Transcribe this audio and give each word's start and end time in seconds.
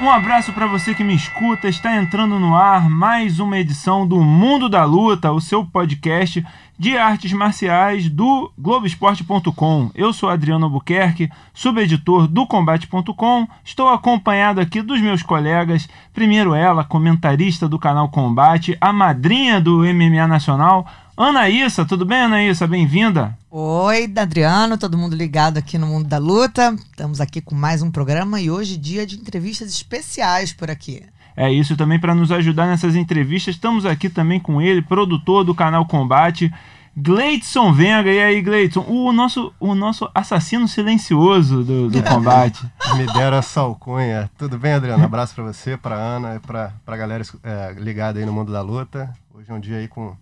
Um 0.00 0.08
abraço 0.08 0.50
para 0.54 0.66
você 0.66 0.94
que 0.94 1.04
me 1.04 1.14
escuta. 1.14 1.68
Está 1.68 1.94
entrando 1.94 2.38
no 2.38 2.56
ar 2.56 2.88
mais 2.88 3.38
uma 3.38 3.58
edição 3.58 4.08
do 4.08 4.22
Mundo 4.22 4.66
da 4.66 4.82
Luta, 4.82 5.30
o 5.30 5.42
seu 5.42 5.62
podcast 5.62 6.42
de 6.78 6.96
artes 6.96 7.34
marciais 7.34 8.08
do 8.08 8.50
Globoesporte.com. 8.58 9.90
Eu 9.94 10.14
sou 10.14 10.30
Adriano 10.30 10.64
Albuquerque, 10.64 11.28
subeditor 11.52 12.26
do 12.26 12.46
Combate.com. 12.46 13.46
Estou 13.62 13.90
acompanhado 13.90 14.58
aqui 14.58 14.80
dos 14.80 15.02
meus 15.02 15.22
colegas. 15.22 15.86
Primeiro 16.14 16.54
ela, 16.54 16.82
comentarista 16.82 17.68
do 17.68 17.78
canal 17.78 18.08
Combate, 18.08 18.78
a 18.80 18.94
madrinha 18.94 19.60
do 19.60 19.80
MMA 19.80 20.26
Nacional, 20.26 20.86
Anaíssa. 21.22 21.84
Tudo 21.84 22.06
bem, 22.06 22.22
Anaíssa? 22.22 22.66
Bem-vinda. 22.66 23.36
Oi, 23.50 24.10
Adriano, 24.16 24.78
todo 24.78 24.96
mundo 24.96 25.14
ligado 25.14 25.58
aqui 25.58 25.76
no 25.76 25.86
Mundo 25.86 26.08
da 26.08 26.16
Luta. 26.16 26.74
Estamos 26.74 27.20
aqui 27.20 27.42
com 27.42 27.54
mais 27.54 27.82
um 27.82 27.90
programa 27.90 28.40
e 28.40 28.50
hoje 28.50 28.78
dia 28.78 29.06
de 29.06 29.16
entrevistas 29.16 29.70
especiais 29.70 30.52
por 30.52 30.70
aqui. 30.70 31.02
É 31.36 31.52
isso 31.52 31.76
também 31.76 32.00
para 32.00 32.14
nos 32.14 32.32
ajudar 32.32 32.66
nessas 32.66 32.96
entrevistas. 32.96 33.54
Estamos 33.54 33.84
aqui 33.84 34.08
também 34.08 34.40
com 34.40 34.62
ele, 34.62 34.80
produtor 34.80 35.44
do 35.44 35.54
canal 35.54 35.84
Combate, 35.84 36.50
Gleidson 36.96 37.70
Venga. 37.70 38.10
E 38.10 38.18
aí, 38.18 38.40
Gleidson, 38.40 38.86
o 38.88 39.12
nosso, 39.12 39.52
o 39.60 39.74
nosso 39.74 40.10
assassino 40.14 40.66
silencioso 40.66 41.62
do, 41.62 41.90
do 41.90 42.02
combate. 42.08 42.64
Me 42.96 43.04
deram 43.12 43.36
essa 43.36 43.60
alcunha. 43.60 44.30
Tudo 44.38 44.58
bem, 44.58 44.72
Adriano? 44.72 45.04
abraço 45.04 45.34
para 45.34 45.44
você, 45.44 45.76
para 45.76 45.96
Ana 45.96 46.36
e 46.36 46.38
para 46.38 46.72
a 46.86 46.96
galera 46.96 47.22
é, 47.44 47.74
ligada 47.76 48.18
aí 48.18 48.24
no 48.24 48.32
mundo 48.32 48.50
da 48.50 48.62
luta. 48.62 49.14
Hoje 49.34 49.50
é 49.50 49.52
um 49.52 49.60
dia 49.60 49.76
aí 49.76 49.86
com 49.86 50.16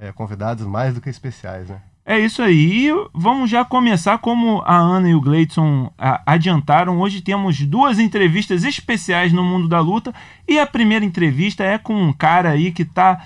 é, 0.00 0.10
convidados 0.10 0.66
mais 0.66 0.94
do 0.94 1.00
que 1.00 1.10
especiais, 1.10 1.68
né? 1.68 1.80
É 2.04 2.18
isso 2.18 2.42
aí. 2.42 2.88
Vamos 3.12 3.50
já 3.50 3.64
começar 3.64 4.18
como 4.18 4.62
a 4.64 4.74
Ana 4.74 5.10
e 5.10 5.14
o 5.14 5.20
Gleidson 5.20 5.92
adiantaram. 6.26 6.98
Hoje 6.98 7.20
temos 7.20 7.60
duas 7.60 7.98
entrevistas 7.98 8.64
especiais 8.64 9.32
no 9.32 9.44
mundo 9.44 9.68
da 9.68 9.78
luta. 9.78 10.12
E 10.48 10.58
a 10.58 10.66
primeira 10.66 11.04
entrevista 11.04 11.62
é 11.62 11.76
com 11.78 11.94
um 11.94 12.12
cara 12.12 12.50
aí 12.50 12.72
que 12.72 12.82
está 12.82 13.22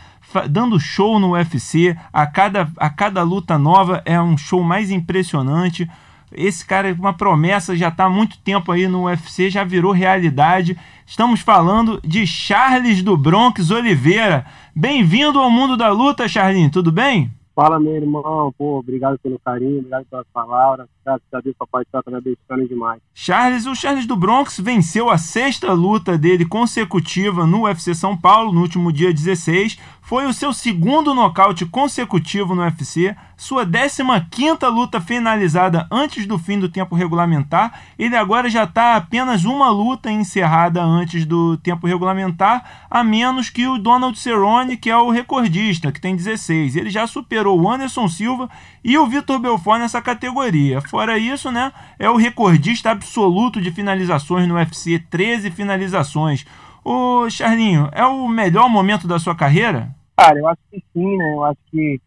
dando 0.50 0.78
show 0.78 1.19
no 1.20 1.31
UFC. 1.31 1.97
A 2.12 2.27
cada, 2.27 2.69
a 2.77 2.91
cada 2.91 3.22
luta 3.22 3.56
nova 3.56 4.03
é 4.05 4.20
um 4.20 4.36
show 4.36 4.62
mais 4.62 4.91
impressionante. 4.91 5.88
Esse 6.36 6.66
cara 6.66 6.90
é 6.90 6.92
uma 6.92 7.12
promessa, 7.12 7.77
já 7.77 7.88
está 7.88 8.04
há 8.04 8.10
muito 8.10 8.38
tempo 8.38 8.72
aí 8.72 8.88
no 8.88 9.04
UFC, 9.04 9.48
já 9.50 9.64
virou 9.64 9.92
realidade. 9.92 10.76
Estamos 11.06 11.41
falando 11.41 12.00
de 12.02 12.26
Charles 12.26 13.02
do 13.02 13.16
Bronx 13.16 13.70
Oliveira. 13.70 14.44
Bem-vindo 14.74 15.38
ao 15.38 15.50
mundo 15.50 15.76
da 15.76 15.91
luta, 15.91 16.26
Charlinho, 16.26 16.70
tudo 16.70 16.91
bem? 16.91 17.30
Fala, 17.54 17.78
meu 17.78 17.94
irmão. 17.94 18.52
Pô, 18.58 18.78
obrigado 18.78 19.16
pelo 19.20 19.38
carinho, 19.38 19.78
obrigado 19.78 20.04
pelas 20.06 20.26
palavras. 20.32 20.88
Graças 21.04 21.22
a 21.32 21.41
Deus, 21.41 21.54
papai 21.56 21.82
está 21.82 22.02
me 22.10 22.16
abençoando 22.16 22.69
demais. 22.69 23.00
Charles, 23.14 23.66
o 23.66 23.76
Charles 23.76 24.06
do 24.06 24.16
Bronx 24.16 24.58
venceu 24.58 25.08
a 25.08 25.16
sexta 25.16 25.72
luta 25.72 26.19
dele 26.19 26.44
consecutiva 26.44 27.46
no 27.46 27.62
UFC 27.62 27.94
São 27.94 28.16
Paulo 28.16 28.52
no 28.52 28.60
último 28.60 28.92
dia 28.92 29.14
16. 29.14 29.78
Foi 30.06 30.27
o 30.27 30.34
seu 30.34 30.52
segundo 30.52 31.14
nocaute 31.14 31.64
consecutivo 31.64 32.55
no 32.55 32.60
UFC, 32.60 33.16
sua 33.38 33.64
15ª 33.64 34.69
luta 34.69 35.00
finalizada 35.00 35.88
antes 35.91 36.27
do 36.27 36.38
fim 36.38 36.58
do 36.58 36.69
tempo 36.69 36.94
regulamentar. 36.94 37.80
Ele 37.98 38.14
agora 38.14 38.50
já 38.50 38.64
está 38.64 38.97
apenas 38.97 39.47
uma 39.47 39.70
luta 39.70 40.10
encerrada 40.12 40.82
antes 40.82 41.25
do 41.25 41.56
tempo 41.56 41.86
regulamentar, 41.86 42.86
a 42.91 43.02
menos 43.02 43.48
que 43.48 43.66
o 43.66 43.78
Donald 43.78 44.19
Cerrone, 44.19 44.76
que 44.76 44.91
é 44.91 44.97
o 44.98 45.09
recordista, 45.09 45.91
que 45.91 46.03
tem 46.03 46.15
16. 46.15 46.76
Ele 46.76 46.91
já 46.91 47.06
superou 47.06 47.59
o 47.59 47.71
Anderson 47.71 48.06
Silva 48.06 48.50
e 48.84 48.98
o 48.98 49.06
Vitor 49.06 49.38
Belfort 49.38 49.81
nessa 49.81 50.03
categoria. 50.03 50.82
Fora 50.82 51.16
isso, 51.16 51.50
né, 51.50 51.72
é 51.98 52.10
o 52.10 52.16
recordista 52.16 52.91
absoluto 52.91 53.59
de 53.59 53.71
finalizações 53.71 54.47
no 54.47 54.56
UFC, 54.56 54.98
13 54.98 55.50
finalizações. 55.50 56.44
Ô, 56.84 57.31
Charlinho, 57.31 57.89
é 57.93 58.05
o 58.05 58.28
melhor 58.28 58.69
momento 58.69 59.09
da 59.09 59.19
sua 59.19 59.34
carreira? 59.34 59.89
Cara, 60.19 60.39
eu 60.39 60.47
acho 60.47 60.61
que 60.71 60.84
sim, 60.93 61.17
né? 61.17 61.33
Eu 61.33 61.45
acho 61.45 61.59
que 61.71 61.99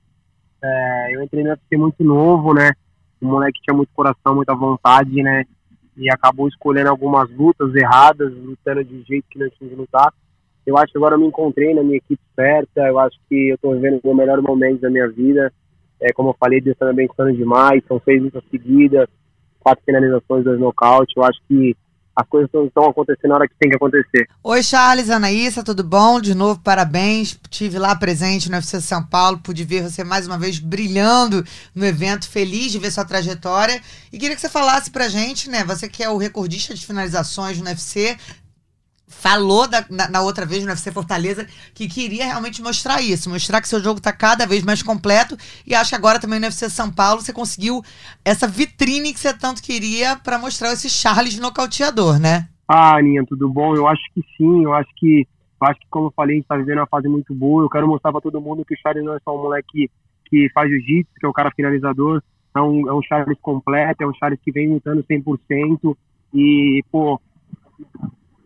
é, 0.63 1.15
eu 1.15 1.23
entrei 1.23 1.43
no 1.43 1.49
UFC 1.49 1.77
muito 1.77 2.03
novo, 2.03 2.53
né? 2.53 2.71
O 3.19 3.25
moleque 3.25 3.59
tinha 3.63 3.75
muito 3.75 3.89
coração, 3.95 4.35
muita 4.35 4.53
vontade, 4.53 5.23
né? 5.23 5.45
E 5.97 6.11
acabou 6.11 6.47
escolhendo 6.47 6.91
algumas 6.91 7.27
lutas 7.31 7.73
erradas, 7.73 8.31
lutando 8.31 8.83
de 8.83 9.01
jeito 9.01 9.25
que 9.29 9.39
não 9.39 9.49
tinha 9.49 9.67
que 9.67 9.75
lutar. 9.75 10.13
Eu 10.63 10.77
acho 10.77 10.91
que 10.91 10.97
agora 10.99 11.15
eu 11.15 11.19
me 11.19 11.25
encontrei 11.25 11.73
na 11.73 11.81
minha 11.81 11.97
equipe 11.97 12.21
certa, 12.35 12.81
eu 12.81 12.99
acho 12.99 13.17
que 13.27 13.49
eu 13.49 13.57
tô 13.57 13.73
vivendo 13.73 13.99
o 14.03 14.13
melhor 14.13 14.39
momento 14.43 14.81
da 14.81 14.91
minha 14.91 15.09
vida. 15.09 15.51
É, 15.99 16.13
como 16.13 16.29
eu 16.29 16.35
falei, 16.39 16.61
Deus 16.61 16.77
tá 16.77 16.85
me 16.85 16.91
abençoando 16.91 17.35
demais, 17.35 17.83
são 17.87 17.99
seis 18.05 18.21
lutas 18.21 18.43
seguidas, 18.51 19.07
quatro 19.59 19.83
finalizações, 19.83 20.43
dois 20.43 20.59
nocaute. 20.59 21.13
Eu 21.17 21.23
acho 21.23 21.39
que 21.47 21.75
as 22.17 22.27
coisas 22.27 22.49
estão 22.51 22.89
acontecendo 22.89 23.29
na 23.29 23.35
hora 23.35 23.47
que 23.47 23.53
tem 23.59 23.69
que 23.69 23.75
acontecer. 23.75 24.27
Oi, 24.43 24.63
Charles, 24.63 25.11
Anaísa, 25.11 25.63
tudo 25.63 25.83
bom? 25.83 26.19
De 26.19 26.33
novo, 26.33 26.59
parabéns. 26.59 27.39
Tive 27.47 27.77
lá 27.77 27.95
presente 27.95 28.49
no 28.49 28.55
UFC 28.55 28.81
São 28.81 29.03
Paulo, 29.03 29.37
pude 29.37 29.63
ver 29.63 29.83
você 29.83 30.03
mais 30.03 30.25
uma 30.25 30.35
vez 30.35 30.57
brilhando 30.57 31.45
no 31.75 31.85
evento, 31.85 32.27
feliz 32.27 32.71
de 32.71 32.79
ver 32.79 32.91
sua 32.91 33.05
trajetória. 33.05 33.79
E 34.11 34.17
queria 34.17 34.35
que 34.35 34.41
você 34.41 34.49
falasse 34.49 34.89
pra 34.89 35.07
gente, 35.07 35.47
né? 35.47 35.63
Você 35.65 35.87
que 35.87 36.03
é 36.03 36.09
o 36.09 36.17
recordista 36.17 36.73
de 36.73 36.83
finalizações 36.83 37.59
no 37.59 37.65
UFC, 37.65 38.17
falou 39.07 39.67
da, 39.67 39.85
na, 39.89 40.09
na, 40.09 40.21
outra 40.21 40.45
vez 40.45 40.63
no 40.63 40.69
UFC 40.69 40.91
Fortaleza 40.91 41.47
que 41.73 41.87
queria 41.87 42.25
realmente 42.25 42.61
mostrar 42.61 43.01
isso, 43.01 43.29
mostrar 43.29 43.61
que 43.61 43.67
seu 43.67 43.81
jogo 43.81 43.99
está 43.99 44.11
cada 44.11 44.45
vez 44.45 44.63
mais 44.63 44.83
completo 44.83 45.37
e 45.65 45.73
acho 45.73 45.91
que 45.91 45.95
agora 45.95 46.19
também 46.19 46.39
no 46.39 46.45
UFC 46.45 46.69
São 46.69 46.91
Paulo 46.91 47.21
você 47.21 47.31
conseguiu 47.31 47.81
essa 48.23 48.47
vitrine 48.47 49.13
que 49.13 49.19
você 49.19 49.33
tanto 49.33 49.63
queria 49.63 50.17
para 50.17 50.37
mostrar 50.37 50.73
esse 50.73 50.89
Charles 50.89 51.39
nocauteador, 51.39 52.19
né? 52.19 52.49
Ah, 52.67 52.97
Aninha, 52.97 53.23
tudo 53.25 53.49
bom? 53.49 53.75
Eu 53.75 53.87
acho 53.87 54.03
que 54.13 54.21
sim, 54.37 54.63
eu 54.65 54.73
acho 54.73 54.89
que 54.97 55.25
eu 55.59 55.67
acho 55.67 55.79
que 55.79 55.87
como 55.89 56.07
eu 56.07 56.13
falei, 56.15 56.35
a 56.35 56.37
gente 56.37 56.47
tá 56.47 56.57
vivendo 56.57 56.79
uma 56.79 56.87
fase 56.87 57.07
muito 57.07 57.33
boa, 57.33 57.63
eu 57.63 57.69
quero 57.69 57.87
mostrar 57.87 58.11
para 58.11 58.21
todo 58.21 58.41
mundo 58.41 58.65
que 58.65 58.75
o 58.75 58.77
Charles 58.77 59.03
não 59.03 59.15
é 59.15 59.19
só 59.23 59.35
um 59.35 59.41
moleque 59.41 59.89
que 60.25 60.49
faz 60.53 60.69
jiu-jitsu, 60.69 61.13
que 61.19 61.25
é 61.25 61.29
o 61.29 61.33
cara 61.33 61.51
finalizador, 61.55 62.21
é 62.55 62.61
um, 62.61 62.87
é 62.89 62.93
um 62.93 63.01
Charles 63.01 63.37
completo, 63.41 64.03
é 64.03 64.07
um 64.07 64.13
Charles 64.13 64.39
que 64.43 64.51
vem 64.51 64.69
lutando 64.69 65.03
100% 65.03 65.97
e, 66.33 66.83
pô, 66.91 67.19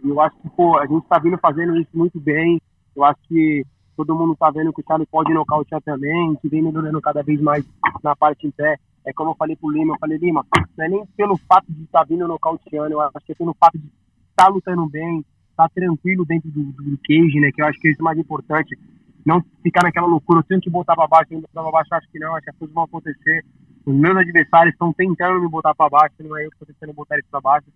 e 0.03 0.09
eu 0.09 0.19
acho 0.19 0.35
que, 0.37 0.49
pô, 0.49 0.77
a 0.77 0.85
gente 0.85 1.05
tá 1.07 1.19
vindo 1.19 1.37
fazendo 1.37 1.77
isso 1.77 1.91
muito 1.93 2.19
bem. 2.19 2.59
Eu 2.95 3.03
acho 3.03 3.19
que 3.27 3.63
todo 3.95 4.15
mundo 4.15 4.35
tá 4.35 4.49
vendo 4.49 4.73
que 4.73 4.81
o 4.81 4.83
Charlie 4.87 5.07
pode 5.07 5.33
nocautear 5.33 5.81
também, 5.81 6.35
que 6.41 6.49
vem 6.49 6.61
melhorando 6.61 6.99
cada 7.01 7.21
vez 7.21 7.39
mais 7.39 7.65
na 8.03 8.15
parte 8.15 8.47
em 8.47 8.51
pé. 8.51 8.77
É 9.05 9.13
como 9.13 9.31
eu 9.31 9.35
falei 9.35 9.55
pro 9.55 9.71
Lima, 9.71 9.93
eu 9.93 9.99
falei, 9.99 10.17
Lima, 10.17 10.45
não 10.77 10.85
é 10.85 10.89
nem 10.89 11.05
pelo 11.17 11.37
fato 11.37 11.65
de 11.69 11.83
estar 11.83 11.99
tá 11.99 12.05
vindo 12.05 12.27
nocauteando, 12.27 12.93
eu 12.93 13.01
acho 13.01 13.25
que 13.25 13.31
é 13.31 13.35
pelo 13.35 13.55
fato 13.59 13.77
de 13.77 13.85
estar 13.85 14.45
tá 14.45 14.47
lutando 14.47 14.87
bem, 14.87 15.25
estar 15.49 15.67
tá 15.67 15.69
tranquilo 15.69 16.25
dentro 16.25 16.49
do, 16.51 16.63
do, 16.63 16.99
cage, 17.03 17.39
né, 17.39 17.51
que 17.51 17.61
eu 17.61 17.65
acho 17.65 17.79
que 17.79 17.87
é 17.87 17.91
isso 17.91 18.03
mais 18.03 18.17
importante. 18.17 18.77
Não 19.25 19.43
ficar 19.61 19.83
naquela 19.83 20.07
loucura, 20.07 20.39
eu 20.39 20.43
tenho 20.43 20.61
que 20.61 20.69
botar 20.69 20.95
pra 20.95 21.07
baixo, 21.07 21.29
tenho 21.29 21.41
que 21.41 21.47
botar 21.47 21.63
pra 21.63 21.71
baixo, 21.71 21.93
acho 21.93 22.11
que 22.11 22.19
não, 22.19 22.35
acho 22.35 22.43
que 22.43 22.49
as 22.49 22.57
coisas 22.57 22.73
vão 22.73 22.83
acontecer. 22.83 23.45
Os 23.85 23.95
meus 23.95 24.17
adversários 24.17 24.73
estão 24.73 24.93
tentando 24.93 25.41
me 25.41 25.47
botar 25.47 25.73
pra 25.73 25.89
baixo, 25.89 26.15
não 26.19 26.37
é 26.37 26.45
eu 26.45 26.49
que 26.49 26.55
estou 26.55 26.67
tentando 26.67 26.93
botar 26.93 27.15
eles 27.15 27.27
pra 27.29 27.41
baixo. 27.41 27.67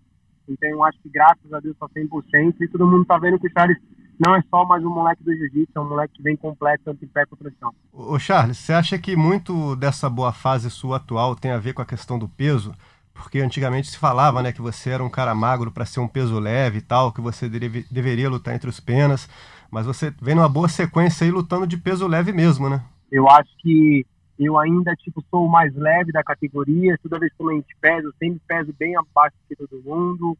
Então 0.48 0.68
eu 0.68 0.84
acho 0.84 0.98
que 1.02 1.08
graças 1.08 1.52
a 1.52 1.60
Deus 1.60 1.74
está 1.74 1.88
100% 1.88 2.54
e 2.60 2.68
todo 2.68 2.86
mundo 2.86 3.02
está 3.02 3.18
vendo 3.18 3.38
que 3.38 3.46
o 3.46 3.50
Charles 3.50 3.78
não 4.18 4.34
é 4.34 4.42
só 4.50 4.64
mais 4.64 4.82
um 4.84 4.90
moleque 4.90 5.22
do 5.22 5.34
jiu-jitsu, 5.34 5.72
é 5.74 5.80
um 5.80 5.88
moleque 5.88 6.14
que 6.14 6.22
vem 6.22 6.36
completo 6.36 6.84
tanto 6.84 7.04
em 7.04 7.08
pé 7.08 7.26
quanto 7.26 7.44
no 7.44 7.52
chão. 7.60 7.74
Ô 7.92 8.18
Charles, 8.18 8.56
você 8.56 8.72
acha 8.72 8.98
que 8.98 9.14
muito 9.14 9.76
dessa 9.76 10.08
boa 10.08 10.32
fase 10.32 10.70
sua 10.70 10.96
atual 10.96 11.36
tem 11.36 11.50
a 11.50 11.58
ver 11.58 11.74
com 11.74 11.82
a 11.82 11.86
questão 11.86 12.18
do 12.18 12.28
peso? 12.28 12.74
Porque 13.12 13.40
antigamente 13.40 13.90
se 13.90 13.98
falava, 13.98 14.42
né, 14.42 14.52
que 14.52 14.60
você 14.60 14.90
era 14.90 15.02
um 15.02 15.10
cara 15.10 15.34
magro 15.34 15.70
para 15.70 15.86
ser 15.86 16.00
um 16.00 16.08
peso 16.08 16.38
leve 16.38 16.78
e 16.78 16.82
tal, 16.82 17.12
que 17.12 17.20
você 17.20 17.48
deve, 17.48 17.86
deveria 17.90 18.28
lutar 18.28 18.54
entre 18.54 18.68
os 18.68 18.80
penas, 18.80 19.28
mas 19.70 19.86
você 19.86 20.12
vem 20.20 20.34
numa 20.34 20.48
boa 20.48 20.68
sequência 20.68 21.24
aí 21.24 21.30
lutando 21.30 21.66
de 21.66 21.76
peso 21.76 22.06
leve 22.06 22.32
mesmo, 22.32 22.68
né? 22.68 22.82
Eu 23.10 23.28
acho 23.30 23.50
que 23.58 24.04
eu 24.38 24.58
ainda 24.58 24.94
tipo 24.96 25.24
sou 25.30 25.46
o 25.46 25.50
mais 25.50 25.74
leve 25.74 26.12
da 26.12 26.22
categoria. 26.22 26.98
Toda 27.02 27.18
vez 27.18 27.32
que 27.32 27.42
eu 27.42 27.50
gente 27.52 27.74
peso, 27.80 28.08
eu 28.08 28.14
sempre 28.18 28.40
peso 28.46 28.74
bem 28.78 28.94
abaixo 28.96 29.36
de 29.48 29.56
todo 29.56 29.82
mundo. 29.82 30.36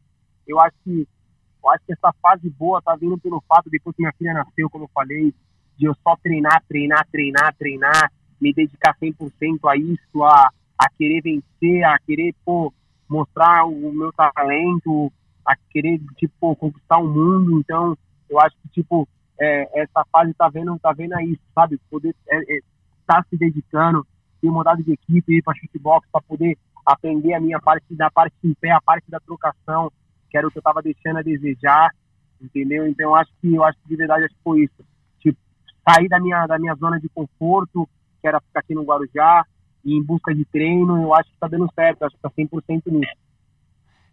Eu 0.47 0.59
acho 0.59 0.75
que 0.83 1.07
eu 1.63 1.69
acho 1.71 1.85
que 1.85 1.93
essa 1.93 2.13
fase 2.21 2.49
boa 2.51 2.81
tá 2.81 2.95
vindo 2.95 3.17
pelo 3.17 3.43
fato 3.47 3.69
depois 3.69 3.95
que 3.95 4.01
minha 4.01 4.13
filha 4.13 4.33
nasceu, 4.33 4.69
como 4.69 4.85
eu 4.85 4.89
falei, 4.93 5.33
de 5.75 5.85
eu 5.85 5.93
só 6.03 6.15
treinar, 6.23 6.63
treinar, 6.69 7.05
treinar, 7.11 7.53
treinar, 7.57 8.11
me 8.39 8.53
dedicar 8.53 8.95
100% 9.01 9.59
a 9.67 9.75
isso, 9.75 10.23
a, 10.23 10.51
a 10.77 10.89
querer 10.97 11.21
vencer, 11.21 11.83
a 11.83 11.97
querer 11.99 12.33
pô, 12.45 12.71
mostrar 13.09 13.65
o 13.65 13.91
meu 13.91 14.13
talento, 14.13 15.11
a 15.45 15.55
querer 15.71 15.99
tipo 16.15 16.55
conquistar 16.55 16.99
o 16.99 17.07
mundo. 17.07 17.59
Então, 17.59 17.97
eu 18.29 18.39
acho 18.39 18.55
que 18.61 18.69
tipo 18.69 19.07
é, 19.39 19.81
essa 19.81 20.05
fase 20.11 20.33
tá 20.35 20.47
vendo, 20.49 20.77
tá 20.79 20.93
vendo 20.93 21.19
isso, 21.21 21.41
sabe? 21.53 21.79
Poder 21.89 22.15
é, 22.29 22.37
é, 22.37 22.59
está 23.07 23.23
se 23.29 23.37
dedicando, 23.37 24.05
tem 24.41 24.51
mudado 24.51 24.83
de 24.83 24.91
equipe, 24.91 25.37
ir 25.37 25.41
para 25.41 25.55
chutebox 25.55 26.07
para 26.11 26.21
poder 26.21 26.57
aprender 26.85 27.33
a 27.33 27.39
minha 27.39 27.59
parte 27.59 27.95
da 27.95 28.11
parte 28.11 28.35
em 28.43 28.53
pé, 28.53 28.71
a 28.71 28.81
parte 28.81 29.09
da 29.09 29.19
trocação. 29.19 29.91
que 30.29 30.37
era 30.37 30.45
o 30.45 30.51
que 30.51 30.57
eu 30.57 30.61
tava 30.61 30.81
deixando 30.81 31.19
a 31.19 31.21
desejar, 31.21 31.89
entendeu? 32.41 32.85
Então 32.85 33.15
acho 33.15 33.31
que 33.41 33.55
eu 33.55 33.63
acho 33.63 33.79
que 33.81 33.87
de 33.87 33.95
verdade 33.95 34.25
acho 34.25 34.35
que 34.35 34.43
foi 34.43 34.63
isso. 34.63 34.85
Tipo, 35.19 35.39
sair 35.87 36.09
da 36.09 36.19
minha 36.19 36.45
da 36.45 36.59
minha 36.59 36.75
zona 36.75 36.99
de 36.99 37.07
conforto, 37.07 37.87
que 38.21 38.27
era 38.27 38.41
ficar 38.41 38.59
aqui 38.59 38.75
no 38.75 38.83
Guarujá, 38.83 39.45
e 39.85 39.93
em 39.93 40.03
busca 40.03 40.35
de 40.35 40.43
treino, 40.45 41.01
eu 41.01 41.15
acho 41.15 41.29
que 41.31 41.39
tá 41.39 41.47
dando 41.47 41.71
certo, 41.73 42.03
acho 42.03 42.15
que 42.15 42.21
tá 42.21 42.29
100% 42.29 42.91
nisso. 42.91 43.26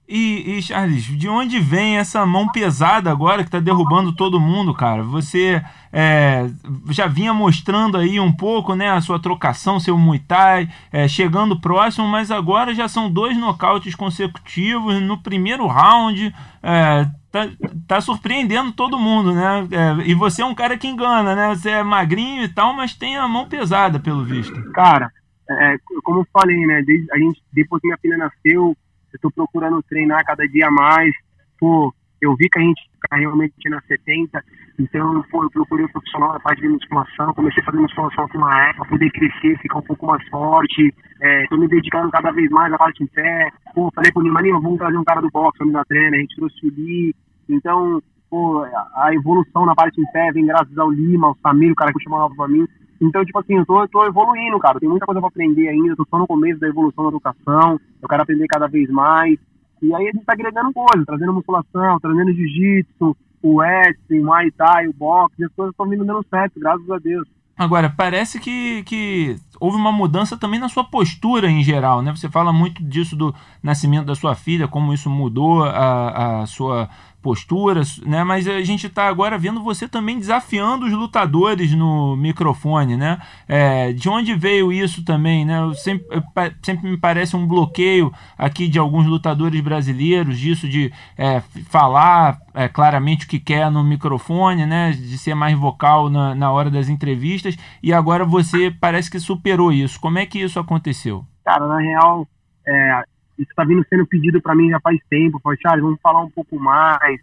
E, 0.07 0.59
e, 0.59 0.63
Charles, 0.63 1.05
de 1.05 1.29
onde 1.29 1.59
vem 1.59 1.97
essa 1.97 2.27
mão 2.27 2.47
pesada 2.53 3.11
agora 3.11 3.43
que 3.43 3.49
está 3.49 3.59
derrubando 3.59 4.13
todo 4.13 4.39
mundo, 4.39 4.75
cara? 4.75 5.03
Você 5.03 5.63
é, 5.91 6.51
já 6.91 7.07
vinha 7.07 7.33
mostrando 7.33 7.97
aí 7.97 8.21
um 8.21 8.31
pouco 8.31 8.75
né, 8.75 8.91
a 8.91 9.01
sua 9.01 9.19
trocação, 9.19 9.81
seu 9.81 9.97
Muay 9.97 10.19
Thai, 10.19 10.69
é, 10.93 11.09
chegando 11.09 11.59
próximo, 11.59 12.07
mas 12.07 12.31
agora 12.31 12.75
já 12.75 12.87
são 12.87 13.11
dois 13.11 13.35
nocautes 13.39 13.95
consecutivos 13.95 15.01
no 15.01 15.17
primeiro 15.23 15.67
round. 15.67 16.35
É, 16.63 17.07
tá, 17.33 17.49
tá 17.89 18.01
surpreendendo 18.03 18.73
todo 18.73 18.99
mundo, 18.99 19.33
né? 19.33 19.67
É, 19.71 20.07
e 20.07 20.15
você 20.15 20.43
é 20.43 20.47
um 20.47 20.55
cara 20.55 20.77
que 20.77 20.87
engana, 20.87 21.35
né? 21.35 21.49
Você 21.55 21.71
é 21.71 21.83
magrinho 21.83 22.45
e 22.45 22.49
tal, 22.49 22.75
mas 22.75 22.95
tem 22.95 23.17
a 23.17 23.27
mão 23.27 23.49
pesada, 23.49 23.99
pelo 23.99 24.23
visto. 24.23 24.55
Cara, 24.73 25.11
é, 25.49 25.77
como 26.03 26.21
eu 26.21 26.27
falei, 26.31 26.59
né? 26.67 26.83
Desde, 26.83 27.11
a 27.11 27.19
gente, 27.19 27.43
depois 27.53 27.81
que 27.81 27.89
minha 27.89 27.99
filha 27.99 28.19
nasceu 28.19 28.77
eu 29.15 29.21
tô 29.21 29.31
procurando 29.31 29.83
treinar 29.85 30.25
cada 30.25 30.47
dia 30.49 30.71
mais. 30.71 31.15
Pô, 31.59 31.95
eu 32.21 32.35
vi 32.37 32.49
que 32.49 32.59
a 32.59 32.63
gente 32.63 32.83
tá 33.09 33.17
realmente 33.17 33.55
na 33.69 33.81
70, 33.83 34.43
então 34.79 35.23
pô, 35.31 35.45
eu 35.45 35.51
procurei 35.51 35.85
um 35.85 35.89
profissional 35.89 36.33
na 36.33 36.41
parte 36.41 36.63
de 36.63 36.69
musculação, 36.69 37.35
comecei 37.35 37.63
a 37.63 37.67
fazer 37.67 37.79
musculação 37.79 38.25
aqui 38.25 38.37
uma 38.37 38.69
época, 38.69 38.89
poder 38.89 39.11
crescer, 39.11 39.59
ficar 39.59 39.79
um 39.79 39.83
pouco 39.83 40.07
mais 40.07 40.27
forte. 40.29 40.95
É, 41.21 41.47
tô 41.47 41.57
me 41.57 41.69
dedicando 41.69 42.11
cada 42.11 42.31
vez 42.33 42.51
mais 42.51 42.73
à 42.73 42.79
parte 42.79 43.03
em 43.03 43.07
pé. 43.07 43.51
Pô, 43.75 43.91
falei 43.95 44.11
com 44.11 44.21
o 44.21 44.23
Nimaninho, 44.23 44.61
vamos 44.61 44.79
trazer 44.79 44.97
um 44.97 45.05
cara 45.05 45.21
do 45.21 45.31
boxe 45.31 45.59
pra 45.59 45.67
me 45.67 45.73
dar 45.73 45.85
treino, 45.85 46.17
a 46.17 46.19
gente 46.19 46.37
trouxe 46.37 46.67
o 46.67 46.75
Lee. 46.75 47.15
Então, 47.49 48.03
pô, 48.29 48.65
a 48.97 49.15
evolução 49.15 49.67
na 49.67 49.75
parte 49.75 50.01
em 50.01 50.13
pé 50.13 50.33
vem 50.33 50.47
graças 50.47 50.77
ao 50.79 50.91
Lima, 50.91 51.29
ao 51.29 51.39
Samir, 51.43 51.73
o 51.73 51.77
cara 51.77 51.93
que 51.93 52.03
chamou 52.03 52.35
pra 52.35 52.49
mim. 52.49 52.67
Então, 53.05 53.25
tipo 53.25 53.39
assim, 53.39 53.55
eu 53.55 53.67
tô, 53.67 53.83
eu 53.83 53.89
tô 53.89 54.05
evoluindo, 54.07 54.59
cara. 54.59 54.81
Tem 54.81 54.89
muita 54.89 55.07
coisa 55.07 55.21
pra 55.21 55.29
aprender 55.29 55.69
ainda. 55.69 55.89
Eu 55.91 55.97
tô 55.97 56.07
só 56.09 56.19
no 56.19 56.27
começo 56.27 56.59
da 56.59 56.69
evolução 56.69 57.05
da 57.05 57.11
educação. 57.11 57.81
Eu 58.01 58.09
quero 58.09 58.23
aprender 58.23 58.47
cada 58.47 58.67
vez 58.67 58.89
mais. 58.89 59.39
E 59.83 59.95
aí 59.95 60.09
a 60.09 60.13
gente 60.13 60.25
tá 60.25 60.33
agregando 60.33 60.73
coisas, 60.73 61.05
trazendo 61.05 61.35
musculação, 61.35 62.01
trazendo 62.01 62.33
jiu-jitsu, 62.33 63.17
o 63.43 63.57
wrestling, 63.57 64.21
o 64.21 64.25
muay 64.25 64.51
thai, 64.53 64.89
o 64.89 64.95
boxe. 64.95 65.45
As 65.45 65.53
coisas 65.53 65.73
estão 65.73 65.89
vindo 65.89 66.05
dando 66.05 66.25
certo, 66.31 66.59
graças 66.59 66.89
a 66.91 66.99
Deus. 66.99 67.29
Agora, 67.57 67.89
parece 67.89 68.41
que, 68.41 68.83
que 68.83 69.37
houve 69.61 69.77
uma 69.77 69.93
mudança 69.93 70.37
também 70.37 70.59
na 70.59 70.69
sua 70.69 70.83
postura 70.83 71.49
em 71.49 71.63
geral, 71.63 72.03
né? 72.03 72.11
Você 72.11 72.29
fala 72.29 72.53
muito 72.53 72.83
disso 72.83 73.15
do 73.15 73.33
nascimento 73.63 74.07
da 74.07 74.15
sua 74.17 74.35
filha, 74.35 74.67
como 74.67 74.93
isso 74.93 75.09
mudou 75.09 75.63
a, 75.63 76.43
a 76.43 76.47
sua 76.47 76.89
posturas, 77.25 77.97
né? 78.05 78.23
Mas 78.23 78.47
a 78.47 78.61
gente 78.61 78.87
está 78.87 79.09
agora 79.09 79.39
vendo 79.39 79.63
você 79.63 79.89
também 79.89 80.19
desafiando 80.19 80.85
os 80.85 80.93
lutadores 80.93 81.73
no 81.73 82.15
microfone, 82.17 82.99
né? 82.99 83.19
É, 83.49 83.95
de 83.95 84.11
onde 84.11 84.35
veio 84.35 84.71
isso 84.71 85.03
também, 85.03 85.43
né? 85.43 85.57
Sempre, 85.75 86.23
sempre 86.63 86.91
me 86.91 86.99
parece 86.99 87.35
um 87.35 87.49
bloqueio 87.49 88.13
aqui 88.37 88.69
de 88.69 88.79
alguns 88.79 89.07
lutadores 89.07 89.59
brasileiros 89.63 90.39
disso 90.39 90.69
de 90.69 90.93
é, 91.17 91.41
falar 91.71 92.39
é, 92.53 92.69
claramente 92.69 93.25
o 93.25 93.29
que 93.29 93.41
quer 93.41 93.71
no 93.71 93.83
microfone, 93.83 94.67
né? 94.67 94.91
De 94.91 95.17
ser 95.17 95.35
mais 95.35 95.59
vocal 95.59 96.11
na, 96.11 96.35
na 96.35 96.53
hora 96.53 96.71
das 96.71 96.91
entrevistas 96.91 97.57
e 97.83 97.91
agora 97.91 98.27
você 98.27 98.71
parece 98.71 99.11
que 99.11 99.19
superou 99.19 99.73
isso. 99.73 99.99
Como 99.99 100.19
é 100.19 100.27
que 100.27 100.39
isso 100.39 100.61
aconteceu? 100.61 101.25
Cara, 101.43 101.67
na 101.67 101.79
real, 101.79 102.29
é, 102.69 103.03
isso 103.39 103.51
está 103.51 103.65
vindo 103.65 103.85
sendo 103.89 104.07
pedido 104.07 104.41
para 104.41 104.55
mim 104.55 104.71
já 104.71 104.81
faz 104.81 104.99
tempo. 105.09 105.41
Falei, 105.43 105.59
Charles, 105.61 105.83
vamos 105.83 106.01
falar 106.01 106.23
um 106.23 106.31
pouco 106.31 106.59
mais, 106.59 107.21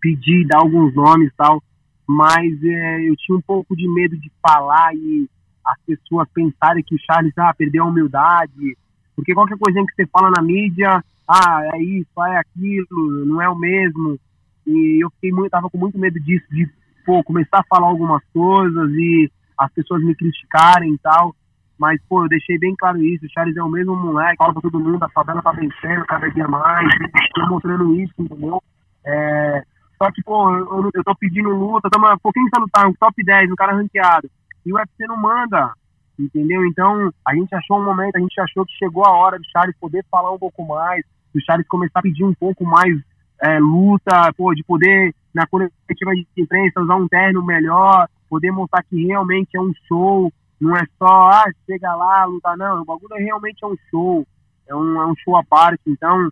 pedir, 0.00 0.46
dar 0.46 0.58
alguns 0.58 0.94
nomes 0.94 1.28
e 1.28 1.36
tal. 1.36 1.62
Mas 2.06 2.62
é, 2.62 3.08
eu 3.08 3.16
tinha 3.16 3.36
um 3.36 3.40
pouco 3.40 3.74
de 3.74 3.88
medo 3.88 4.16
de 4.18 4.30
falar 4.42 4.94
e 4.94 5.28
as 5.66 5.80
pessoas 5.86 6.28
pensarem 6.34 6.84
que 6.84 6.94
o 6.94 6.98
Charles 6.98 7.32
ah, 7.38 7.54
perdeu 7.56 7.84
a 7.84 7.86
humildade. 7.86 8.76
Porque 9.16 9.32
qualquer 9.32 9.56
coisinha 9.58 9.84
que 9.86 9.94
você 9.94 10.06
fala 10.06 10.30
na 10.30 10.42
mídia, 10.42 11.02
ah, 11.26 11.60
é 11.72 11.82
isso, 11.82 12.10
é 12.18 12.36
aquilo, 12.36 13.24
não 13.24 13.40
é 13.40 13.48
o 13.48 13.56
mesmo. 13.56 14.18
E 14.66 15.02
eu 15.02 15.10
fiquei 15.12 15.32
muito, 15.32 15.50
tava 15.50 15.70
com 15.70 15.78
muito 15.78 15.98
medo 15.98 16.20
disso, 16.20 16.44
de 16.50 16.68
pô, 17.04 17.22
começar 17.22 17.60
a 17.60 17.64
falar 17.64 17.86
algumas 17.86 18.22
coisas 18.32 18.90
e 18.92 19.30
as 19.56 19.72
pessoas 19.72 20.02
me 20.02 20.14
criticarem 20.14 20.92
e 20.92 20.98
tal. 20.98 21.34
Mas, 21.78 22.00
pô, 22.08 22.24
eu 22.24 22.28
deixei 22.28 22.58
bem 22.58 22.74
claro 22.76 23.02
isso. 23.02 23.26
O 23.26 23.30
Charles 23.30 23.56
é 23.56 23.62
o 23.62 23.68
mesmo 23.68 23.96
moleque, 23.96 24.36
fala 24.36 24.52
pra 24.52 24.62
todo 24.62 24.80
mundo, 24.80 25.02
a 25.02 25.08
favela 25.08 25.42
tá 25.42 25.52
vencendo 25.52 26.04
cada 26.06 26.28
dia 26.30 26.46
mais. 26.46 26.88
Tô 27.34 27.46
mostrando 27.48 27.94
isso, 28.00 28.12
entendeu? 28.18 28.62
É, 29.04 29.62
só 29.98 30.10
que, 30.12 30.22
pô, 30.22 30.54
eu, 30.56 30.90
eu 30.94 31.04
tô 31.04 31.14
pedindo 31.16 31.50
luta, 31.50 31.88
tamo 31.90 32.12
um 32.12 32.18
pouquinho 32.18 32.48
de 32.52 32.60
lutar, 32.60 32.86
um 32.86 32.94
top 32.94 33.22
10, 33.22 33.50
um 33.50 33.56
cara 33.56 33.74
ranqueado. 33.74 34.30
E 34.64 34.72
o 34.72 34.76
UFC 34.76 35.06
não 35.06 35.16
manda, 35.16 35.72
entendeu? 36.18 36.64
Então, 36.64 37.12
a 37.26 37.34
gente 37.34 37.54
achou 37.54 37.78
um 37.78 37.84
momento, 37.84 38.16
a 38.16 38.20
gente 38.20 38.40
achou 38.40 38.64
que 38.64 38.72
chegou 38.78 39.04
a 39.04 39.12
hora 39.12 39.38
do 39.38 39.44
Charles 39.50 39.76
poder 39.80 40.04
falar 40.10 40.32
um 40.32 40.38
pouco 40.38 40.64
mais, 40.66 41.04
do 41.34 41.44
Charles 41.44 41.66
começar 41.66 41.98
a 41.98 42.02
pedir 42.02 42.24
um 42.24 42.34
pouco 42.34 42.64
mais 42.64 42.96
é, 43.42 43.58
luta, 43.58 44.32
pô, 44.36 44.54
de 44.54 44.62
poder, 44.64 45.14
na 45.34 45.46
coletiva 45.46 46.12
de 46.14 46.26
imprensa, 46.38 46.80
usar 46.80 46.96
um 46.96 47.08
terno 47.08 47.44
melhor, 47.44 48.08
poder 48.28 48.50
mostrar 48.50 48.82
que 48.84 49.06
realmente 49.06 49.56
é 49.56 49.60
um 49.60 49.72
show, 49.86 50.32
não 50.60 50.76
é 50.76 50.84
só, 50.98 51.28
ah, 51.28 51.44
chega 51.66 51.94
lá, 51.94 52.24
luta, 52.24 52.56
não. 52.56 52.82
O 52.82 52.84
bagulho 52.84 53.14
é 53.14 53.22
realmente 53.22 53.62
é 53.62 53.66
um 53.66 53.76
show. 53.90 54.26
É 54.66 54.74
um, 54.74 55.02
é 55.02 55.06
um 55.06 55.14
show 55.16 55.36
à 55.36 55.44
parte. 55.44 55.82
Então, 55.86 56.28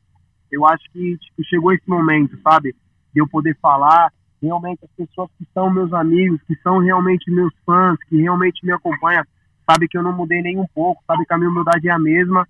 eu 0.50 0.66
acho 0.66 0.84
que 0.92 1.18
tipo, 1.18 1.44
chegou 1.44 1.72
esse 1.72 1.88
momento, 1.88 2.38
sabe? 2.42 2.74
De 3.12 3.20
eu 3.20 3.28
poder 3.28 3.56
falar. 3.60 4.12
Realmente, 4.40 4.84
as 4.84 4.90
pessoas 4.90 5.30
que 5.38 5.46
são 5.54 5.70
meus 5.70 5.92
amigos, 5.92 6.40
que 6.46 6.56
são 6.62 6.78
realmente 6.78 7.30
meus 7.30 7.52
fãs, 7.64 7.96
que 8.08 8.20
realmente 8.20 8.64
me 8.64 8.72
acompanham, 8.72 9.24
sabe 9.70 9.86
que 9.86 9.96
eu 9.96 10.02
não 10.02 10.12
mudei 10.12 10.42
nem 10.42 10.58
um 10.58 10.66
pouco, 10.74 11.02
sabe 11.06 11.24
que 11.24 11.32
a 11.32 11.38
minha 11.38 11.50
humildade 11.50 11.88
é 11.88 11.92
a 11.92 11.98
mesma. 11.98 12.46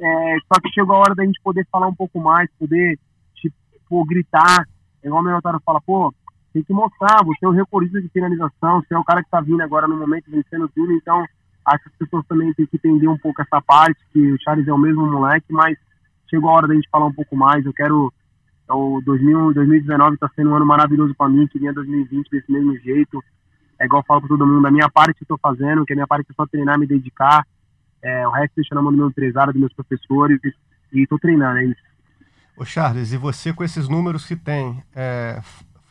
É, 0.00 0.36
só 0.52 0.60
que 0.60 0.72
chegou 0.72 0.96
a 0.96 0.98
hora 1.00 1.14
da 1.14 1.24
gente 1.24 1.40
poder 1.42 1.66
falar 1.70 1.88
um 1.88 1.94
pouco 1.94 2.20
mais, 2.20 2.48
poder, 2.58 2.98
tipo, 3.34 4.04
gritar. 4.04 4.66
É 5.02 5.08
igual 5.08 5.20
o 5.20 5.24
meu 5.24 5.34
notário 5.34 5.60
fala, 5.64 5.80
pô, 5.80 6.14
tem 6.52 6.62
que 6.62 6.72
mostrar, 6.72 7.24
você 7.24 7.44
é 7.44 7.48
o 7.48 7.52
recordista 7.52 8.00
de 8.00 8.08
finalização, 8.08 8.80
você 8.80 8.94
é 8.94 8.98
o 8.98 9.04
cara 9.04 9.22
que 9.22 9.28
está 9.28 9.40
vindo 9.40 9.62
agora 9.62 9.88
no 9.88 9.96
momento 9.96 10.30
vencendo 10.30 10.68
tudo, 10.68 10.92
então 10.92 11.24
acho 11.64 11.84
que 11.84 11.90
as 11.90 11.96
pessoas 11.96 12.26
também 12.26 12.52
têm 12.54 12.66
que 12.66 12.76
entender 12.76 13.08
um 13.08 13.18
pouco 13.18 13.40
essa 13.40 13.60
parte, 13.62 14.00
que 14.12 14.32
o 14.32 14.40
Charles 14.42 14.68
é 14.68 14.72
o 14.72 14.78
mesmo 14.78 15.06
moleque, 15.10 15.46
mas 15.50 15.78
chegou 16.28 16.50
a 16.50 16.54
hora 16.54 16.68
da 16.68 16.74
gente 16.74 16.88
falar 16.90 17.06
um 17.06 17.12
pouco 17.12 17.36
mais, 17.36 17.64
eu 17.64 17.72
quero, 17.72 18.12
é 18.68 18.72
o 18.72 19.00
2000, 19.04 19.54
2019 19.54 20.14
está 20.14 20.28
sendo 20.34 20.50
um 20.50 20.54
ano 20.56 20.66
maravilhoso 20.66 21.14
para 21.14 21.28
mim, 21.28 21.46
que 21.46 21.58
vinha 21.58 21.72
2020 21.72 22.30
desse 22.30 22.50
mesmo 22.52 22.76
jeito, 22.78 23.22
é 23.80 23.86
igual 23.86 24.02
eu 24.02 24.06
falo 24.06 24.20
para 24.20 24.28
todo 24.28 24.46
mundo, 24.46 24.66
a 24.66 24.70
minha 24.70 24.90
parte 24.90 25.22
eu 25.22 25.24
estou 25.24 25.38
fazendo, 25.38 25.84
que 25.86 25.92
a 25.92 25.96
minha 25.96 26.06
parte 26.06 26.30
é 26.30 26.34
só 26.34 26.46
treinar, 26.46 26.78
me 26.78 26.86
dedicar, 26.86 27.46
é, 28.02 28.26
o 28.26 28.30
resto 28.30 28.54
deixa 28.56 28.74
na 28.74 28.82
mão 28.82 28.92
do 28.92 28.98
meu 28.98 29.08
empresário, 29.08 29.52
dos 29.52 29.60
meus 29.60 29.72
professores, 29.72 30.38
e 30.92 31.02
estou 31.02 31.18
treinando, 31.18 31.58
é 31.58 31.64
isso. 31.64 31.82
Ô 32.56 32.64
Charles, 32.64 33.12
e 33.12 33.16
você 33.16 33.52
com 33.52 33.64
esses 33.64 33.88
números 33.88 34.26
que 34.26 34.36
tem, 34.36 34.82
é, 34.94 35.40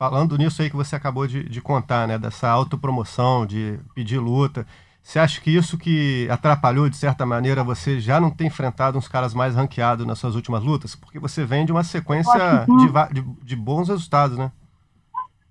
falando 0.01 0.35
nisso 0.35 0.63
aí 0.63 0.69
que 0.71 0.75
você 0.75 0.95
acabou 0.95 1.27
de, 1.27 1.43
de 1.47 1.61
contar, 1.61 2.07
né, 2.07 2.17
dessa 2.17 2.49
autopromoção, 2.49 3.45
de 3.45 3.79
pedir 3.93 4.17
luta, 4.17 4.65
você 4.99 5.19
acha 5.19 5.39
que 5.39 5.55
isso 5.55 5.77
que 5.77 6.27
atrapalhou, 6.27 6.89
de 6.89 6.97
certa 6.97 7.23
maneira, 7.23 7.63
você 7.63 7.99
já 7.99 8.19
não 8.19 8.31
tem 8.31 8.47
enfrentado 8.47 8.97
uns 8.97 9.07
caras 9.07 9.31
mais 9.35 9.53
ranqueados 9.53 10.03
nas 10.03 10.17
suas 10.17 10.33
últimas 10.33 10.63
lutas? 10.63 10.95
Porque 10.95 11.19
você 11.19 11.45
vem 11.45 11.67
de 11.67 11.71
uma 11.71 11.83
sequência 11.83 12.65
de, 12.65 13.21
de, 13.21 13.21
de, 13.43 13.55
bons 13.55 13.89
resultados, 13.89 14.39
né? 14.39 14.51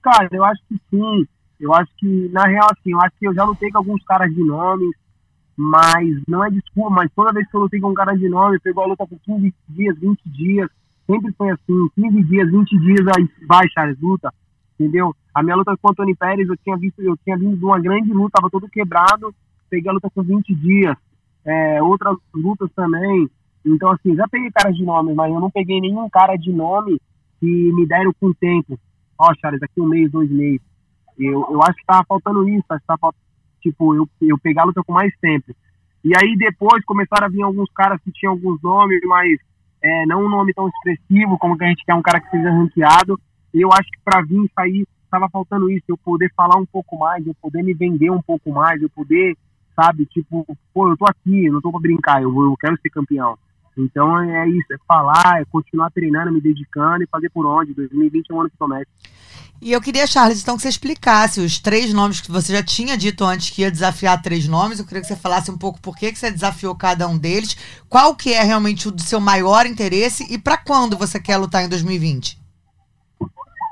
Cara, 0.02 0.28
eu 0.32 0.44
acho 0.44 0.60
que 0.68 0.80
sim. 0.90 1.28
Eu 1.60 1.72
acho 1.72 1.92
que, 1.96 2.28
na 2.32 2.42
real, 2.42 2.66
assim, 2.72 2.90
eu 2.90 3.00
acho 3.02 3.14
que 3.20 3.28
eu 3.28 3.34
já 3.34 3.44
lutei 3.44 3.70
com 3.70 3.78
alguns 3.78 4.02
caras 4.02 4.34
de 4.34 4.42
nome, 4.42 4.90
mas 5.56 6.08
não 6.26 6.44
é 6.44 6.50
desculpa, 6.50 6.90
mas 6.90 7.12
toda 7.14 7.32
vez 7.32 7.48
que 7.48 7.56
eu 7.56 7.60
lutei 7.60 7.78
com 7.78 7.90
um 7.90 7.94
cara 7.94 8.16
de 8.16 8.28
nome, 8.28 8.58
pegou 8.58 8.82
a 8.82 8.88
luta 8.88 9.06
por 9.06 9.18
15 9.20 9.54
dias, 9.68 9.96
20 10.00 10.20
dias, 10.28 10.68
sempre 11.06 11.32
foi 11.34 11.50
assim, 11.50 11.88
15 11.94 12.24
dias, 12.24 12.50
20 12.50 12.78
dias, 12.80 13.06
aí 13.16 13.28
vai, 13.46 13.68
Charles, 13.68 13.96
luta 14.00 14.32
entendeu? 14.80 15.14
A 15.34 15.42
minha 15.42 15.56
luta 15.56 15.76
com 15.76 15.88
o 15.88 15.90
Antônio 15.90 16.16
Pérez, 16.16 16.48
eu 16.48 16.56
tinha 16.56 16.76
visto, 16.76 17.00
eu 17.02 17.16
tinha 17.18 17.36
vindo 17.36 17.56
de 17.56 17.64
uma 17.64 17.78
grande 17.78 18.10
luta, 18.12 18.32
tava 18.36 18.50
todo 18.50 18.68
quebrado, 18.68 19.34
peguei 19.68 19.90
a 19.90 19.92
luta 19.92 20.08
com 20.12 20.22
20 20.22 20.54
dias, 20.54 20.96
é, 21.44 21.82
outras 21.82 22.16
lutas 22.34 22.70
também. 22.74 23.28
Então, 23.64 23.90
assim, 23.90 24.16
já 24.16 24.26
peguei 24.28 24.50
caras 24.50 24.74
de 24.74 24.82
nome, 24.82 25.12
mas 25.14 25.30
eu 25.30 25.38
não 25.38 25.50
peguei 25.50 25.80
nenhum 25.80 26.08
cara 26.08 26.34
de 26.36 26.50
nome 26.50 26.98
que 27.38 27.46
me 27.46 27.86
deram 27.86 28.12
com 28.18 28.32
tempo. 28.32 28.78
Ó, 29.18 29.30
oh, 29.30 29.34
Charles, 29.38 29.62
aqui 29.62 29.80
um 29.80 29.86
mês, 29.86 30.10
dois 30.10 30.30
meses. 30.30 30.62
Eu, 31.18 31.46
eu 31.50 31.62
acho 31.62 31.76
que 31.76 31.86
tava 31.86 32.04
faltando 32.08 32.48
isso, 32.48 32.64
acho 32.70 32.80
que 32.80 32.86
tava, 32.86 33.14
tipo, 33.60 33.94
eu, 33.94 34.08
eu 34.22 34.38
pegar 34.38 34.62
a 34.62 34.66
luta 34.66 34.82
com 34.82 34.94
mais 34.94 35.12
tempo. 35.20 35.54
E 36.02 36.12
aí 36.16 36.34
depois 36.36 36.82
começaram 36.86 37.26
a 37.26 37.30
vir 37.30 37.42
alguns 37.42 37.70
caras 37.72 38.00
que 38.02 38.10
tinham 38.10 38.32
alguns 38.32 38.60
nomes, 38.62 39.00
mas 39.04 39.38
é, 39.82 40.06
não 40.06 40.24
um 40.24 40.30
nome 40.30 40.54
tão 40.54 40.66
expressivo 40.68 41.38
como 41.38 41.58
que 41.58 41.64
a 41.64 41.68
gente 41.68 41.84
quer 41.84 41.94
um 41.94 42.02
cara 42.02 42.20
que 42.20 42.30
seja 42.30 42.50
ranqueado. 42.50 43.20
Eu 43.52 43.72
acho 43.72 43.90
que 43.90 43.98
para 44.04 44.22
vir 44.22 44.50
sair 44.54 44.86
estava 45.04 45.28
faltando 45.28 45.70
isso, 45.70 45.84
eu 45.88 45.98
poder 45.98 46.32
falar 46.36 46.56
um 46.56 46.66
pouco 46.66 46.96
mais, 46.96 47.26
eu 47.26 47.34
poder 47.42 47.62
me 47.62 47.74
vender 47.74 48.10
um 48.10 48.22
pouco 48.22 48.52
mais, 48.52 48.80
eu 48.80 48.88
poder, 48.90 49.36
sabe, 49.74 50.06
tipo, 50.06 50.46
pô, 50.72 50.88
eu 50.88 50.96
tô 50.96 51.04
aqui, 51.04 51.46
eu 51.46 51.52
não 51.52 51.60
tô 51.60 51.70
para 51.72 51.80
brincar, 51.80 52.22
eu, 52.22 52.30
eu 52.30 52.56
quero 52.56 52.78
ser 52.80 52.90
campeão. 52.90 53.36
Então 53.76 54.20
é 54.20 54.48
isso, 54.48 54.72
é 54.72 54.76
falar, 54.86 55.40
é 55.40 55.44
continuar 55.44 55.90
treinando, 55.90 56.32
me 56.32 56.40
dedicando 56.40 57.02
e 57.02 57.08
fazer 57.08 57.30
por 57.30 57.46
onde. 57.46 57.74
2020 57.74 58.30
é 58.30 58.34
um 58.34 58.40
ano 58.40 58.50
que 58.50 58.56
promete. 58.56 58.90
E 59.62 59.72
eu 59.72 59.80
queria, 59.80 60.06
Charles, 60.06 60.40
então 60.42 60.56
que 60.56 60.62
você 60.62 60.68
explicasse 60.68 61.38
os 61.40 61.58
três 61.58 61.92
nomes 61.92 62.20
que 62.20 62.30
você 62.30 62.52
já 62.52 62.62
tinha 62.62 62.96
dito 62.96 63.24
antes 63.24 63.50
que 63.50 63.62
ia 63.62 63.70
desafiar 63.70 64.20
três 64.22 64.48
nomes. 64.48 64.78
Eu 64.78 64.86
queria 64.86 65.02
que 65.02 65.06
você 65.06 65.16
falasse 65.16 65.50
um 65.50 65.58
pouco 65.58 65.80
por 65.80 65.96
que, 65.96 66.10
que 66.10 66.18
você 66.18 66.30
desafiou 66.30 66.74
cada 66.74 67.06
um 67.06 67.18
deles, 67.18 67.56
qual 67.88 68.14
que 68.14 68.32
é 68.32 68.42
realmente 68.42 68.88
o 68.88 68.90
do 68.90 69.02
seu 69.02 69.20
maior 69.20 69.66
interesse 69.66 70.26
e 70.32 70.38
para 70.38 70.56
quando 70.56 70.96
você 70.96 71.20
quer 71.20 71.36
lutar 71.36 71.62
em 71.62 71.68
2020. 71.68 72.39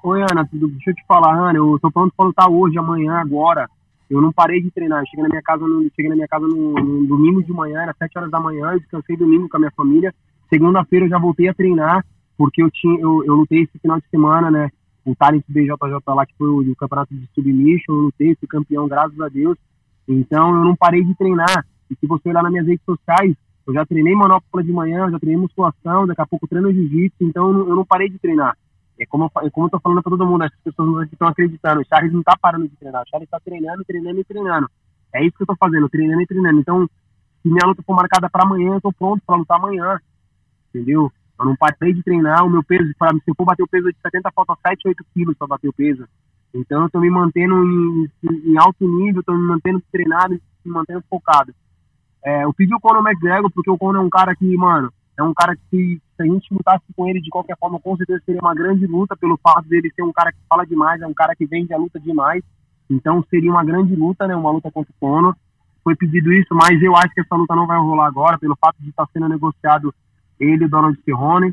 Oi, 0.00 0.22
Ana, 0.22 0.46
tudo, 0.46 0.68
deixa 0.68 0.90
eu 0.90 0.94
te 0.94 1.04
falar, 1.06 1.34
Ana, 1.36 1.58
eu 1.58 1.76
tô 1.82 1.90
pronto 1.90 2.14
para 2.16 2.26
lutar 2.26 2.48
hoje, 2.48 2.78
amanhã, 2.78 3.14
agora. 3.14 3.68
Eu 4.08 4.22
não 4.22 4.32
parei 4.32 4.62
de 4.62 4.70
treinar. 4.70 5.04
Cheguei 5.06 5.24
na 5.24 5.28
minha 5.28 5.42
casa 5.42 5.66
no, 5.66 5.82
cheguei 5.90 6.08
na 6.08 6.14
minha 6.14 6.28
casa 6.28 6.46
no, 6.46 6.72
no 6.72 7.04
domingo 7.04 7.42
de 7.42 7.52
manhã, 7.52 7.82
era 7.82 7.94
sete 7.98 8.16
horas 8.16 8.30
da 8.30 8.38
manhã, 8.38 8.70
eu 8.72 8.78
descansei 8.78 9.16
domingo 9.16 9.48
com 9.48 9.56
a 9.56 9.60
minha 9.60 9.72
família. 9.72 10.14
Segunda-feira 10.48 11.06
eu 11.06 11.10
já 11.10 11.18
voltei 11.18 11.48
a 11.48 11.54
treinar, 11.54 12.06
porque 12.36 12.62
eu 12.62 12.70
tinha 12.70 12.98
eu, 13.00 13.24
eu 13.24 13.34
lutei 13.34 13.62
esse 13.62 13.76
final 13.80 13.98
de 13.98 14.08
semana, 14.08 14.50
né? 14.52 14.70
O 15.04 15.16
Talent 15.16 15.44
BJJ 15.48 15.74
lá, 16.06 16.24
que 16.24 16.34
foi 16.38 16.48
o, 16.48 16.60
o 16.60 16.76
campeonato 16.76 17.12
de 17.12 17.28
submission, 17.34 17.92
eu 17.92 17.94
lutei, 18.02 18.36
fui 18.36 18.46
campeão, 18.46 18.86
graças 18.86 19.20
a 19.20 19.28
Deus. 19.28 19.58
Então 20.06 20.54
eu 20.54 20.64
não 20.64 20.76
parei 20.76 21.02
de 21.02 21.14
treinar. 21.16 21.66
E 21.90 21.96
se 21.96 22.06
você 22.06 22.28
olhar 22.28 22.44
nas 22.44 22.52
minhas 22.52 22.66
redes 22.68 22.84
sociais, 22.84 23.34
eu 23.66 23.74
já 23.74 23.84
treinei 23.84 24.14
manopla 24.14 24.62
de 24.62 24.72
manhã, 24.72 25.10
já 25.10 25.18
treinei 25.18 25.42
musculação, 25.42 26.06
daqui 26.06 26.22
a 26.22 26.26
pouco 26.26 26.46
treino 26.46 26.72
jiu-jitsu, 26.72 27.16
então 27.20 27.48
eu 27.48 27.52
não, 27.52 27.68
eu 27.68 27.76
não 27.76 27.84
parei 27.84 28.08
de 28.08 28.18
treinar. 28.18 28.56
É 28.98 29.06
como, 29.06 29.30
é 29.42 29.50
como 29.50 29.66
eu 29.66 29.70
tô 29.70 29.80
falando 29.80 30.02
para 30.02 30.10
todo 30.10 30.26
mundo, 30.26 30.42
as 30.42 30.54
pessoas 30.64 31.08
que 31.08 31.14
estão 31.14 31.28
acreditando. 31.28 31.80
O 31.80 31.84
Charles 31.84 32.12
não 32.12 32.22
tá 32.22 32.36
parando 32.40 32.68
de 32.68 32.76
treinar. 32.76 33.02
O 33.02 33.08
Charles 33.08 33.26
está 33.26 33.38
treinando, 33.38 33.84
treinando 33.84 34.20
e 34.20 34.24
treinando. 34.24 34.70
É 35.14 35.24
isso 35.24 35.36
que 35.36 35.42
eu 35.44 35.46
tô 35.46 35.56
fazendo, 35.56 35.88
treinando 35.88 36.22
e 36.22 36.26
treinando. 36.26 36.60
Então, 36.60 36.88
se 37.42 37.48
minha 37.48 37.66
luta 37.66 37.82
for 37.82 37.94
marcada 37.94 38.28
para 38.28 38.44
amanhã, 38.44 38.74
eu 38.74 38.80
tô 38.80 38.92
pronto 38.92 39.22
para 39.24 39.36
lutar 39.36 39.58
amanhã. 39.58 40.00
Entendeu? 40.68 41.12
Eu 41.38 41.46
não 41.46 41.54
parei 41.54 41.94
de 41.94 42.02
treinar. 42.02 42.44
O 42.44 42.50
meu 42.50 42.64
peso, 42.64 42.84
se 42.84 43.30
eu 43.30 43.34
for 43.36 43.44
bater 43.44 43.62
o 43.62 43.68
peso 43.68 43.88
de 43.88 43.96
70, 44.02 44.32
falta 44.32 44.54
7, 44.66 44.88
8 44.88 45.04
quilos 45.14 45.36
para 45.36 45.46
bater 45.46 45.68
o 45.68 45.72
peso. 45.72 46.04
Então, 46.52 46.82
eu 46.82 46.90
tô 46.90 46.98
me 46.98 47.10
mantendo 47.10 47.54
em, 47.64 48.10
em 48.44 48.58
alto 48.58 48.88
nível, 48.88 49.22
tô 49.22 49.32
me 49.32 49.46
mantendo 49.46 49.82
treinado, 49.92 50.34
me 50.64 50.72
mantendo 50.72 51.04
focado. 51.08 51.54
É, 52.24 52.44
eu 52.44 52.52
pedi 52.52 52.74
o 52.74 52.80
Conor 52.80 53.06
McGregor 53.06 53.50
porque 53.52 53.70
o 53.70 53.78
Conor 53.78 54.02
é 54.02 54.04
um 54.04 54.10
cara 54.10 54.34
que, 54.34 54.56
mano, 54.56 54.92
é 55.18 55.22
um 55.22 55.34
cara 55.34 55.56
que, 55.68 56.00
se 56.16 56.22
a 56.22 56.24
gente 56.24 56.54
lutasse 56.54 56.84
com 56.96 57.08
ele 57.08 57.20
de 57.20 57.28
qualquer 57.28 57.56
forma, 57.58 57.80
com 57.80 57.96
certeza 57.96 58.22
seria 58.24 58.40
uma 58.40 58.54
grande 58.54 58.86
luta, 58.86 59.16
pelo 59.16 59.36
fato 59.36 59.68
dele 59.68 59.92
ser 59.94 60.02
um 60.02 60.12
cara 60.12 60.30
que 60.30 60.38
fala 60.48 60.64
demais, 60.64 61.02
é 61.02 61.06
um 61.08 61.12
cara 61.12 61.34
que 61.34 61.44
vende 61.44 61.74
a 61.74 61.76
luta 61.76 61.98
demais. 61.98 62.40
Então 62.88 63.24
seria 63.28 63.50
uma 63.50 63.64
grande 63.64 63.96
luta, 63.96 64.28
né? 64.28 64.36
Uma 64.36 64.52
luta 64.52 64.70
contra 64.70 64.92
o 64.92 65.00
Conor. 65.00 65.36
Foi 65.82 65.96
pedido 65.96 66.32
isso, 66.32 66.54
mas 66.54 66.80
eu 66.80 66.96
acho 66.96 67.12
que 67.12 67.20
essa 67.20 67.34
luta 67.34 67.56
não 67.56 67.66
vai 67.66 67.78
rolar 67.78 68.06
agora, 68.06 68.38
pelo 68.38 68.56
fato 68.56 68.76
de 68.80 68.90
estar 68.90 69.08
sendo 69.12 69.28
negociado 69.28 69.92
ele 70.38 70.62
e 70.62 70.66
o 70.66 70.70
Donald 70.70 70.96
Cerrone. 71.04 71.52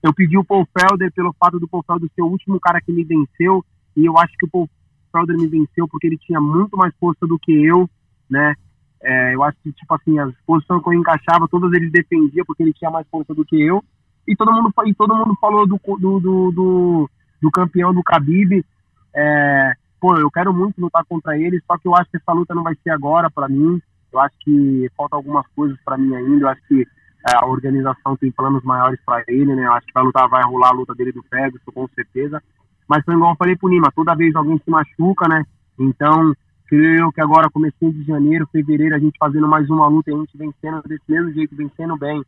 Eu 0.00 0.14
pedi 0.14 0.38
o 0.38 0.44
Paul 0.44 0.66
Felder 0.78 1.12
pelo 1.12 1.32
fato 1.32 1.58
do 1.58 1.66
Paul 1.66 1.82
Felder 1.82 2.08
ser 2.14 2.22
o 2.22 2.28
último 2.28 2.60
cara 2.60 2.80
que 2.80 2.92
me 2.92 3.02
venceu, 3.02 3.64
e 3.96 4.04
eu 4.04 4.16
acho 4.16 4.32
que 4.38 4.46
o 4.46 4.48
Paul 4.48 4.70
Felder 5.10 5.36
me 5.36 5.48
venceu 5.48 5.88
porque 5.88 6.06
ele 6.06 6.18
tinha 6.18 6.40
muito 6.40 6.76
mais 6.76 6.94
força 7.00 7.26
do 7.26 7.38
que 7.38 7.52
eu, 7.52 7.90
né? 8.30 8.54
É, 9.02 9.34
eu 9.34 9.42
acho 9.42 9.58
que, 9.62 9.72
tipo 9.72 9.94
assim, 9.94 10.18
as 10.18 10.32
posições 10.46 10.82
que 10.82 10.88
eu 10.88 10.94
encaixava, 10.94 11.48
todas 11.48 11.72
eles 11.72 11.90
defendiam 11.90 12.44
porque 12.46 12.62
ele 12.62 12.72
tinha 12.72 12.90
mais 12.90 13.06
força 13.08 13.34
do 13.34 13.44
que 13.44 13.60
eu. 13.60 13.82
E 14.26 14.36
todo 14.36 14.52
mundo, 14.52 14.72
e 14.86 14.94
todo 14.94 15.14
mundo 15.14 15.36
falou 15.40 15.66
do, 15.66 15.80
do, 15.98 16.20
do, 16.20 16.52
do, 16.52 17.10
do 17.40 17.50
campeão 17.50 17.92
do 17.92 18.02
Khabib. 18.02 18.64
É, 19.14 19.72
pô, 20.00 20.16
eu 20.16 20.30
quero 20.30 20.54
muito 20.54 20.80
lutar 20.80 21.04
contra 21.04 21.36
ele, 21.36 21.60
só 21.66 21.76
que 21.76 21.88
eu 21.88 21.94
acho 21.96 22.10
que 22.10 22.16
essa 22.16 22.32
luta 22.32 22.54
não 22.54 22.62
vai 22.62 22.74
ser 22.82 22.90
agora 22.90 23.28
para 23.28 23.48
mim. 23.48 23.80
Eu 24.12 24.20
acho 24.20 24.36
que 24.40 24.90
falta 24.96 25.16
algumas 25.16 25.46
coisas 25.56 25.76
para 25.84 25.98
mim 25.98 26.14
ainda. 26.14 26.44
Eu 26.44 26.48
acho 26.48 26.62
que 26.68 26.82
é, 26.82 27.36
a 27.40 27.46
organização 27.46 28.16
tem 28.16 28.30
planos 28.30 28.62
maiores 28.62 29.00
para 29.04 29.24
ele, 29.26 29.54
né? 29.56 29.66
Eu 29.66 29.72
acho 29.72 29.86
que 29.86 29.92
vai 29.92 30.04
lutar, 30.04 30.28
vai 30.28 30.44
rolar 30.44 30.68
a 30.68 30.74
luta 30.74 30.94
dele 30.94 31.12
do 31.12 31.22
Ferguson, 31.24 31.72
com 31.72 31.88
certeza. 31.88 32.40
Mas 32.88 33.04
foi 33.04 33.14
igual 33.14 33.32
eu 33.32 33.36
falei 33.36 33.56
pro 33.56 33.68
Nima, 33.68 33.90
toda 33.94 34.14
vez 34.14 34.34
alguém 34.36 34.58
se 34.58 34.70
machuca, 34.70 35.26
né? 35.28 35.44
Então, 35.78 36.32
creio 36.66 37.12
que 37.12 37.20
agora, 37.20 37.50
comecei 37.50 37.90
de 37.92 38.02
janeiro, 38.04 38.48
fevereiro, 38.50 38.94
a 38.94 38.98
gente 38.98 39.18
fazendo 39.18 39.48
mais 39.48 39.68
uma 39.68 39.86
luta 39.86 40.10
e 40.10 40.14
a 40.14 40.18
gente 40.18 40.36
vencendo 40.36 40.82
desse 40.82 41.04
mesmo 41.08 41.32
jeito, 41.32 41.56
vencendo 41.56 41.96
bem. 41.96 42.22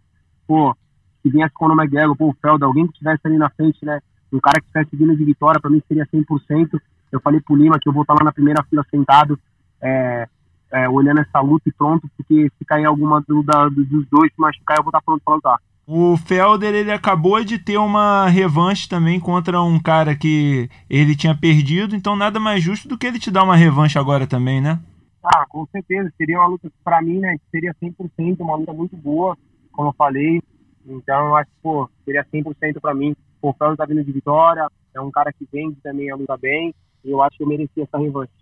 Pô, 0.47 0.77
se 1.23 1.31
viesse 1.31 1.55
com 1.55 1.67
o 1.67 1.73
McGregor, 1.73 2.17
pô, 2.17 2.29
o 2.29 2.37
Felda, 2.41 2.67
alguém 2.67 2.87
que 2.87 2.93
estivesse 2.93 3.21
ali 3.25 3.39
na 3.39 3.51
frente, 3.51 3.85
né? 3.85 4.01
Um 4.33 4.41
cara 4.41 4.61
que 4.61 4.67
estivesse 4.67 4.97
vindo 4.97 5.17
de 5.17 5.25
vitória, 5.25 5.61
para 5.61 5.71
mim 5.71 5.83
seria 5.89 6.07
100%. 6.07 6.81
Eu 7.11 7.21
falei 7.21 7.41
pro 7.41 7.57
Lima 7.57 7.79
que 7.81 7.89
eu 7.89 7.93
vou 7.93 8.03
estar 8.03 8.15
lá 8.15 8.25
na 8.25 8.33
primeira 8.33 8.63
fila 8.65 8.85
sentado, 8.91 9.39
é, 9.81 10.29
é, 10.73 10.89
olhando 10.89 11.21
essa 11.21 11.41
luta 11.41 11.69
e 11.69 11.73
pronto, 11.73 12.09
porque 12.17 12.51
se 12.59 12.65
cair 12.65 12.85
alguma 12.85 13.23
do, 13.27 13.43
da, 13.43 13.69
dos 13.69 14.07
dois, 14.09 14.33
se 14.33 14.41
machucar, 14.41 14.79
eu 14.79 14.83
vou 14.83 14.91
estar 14.91 15.03
pronto 15.03 15.23
para 15.25 15.35
lutar. 15.35 15.59
O 15.87 16.17
Felder 16.17 16.75
ele 16.75 16.91
acabou 16.91 17.45
de 17.45 17.59
ter 17.59 17.77
uma 17.77 18.27
revanche 18.27 18.89
também 18.89 19.21
contra 19.21 19.61
um 19.61 19.79
cara 19.79 20.17
que 20.17 20.71
ele 20.89 21.15
tinha 21.15 21.37
perdido, 21.37 21.95
então 21.95 22.17
nada 22.17 22.41
mais 22.41 22.63
justo 22.63 22.89
do 22.89 22.97
que 22.97 23.07
ele 23.07 23.19
te 23.19 23.31
dar 23.31 23.43
uma 23.43 23.55
revanche 23.55 23.99
agora 23.99 24.27
também, 24.27 24.63
né? 24.63 24.81
Ah, 25.23 25.45
com 25.49 25.67
certeza. 25.67 26.11
Seria 26.17 26.39
uma 26.39 26.49
luta, 26.49 26.71
para 26.83 27.03
mim, 27.03 27.19
né? 27.19 27.37
Seria 27.51 27.75
100%, 27.83 28.41
uma 28.41 28.57
luta 28.57 28.73
muito 28.73 28.97
boa, 28.97 29.37
como 29.73 29.89
eu 29.89 29.95
falei. 29.95 30.43
Então, 30.87 31.27
eu 31.27 31.37
acho 31.37 31.51
que, 31.51 31.57
pô, 31.63 31.89
seria 32.05 32.25
100% 32.25 32.81
para 32.81 32.95
mim. 32.95 33.15
O 33.43 33.53
Felder 33.53 33.77
tá 33.77 33.85
vindo 33.85 34.05
de 34.05 34.13
vitória, 34.13 34.67
é 34.95 35.01
um 35.01 35.11
cara 35.11 35.33
que 35.33 35.47
vende 35.53 35.77
também 35.83 36.11
a 36.11 36.17
luta 36.17 36.37
bem, 36.37 36.75
e 37.05 37.11
eu 37.11 37.23
acho 37.23 37.37
que 37.37 37.43
eu 37.43 37.49
merecia 37.49 37.83
essa 37.83 37.99
revanche. 37.99 38.33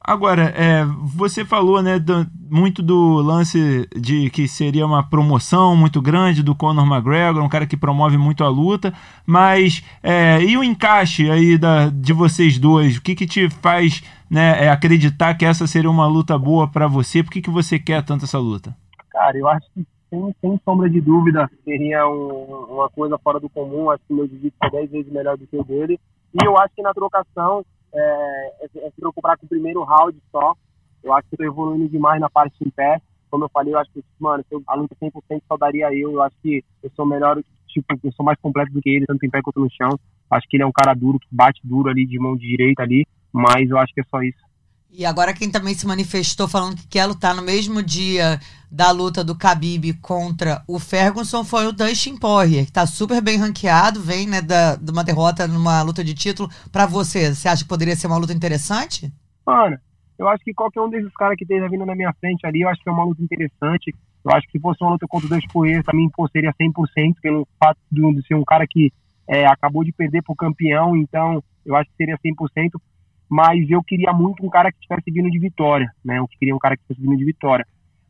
Agora, 0.00 0.52
é, 0.56 0.84
você 1.02 1.44
falou 1.44 1.82
né, 1.82 1.98
do, 1.98 2.26
muito 2.48 2.80
do 2.80 3.16
lance 3.16 3.88
de 3.96 4.30
que 4.30 4.46
seria 4.46 4.86
uma 4.86 5.02
promoção 5.02 5.74
muito 5.74 6.00
grande 6.00 6.44
do 6.44 6.54
Conor 6.54 6.86
McGregor, 6.86 7.42
um 7.42 7.48
cara 7.48 7.66
que 7.66 7.76
promove 7.76 8.16
muito 8.16 8.44
a 8.44 8.48
luta, 8.48 8.92
mas 9.26 9.82
é, 10.02 10.40
e 10.42 10.56
o 10.56 10.62
encaixe 10.62 11.28
aí 11.28 11.58
da, 11.58 11.88
de 11.88 12.12
vocês 12.12 12.56
dois? 12.56 12.96
O 12.96 13.02
que, 13.02 13.16
que 13.16 13.26
te 13.26 13.50
faz 13.50 14.02
né, 14.30 14.66
é, 14.66 14.70
acreditar 14.70 15.34
que 15.34 15.44
essa 15.44 15.66
seria 15.66 15.90
uma 15.90 16.06
luta 16.06 16.38
boa 16.38 16.68
para 16.68 16.86
você? 16.86 17.22
Por 17.22 17.32
que, 17.32 17.42
que 17.42 17.50
você 17.50 17.78
quer 17.78 18.04
tanto 18.04 18.24
essa 18.24 18.38
luta? 18.38 18.76
Cara, 19.10 19.36
eu 19.36 19.48
acho 19.48 19.66
que 19.74 19.84
sem, 20.08 20.34
sem 20.40 20.60
sombra 20.64 20.88
de 20.88 21.00
dúvida 21.00 21.50
seria 21.64 22.06
um, 22.08 22.66
uma 22.70 22.88
coisa 22.90 23.18
fora 23.18 23.40
do 23.40 23.48
comum. 23.48 23.90
Acho 23.90 24.02
que 24.06 24.14
meu 24.14 24.26
jiu-jitsu 24.28 24.56
é 24.62 24.70
10 24.70 24.90
vezes 24.90 25.12
melhor 25.12 25.36
do 25.36 25.46
que 25.46 25.56
o 25.56 25.64
dele. 25.64 25.98
E 26.32 26.44
eu 26.44 26.56
acho 26.58 26.74
que 26.74 26.82
na 26.82 26.94
trocação 26.94 27.64
é, 27.92 28.52
é, 28.60 28.86
é 28.86 28.90
se 28.90 28.96
preocupar 28.96 29.36
com 29.36 29.46
o 29.46 29.48
primeiro 29.48 29.82
round 29.82 30.18
só. 30.30 30.54
Eu 31.02 31.12
acho 31.12 31.28
que 31.28 31.34
eu 31.34 31.38
tô 31.38 31.44
evoluindo 31.44 31.88
demais 31.88 32.20
na 32.20 32.28
parte 32.28 32.56
em 32.64 32.70
pé. 32.70 33.00
Como 33.30 33.44
eu 33.44 33.48
falei, 33.48 33.74
eu 33.74 33.78
acho 33.78 33.90
que, 33.92 34.02
mano, 34.18 34.44
se 34.48 34.54
eu, 34.54 34.62
a 34.66 34.74
luta 34.74 34.94
100% 34.96 35.42
só 35.46 35.56
daria 35.56 35.92
eu. 35.94 36.12
Eu 36.12 36.22
acho 36.22 36.36
que 36.42 36.64
eu 36.82 36.90
sou 36.94 37.06
melhor, 37.06 37.42
tipo, 37.68 37.86
eu 38.02 38.12
sou 38.12 38.24
mais 38.24 38.38
completo 38.40 38.72
do 38.72 38.80
que 38.80 38.90
ele, 38.90 39.06
tanto 39.06 39.24
em 39.24 39.30
pé 39.30 39.40
quanto 39.42 39.60
no 39.60 39.70
chão. 39.70 39.98
Acho 40.30 40.48
que 40.48 40.56
ele 40.56 40.64
é 40.64 40.66
um 40.66 40.72
cara 40.72 40.94
duro, 40.94 41.18
que 41.18 41.28
bate 41.30 41.60
duro 41.64 41.88
ali 41.88 42.06
de 42.06 42.18
mão 42.18 42.36
direita 42.36 42.82
ali, 42.82 43.06
mas 43.32 43.70
eu 43.70 43.78
acho 43.78 43.94
que 43.94 44.00
é 44.00 44.04
só 44.04 44.20
isso. 44.22 44.45
E 44.90 45.04
agora 45.04 45.34
quem 45.34 45.50
também 45.50 45.74
se 45.74 45.86
manifestou 45.86 46.48
falando 46.48 46.76
que 46.76 46.86
quer 46.86 47.04
lutar 47.06 47.34
no 47.34 47.42
mesmo 47.42 47.82
dia 47.82 48.40
da 48.70 48.90
luta 48.90 49.22
do 49.22 49.34
Khabib 49.34 49.94
contra 50.00 50.62
o 50.66 50.78
Ferguson 50.78 51.44
foi 51.44 51.66
o 51.66 51.72
Dustin 51.72 52.16
Poirier, 52.16 52.66
que 52.66 52.72
tá 52.72 52.86
super 52.86 53.20
bem 53.20 53.36
ranqueado, 53.36 54.00
vem 54.00 54.26
né, 54.26 54.40
da, 54.40 54.76
de 54.76 54.90
uma 54.90 55.04
derrota 55.04 55.46
numa 55.46 55.82
luta 55.82 56.02
de 56.02 56.14
título. 56.14 56.48
Para 56.72 56.86
você, 56.86 57.34
você 57.34 57.48
acha 57.48 57.62
que 57.62 57.68
poderia 57.68 57.94
ser 57.94 58.06
uma 58.06 58.16
luta 58.16 58.32
interessante? 58.32 59.12
Mano, 59.46 59.76
eu 60.18 60.28
acho 60.28 60.42
que 60.42 60.54
qualquer 60.54 60.80
um 60.80 60.88
desses 60.88 61.12
caras 61.14 61.36
que 61.36 61.44
esteja 61.44 61.68
vindo 61.68 61.84
na 61.84 61.94
minha 61.94 62.12
frente 62.20 62.46
ali, 62.46 62.62
eu 62.62 62.68
acho 62.68 62.82
que 62.82 62.88
é 62.88 62.92
uma 62.92 63.04
luta 63.04 63.22
interessante. 63.22 63.94
Eu 64.24 64.32
acho 64.32 64.46
que 64.46 64.52
se 64.52 64.60
fosse 64.60 64.82
uma 64.82 64.92
luta 64.92 65.06
contra 65.06 65.26
o 65.26 65.30
Dustin 65.30 65.48
Poirier, 65.48 65.84
pra 65.84 65.94
mim 65.94 66.08
seria 66.32 66.54
100%, 66.54 67.14
pelo 67.20 67.46
fato 67.58 67.78
de 67.90 68.26
ser 68.26 68.34
um 68.34 68.44
cara 68.44 68.66
que 68.66 68.90
é, 69.28 69.46
acabou 69.46 69.84
de 69.84 69.92
perder 69.92 70.22
pro 70.22 70.34
campeão, 70.34 70.96
então 70.96 71.42
eu 71.64 71.76
acho 71.76 71.90
que 71.90 71.96
seria 71.96 72.16
100% 72.18 72.80
mas 73.28 73.68
eu 73.70 73.82
queria 73.82 74.12
muito 74.12 74.44
um 74.44 74.48
cara 74.48 74.70
que 74.70 74.78
estivesse 74.78 75.10
vindo 75.10 75.30
de 75.30 75.38
vitória, 75.38 75.90
né? 76.04 76.18
Eu 76.18 76.28
queria 76.28 76.54
um 76.54 76.58
cara 76.58 76.76
que 76.76 76.82
estivesse 76.82 77.02
vindo 77.02 77.18
de 77.18 77.24
vitória. 77.24 77.66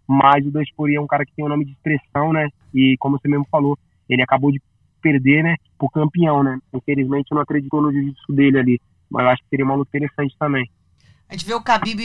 Mas 0.06 0.46
o 0.46 0.50
Daspori 0.50 0.94
é 0.94 1.00
um 1.00 1.06
cara 1.06 1.25
que 1.25 1.32
tem 1.35 1.44
um 1.44 1.49
nome 1.49 1.64
de 1.64 1.73
expressão, 1.73 2.32
né? 2.32 2.49
E 2.75 2.96
como 2.99 3.18
você 3.18 3.28
mesmo 3.28 3.46
falou, 3.50 3.76
ele 4.08 4.23
acabou 4.23 4.52
de 4.52 4.61
perder, 5.02 5.42
né? 5.42 5.56
Por 5.78 5.90
campeão, 5.90 6.42
né? 6.42 6.58
Infelizmente 6.73 7.32
não 7.32 7.40
acreditou 7.40 7.82
no 7.82 7.92
jiu-jitsu 7.92 8.32
dele 8.32 8.58
ali. 8.58 8.80
Mas 9.11 9.25
eu 9.25 9.30
acho 9.30 9.42
que 9.42 9.49
seria 9.49 9.64
uma 9.64 9.75
luta 9.75 9.96
interessante 9.96 10.37
também. 10.38 10.68
A 11.28 11.35
gente 11.35 11.45
vê 11.45 11.54
o 11.54 11.61
Khabib 11.61 11.99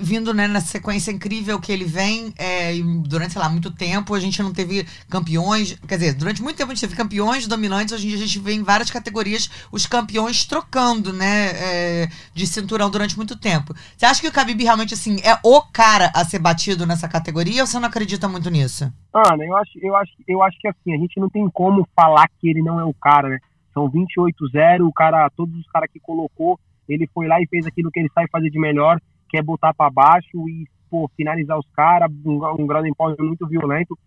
vindo 0.00 0.32
né, 0.32 0.48
nessa 0.48 0.68
sequência 0.68 1.10
incrível 1.10 1.60
que 1.60 1.70
ele 1.70 1.84
vem 1.84 2.32
é, 2.38 2.72
durante, 3.06 3.34
sei 3.34 3.42
lá, 3.42 3.46
muito 3.46 3.70
tempo. 3.70 4.14
A 4.14 4.20
gente 4.20 4.42
não 4.42 4.54
teve 4.54 4.86
campeões, 5.10 5.74
quer 5.86 5.96
dizer, 5.96 6.14
durante 6.14 6.42
muito 6.42 6.56
tempo 6.56 6.72
a 6.72 6.74
gente 6.74 6.80
teve 6.80 6.96
campeões 6.96 7.46
dominantes. 7.46 7.92
Hoje 7.92 8.06
em 8.06 8.08
dia 8.08 8.16
a 8.16 8.26
gente 8.26 8.38
vê 8.38 8.54
em 8.54 8.62
várias 8.62 8.90
categorias 8.90 9.50
os 9.70 9.86
campeões 9.86 10.46
trocando, 10.46 11.12
né, 11.12 11.50
é, 11.56 12.08
de 12.32 12.46
cinturão 12.46 12.90
durante 12.90 13.18
muito 13.18 13.38
tempo. 13.38 13.74
Você 13.98 14.06
acha 14.06 14.22
que 14.22 14.28
o 14.28 14.32
Khabib 14.32 14.62
realmente, 14.62 14.94
assim, 14.94 15.20
é 15.22 15.38
o 15.44 15.60
cara 15.60 16.10
a 16.14 16.24
ser 16.24 16.38
batido 16.38 16.86
nessa 16.86 17.06
categoria 17.06 17.60
ou 17.60 17.66
você 17.66 17.78
não 17.78 17.88
acredita 17.88 18.26
muito 18.28 18.48
nisso? 18.48 18.90
Ana, 19.12 19.44
eu 19.44 19.56
acho, 19.58 19.78
eu 19.82 19.94
acho, 19.94 20.12
eu 20.26 20.42
acho 20.42 20.58
que 20.58 20.68
assim, 20.68 20.94
a 20.94 20.98
gente 20.98 21.20
não 21.20 21.28
tem 21.28 21.46
como 21.50 21.86
falar 21.94 22.26
que 22.40 22.48
ele 22.48 22.62
não 22.62 22.80
é 22.80 22.84
o 22.84 22.94
cara, 22.94 23.28
né? 23.28 23.38
São 23.74 23.90
28-0, 23.90 24.88
o 24.88 24.92
cara, 24.92 25.28
todos 25.36 25.54
os 25.58 25.66
caras 25.66 25.90
que 25.92 26.00
colocou 26.00 26.58
ele 26.88 27.08
foi 27.12 27.26
lá 27.26 27.40
e 27.40 27.46
fez 27.46 27.66
aquilo 27.66 27.90
que 27.90 28.00
ele 28.00 28.10
sabe 28.14 28.28
fazer 28.30 28.50
de 28.50 28.58
melhor, 28.58 29.00
que 29.28 29.38
é 29.38 29.42
botar 29.42 29.74
para 29.74 29.90
baixo 29.90 30.48
e 30.48 30.66
pô, 30.90 31.10
finalizar 31.16 31.58
os 31.58 31.66
caras, 31.74 32.10
um, 32.24 32.40
um 32.60 32.66
grau 32.66 32.82
de 32.82 32.92
muito 33.18 33.46
violento. 33.46 33.98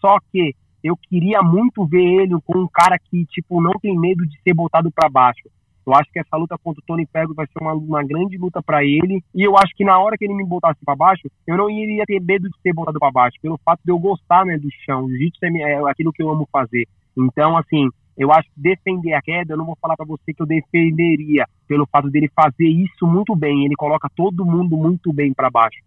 Só 0.00 0.18
que 0.32 0.54
eu 0.82 0.96
queria 0.96 1.42
muito 1.42 1.86
ver 1.86 2.04
ele 2.04 2.34
com 2.44 2.58
um 2.58 2.68
cara 2.68 2.98
que, 2.98 3.24
tipo, 3.26 3.60
não 3.60 3.72
tem 3.80 3.98
medo 3.98 4.26
de 4.26 4.38
ser 4.42 4.52
botado 4.52 4.90
para 4.90 5.08
baixo. 5.08 5.48
Eu 5.86 5.94
acho 5.94 6.10
que 6.10 6.18
essa 6.18 6.36
luta 6.36 6.56
contra 6.58 6.80
o 6.80 6.84
Tony 6.86 7.06
Ferguson 7.06 7.34
vai 7.34 7.46
ser 7.46 7.62
uma, 7.62 7.74
uma 7.74 8.02
grande 8.02 8.38
luta 8.38 8.62
para 8.62 8.82
ele. 8.84 9.22
E 9.34 9.42
eu 9.42 9.56
acho 9.56 9.74
que 9.74 9.84
na 9.84 9.98
hora 9.98 10.16
que 10.16 10.24
ele 10.24 10.34
me 10.34 10.44
botasse 10.44 10.80
para 10.84 10.96
baixo, 10.96 11.28
eu 11.46 11.56
não 11.56 11.70
iria 11.70 12.04
ter 12.06 12.20
medo 12.20 12.48
de 12.48 12.60
ser 12.62 12.72
botado 12.72 12.98
para 12.98 13.10
baixo, 13.10 13.36
pelo 13.40 13.58
fato 13.64 13.80
de 13.84 13.90
eu 13.90 13.98
gostar 13.98 14.44
né, 14.46 14.56
do 14.58 14.68
chão. 14.84 15.06
Jiu-jitsu 15.08 15.44
é, 15.44 15.72
é 15.72 15.90
aquilo 15.90 16.12
que 16.12 16.22
eu 16.22 16.30
amo 16.30 16.48
fazer. 16.50 16.86
Então, 17.16 17.56
assim, 17.56 17.88
eu 18.16 18.32
acho 18.32 18.48
que 18.54 18.60
defender 18.60 19.12
a 19.12 19.22
queda, 19.22 19.54
eu 19.54 19.58
não 19.58 19.66
vou 19.66 19.76
falar 19.80 19.96
para 19.96 20.06
você 20.06 20.32
que 20.32 20.40
eu 20.40 20.46
defenderia, 20.46 21.46
pelo 21.66 21.86
fato 21.86 22.08
dele 22.10 22.30
fazer 22.34 22.66
isso 22.66 23.06
muito 23.06 23.34
bem. 23.34 23.64
Ele 23.64 23.74
coloca 23.74 24.08
todo 24.14 24.46
mundo 24.46 24.76
muito 24.76 25.12
bem 25.12 25.32
para 25.32 25.50
baixo. 25.50 25.78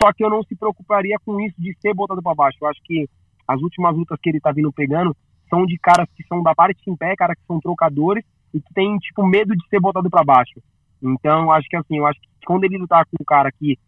Só 0.00 0.12
que 0.12 0.24
eu 0.24 0.30
não 0.30 0.42
se 0.44 0.54
preocuparia 0.54 1.16
com 1.24 1.40
isso 1.40 1.54
de 1.58 1.76
ser 1.80 1.94
botado 1.94 2.22
para 2.22 2.34
baixo. 2.34 2.58
Eu 2.60 2.68
acho 2.68 2.80
que 2.84 3.08
as 3.46 3.60
últimas 3.60 3.96
lutas 3.96 4.18
que 4.22 4.28
ele 4.28 4.40
tá 4.40 4.52
vindo 4.52 4.72
pegando 4.72 5.16
são 5.50 5.66
de 5.66 5.78
caras 5.78 6.08
que 6.16 6.24
são 6.26 6.42
da 6.42 6.54
parte 6.54 6.78
em 6.88 6.96
pé, 6.96 7.14
caras 7.16 7.36
que 7.36 7.46
são 7.46 7.60
trocadores 7.60 8.24
e 8.52 8.60
que 8.60 8.72
tem, 8.72 8.96
tipo, 8.98 9.26
medo 9.26 9.54
de 9.54 9.68
ser 9.68 9.80
botado 9.80 10.08
para 10.08 10.24
baixo. 10.24 10.60
Então, 11.02 11.50
acho 11.50 11.68
que 11.68 11.76
assim, 11.76 11.98
eu 11.98 12.06
acho 12.06 12.20
que 12.20 12.28
quando 12.46 12.64
ele 12.64 12.78
lutar 12.78 13.04
com 13.04 13.16
um 13.20 13.24
cara 13.24 13.50
que 13.52 13.78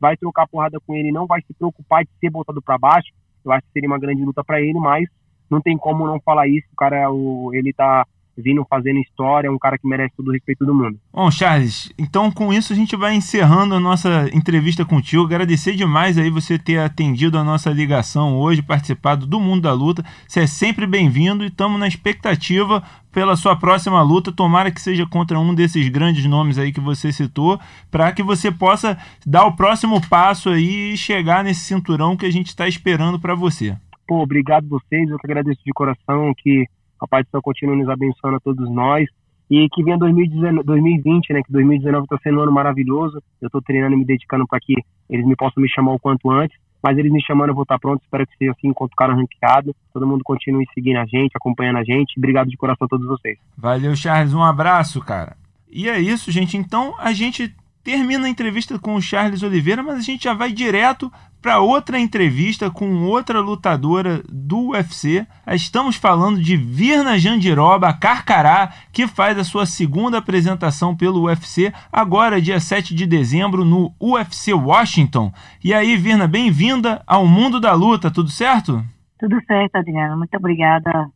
vai 0.00 0.16
trocar 0.16 0.46
porrada 0.48 0.78
com 0.80 0.94
ele 0.94 1.12
não 1.12 1.26
vai 1.26 1.40
se 1.42 1.54
preocupar 1.54 2.04
de 2.04 2.10
ser 2.20 2.30
botado 2.30 2.60
para 2.60 2.78
baixo, 2.78 3.08
eu 3.44 3.52
acho 3.52 3.66
que 3.66 3.72
seria 3.72 3.88
uma 3.88 3.98
grande 3.98 4.22
luta 4.22 4.44
para 4.44 4.60
ele, 4.60 4.78
mas 4.78 5.08
não 5.52 5.60
tem 5.60 5.76
como 5.76 6.06
não 6.06 6.18
falar 6.18 6.48
isso, 6.48 6.66
o 6.72 6.76
cara, 6.76 7.10
o, 7.10 7.50
ele 7.52 7.72
tá 7.72 8.06
vindo 8.36 8.66
fazendo 8.68 8.98
história, 8.98 9.48
é 9.48 9.50
um 9.50 9.58
cara 9.58 9.76
que 9.76 9.86
merece 9.86 10.14
todo 10.16 10.28
o 10.28 10.32
respeito 10.32 10.64
do 10.64 10.74
mundo. 10.74 10.98
Bom, 11.12 11.30
Charles, 11.30 11.92
então 11.98 12.30
com 12.30 12.50
isso 12.50 12.72
a 12.72 12.76
gente 12.76 12.96
vai 12.96 13.14
encerrando 13.14 13.74
a 13.74 13.80
nossa 13.80 14.30
entrevista 14.32 14.86
contigo. 14.86 15.24
Agradecer 15.24 15.74
demais 15.74 16.16
aí 16.16 16.30
você 16.30 16.58
ter 16.58 16.78
atendido 16.78 17.38
a 17.38 17.44
nossa 17.44 17.70
ligação 17.70 18.38
hoje, 18.38 18.62
participado 18.62 19.26
do 19.26 19.38
Mundo 19.38 19.62
da 19.62 19.74
Luta. 19.74 20.02
Você 20.26 20.40
é 20.40 20.46
sempre 20.46 20.86
bem-vindo 20.86 21.44
e 21.44 21.48
estamos 21.48 21.78
na 21.78 21.86
expectativa 21.86 22.82
pela 23.12 23.36
sua 23.36 23.54
próxima 23.54 24.00
luta. 24.02 24.32
Tomara 24.32 24.70
que 24.70 24.80
seja 24.80 25.04
contra 25.04 25.38
um 25.38 25.54
desses 25.54 25.86
grandes 25.88 26.24
nomes 26.24 26.56
aí 26.56 26.72
que 26.72 26.80
você 26.80 27.12
citou, 27.12 27.60
para 27.90 28.10
que 28.12 28.22
você 28.22 28.50
possa 28.50 28.96
dar 29.26 29.44
o 29.44 29.52
próximo 29.52 30.00
passo 30.08 30.48
aí 30.48 30.94
e 30.94 30.96
chegar 30.96 31.44
nesse 31.44 31.60
cinturão 31.60 32.16
que 32.16 32.24
a 32.24 32.32
gente 32.32 32.46
está 32.46 32.66
esperando 32.66 33.20
para 33.20 33.34
você. 33.34 33.76
Pô, 34.06 34.22
obrigado 34.22 34.68
vocês, 34.68 35.08
eu 35.08 35.18
que 35.18 35.26
agradeço 35.26 35.60
de 35.64 35.72
coração 35.72 36.32
que 36.36 36.66
a 37.00 37.06
Pai 37.06 37.22
do 37.22 37.30
Céu 37.30 37.42
continue 37.42 37.76
nos 37.76 37.88
abençoando 37.88 38.36
a 38.36 38.40
todos 38.40 38.70
nós. 38.70 39.08
E 39.50 39.68
que 39.68 39.84
venha 39.84 39.98
2020, 39.98 41.32
né? 41.32 41.42
Que 41.42 41.52
2019 41.52 42.04
está 42.04 42.16
sendo 42.22 42.38
um 42.38 42.42
ano 42.42 42.52
maravilhoso. 42.52 43.22
Eu 43.40 43.46
estou 43.46 43.60
treinando 43.60 43.94
e 43.94 43.98
me 43.98 44.04
dedicando 44.04 44.46
para 44.46 44.58
que 44.58 44.74
eles 45.10 45.26
me 45.26 45.36
possam 45.36 45.62
me 45.62 45.68
chamar 45.68 45.92
o 45.92 45.98
quanto 45.98 46.30
antes. 46.30 46.56
Mas 46.82 46.96
eles 46.96 47.12
me 47.12 47.22
chamando, 47.22 47.50
eu 47.50 47.54
vou 47.54 47.64
estar 47.64 47.78
pronto. 47.78 48.02
Espero 48.02 48.26
que 48.26 48.36
seja 48.38 48.52
assim 48.52 48.68
enquanto 48.68 48.92
o 48.92 48.96
cara 48.96 49.14
ranqueado. 49.14 49.76
Todo 49.92 50.06
mundo 50.06 50.24
continue 50.24 50.66
seguindo 50.72 50.96
a 50.96 51.04
gente, 51.04 51.32
acompanhando 51.36 51.78
a 51.78 51.84
gente. 51.84 52.14
Obrigado 52.16 52.48
de 52.48 52.56
coração 52.56 52.86
a 52.86 52.88
todos 52.88 53.06
vocês. 53.06 53.38
Valeu, 53.56 53.94
Charles. 53.94 54.32
Um 54.32 54.42
abraço, 54.42 55.00
cara. 55.02 55.36
E 55.70 55.88
é 55.88 56.00
isso, 56.00 56.32
gente. 56.32 56.56
Então 56.56 56.94
a 56.98 57.12
gente 57.12 57.54
termina 57.82 58.26
a 58.26 58.30
entrevista 58.30 58.78
com 58.78 58.94
o 58.94 59.02
Charles 59.02 59.42
Oliveira, 59.42 59.82
mas 59.82 59.96
a 59.96 60.00
gente 60.00 60.24
já 60.24 60.34
vai 60.34 60.52
direto 60.52 61.12
para 61.40 61.58
outra 61.58 61.98
entrevista 61.98 62.70
com 62.70 63.02
outra 63.02 63.40
lutadora 63.40 64.22
do 64.28 64.68
UFC. 64.68 65.26
Estamos 65.48 65.96
falando 65.96 66.40
de 66.40 66.56
Virna 66.56 67.18
Jandiroba 67.18 67.92
Carcará, 67.92 68.72
que 68.92 69.08
faz 69.08 69.36
a 69.36 69.44
sua 69.44 69.66
segunda 69.66 70.18
apresentação 70.18 70.96
pelo 70.96 71.24
UFC, 71.24 71.72
agora 71.90 72.40
dia 72.40 72.60
7 72.60 72.94
de 72.94 73.06
dezembro, 73.06 73.64
no 73.64 73.92
UFC 74.00 74.54
Washington. 74.54 75.32
E 75.64 75.74
aí, 75.74 75.96
Virna, 75.96 76.28
bem-vinda 76.28 77.02
ao 77.04 77.26
mundo 77.26 77.58
da 77.58 77.72
luta, 77.72 78.08
tudo 78.08 78.30
certo? 78.30 78.80
Tudo 79.18 79.42
certo, 79.44 79.76
Adriano. 79.76 80.16
Muito 80.16 80.36
obrigada 80.36 81.10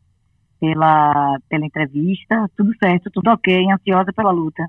pela, 0.59 1.39
pela 1.49 1.65
entrevista. 1.65 2.49
Tudo 2.57 2.73
certo, 2.77 3.09
tudo 3.11 3.29
ok, 3.31 3.71
ansiosa 3.71 4.11
pela 4.11 4.31
luta. 4.31 4.67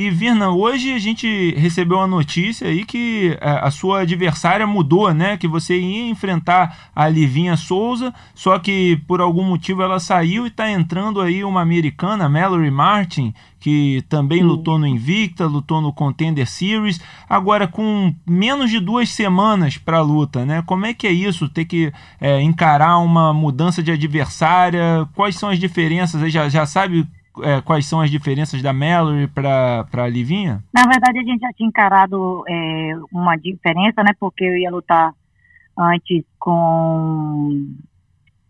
E 0.00 0.08
Virna, 0.08 0.48
hoje 0.48 0.94
a 0.94 0.98
gente 0.98 1.54
recebeu 1.58 1.98
uma 1.98 2.06
notícia 2.06 2.66
aí 2.66 2.86
que 2.86 3.36
é, 3.38 3.50
a 3.50 3.70
sua 3.70 4.00
adversária 4.00 4.66
mudou, 4.66 5.12
né? 5.12 5.36
Que 5.36 5.46
você 5.46 5.78
ia 5.78 6.08
enfrentar 6.08 6.88
a 6.96 7.06
Livinha 7.06 7.54
Souza, 7.54 8.10
só 8.34 8.58
que 8.58 8.96
por 9.06 9.20
algum 9.20 9.44
motivo 9.44 9.82
ela 9.82 10.00
saiu 10.00 10.46
e 10.46 10.48
está 10.48 10.70
entrando 10.70 11.20
aí 11.20 11.44
uma 11.44 11.60
americana, 11.60 12.30
Mallory 12.30 12.70
Martin, 12.70 13.34
que 13.58 14.02
também 14.08 14.42
lutou 14.42 14.78
no 14.78 14.86
Invicta, 14.86 15.46
lutou 15.46 15.82
no 15.82 15.92
Contender 15.92 16.48
Series, 16.48 16.98
agora 17.28 17.68
com 17.68 18.14
menos 18.26 18.70
de 18.70 18.80
duas 18.80 19.10
semanas 19.10 19.76
para 19.76 19.98
a 19.98 20.02
luta, 20.02 20.46
né? 20.46 20.62
Como 20.62 20.86
é 20.86 20.94
que 20.94 21.06
é 21.06 21.12
isso? 21.12 21.46
Ter 21.46 21.66
que 21.66 21.92
é, 22.18 22.40
encarar 22.40 22.96
uma 23.00 23.34
mudança 23.34 23.82
de 23.82 23.92
adversária? 23.92 25.06
Quais 25.14 25.36
são 25.36 25.50
as 25.50 25.58
diferenças? 25.58 26.32
Já, 26.32 26.48
já 26.48 26.64
sabe 26.64 27.06
é, 27.42 27.60
quais 27.60 27.86
são 27.86 28.00
as 28.00 28.10
diferenças 28.10 28.60
da 28.62 28.72
Mallory 28.72 29.28
para 29.28 29.86
a 29.92 30.08
Livinha? 30.08 30.62
Na 30.74 30.82
verdade, 30.82 31.18
a 31.18 31.22
gente 31.22 31.40
já 31.40 31.52
tinha 31.52 31.68
encarado 31.68 32.44
é, 32.48 32.92
uma 33.12 33.36
diferença, 33.36 34.02
né? 34.02 34.12
Porque 34.18 34.44
eu 34.44 34.56
ia 34.56 34.70
lutar 34.70 35.12
antes 35.78 36.24
com 36.38 37.66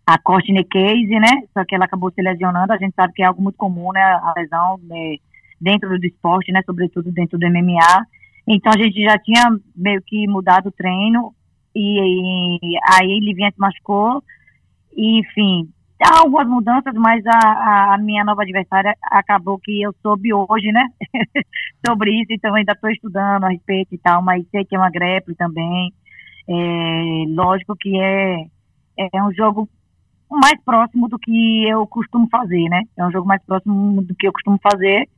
a 0.07 0.19
Courtney 0.19 0.65
Case, 0.65 1.21
né? 1.21 1.45
Só 1.53 1.65
que 1.65 1.75
ela 1.75 1.85
acabou 1.85 2.11
se 2.11 2.23
lesionando. 2.23 2.73
A 2.73 2.79
gente 2.79 2.95
sabe 2.95 3.13
que 3.13 3.23
é 3.23 3.27
algo 3.27 3.43
muito 3.43 3.57
comum, 3.57 3.93
né? 3.93 4.03
A 4.03 4.33
lesão 4.37 4.81
né? 4.83 5.17
dentro 5.61 5.89
do 5.99 6.07
esporte, 6.07 6.51
né? 6.51 6.63
Sobretudo 6.65 7.13
dentro 7.13 7.39
do 7.39 7.47
MMA. 7.47 8.07
Então, 8.47 8.73
a 8.73 8.79
gente 8.79 9.01
já 9.03 9.19
tinha 9.19 9.45
meio 9.77 10.03
que 10.03 10.27
mudado 10.27 10.69
o 10.69 10.73
treino. 10.73 11.35
E, 11.75 12.59
e 12.63 12.79
aí, 12.91 13.21
Livinha 13.21 13.53
se 13.53 13.61
machucou. 13.61 14.23
E, 14.97 15.21
enfim, 15.21 15.69
algumas 16.09 16.49
mudanças, 16.49 16.95
mas 16.95 17.23
a, 17.27 17.95
a, 17.95 17.99
minha 17.99 18.25
nova 18.25 18.43
adversária 18.43 18.97
acabou 19.03 19.59
que 19.59 19.83
eu 19.83 19.95
soube 20.03 20.33
hoje, 20.33 20.73
né? 20.73 20.83
Sobre 21.87 22.11
isso, 22.23 22.33
então 22.33 22.55
ainda 22.55 22.73
estou 22.73 22.91
estudando 22.91 23.45
a 23.45 23.49
respeito 23.49 23.95
e 23.95 23.99
tal, 23.99 24.23
mas 24.23 24.47
sei 24.51 24.65
que 24.65 24.75
é 24.75 24.79
uma 24.79 24.91
grepe 24.91 25.35
também. 25.35 25.93
É, 26.49 27.25
lógico 27.29 27.77
que 27.77 28.01
é, 28.01 28.47
é 29.13 29.23
um 29.23 29.33
jogo 29.33 29.69
mais 30.31 30.59
próximo 30.65 31.09
do 31.09 31.19
que 31.19 31.69
eu 31.69 31.87
costumo 31.87 32.29
fazer, 32.31 32.69
né? 32.69 32.83
É 32.97 33.05
um 33.05 33.11
jogo 33.11 33.27
mais 33.27 33.43
próximo 33.45 34.01
do 34.03 34.15
que 34.15 34.27
eu 34.27 34.33
costumo 34.33 34.59
fazer. 34.63 35.09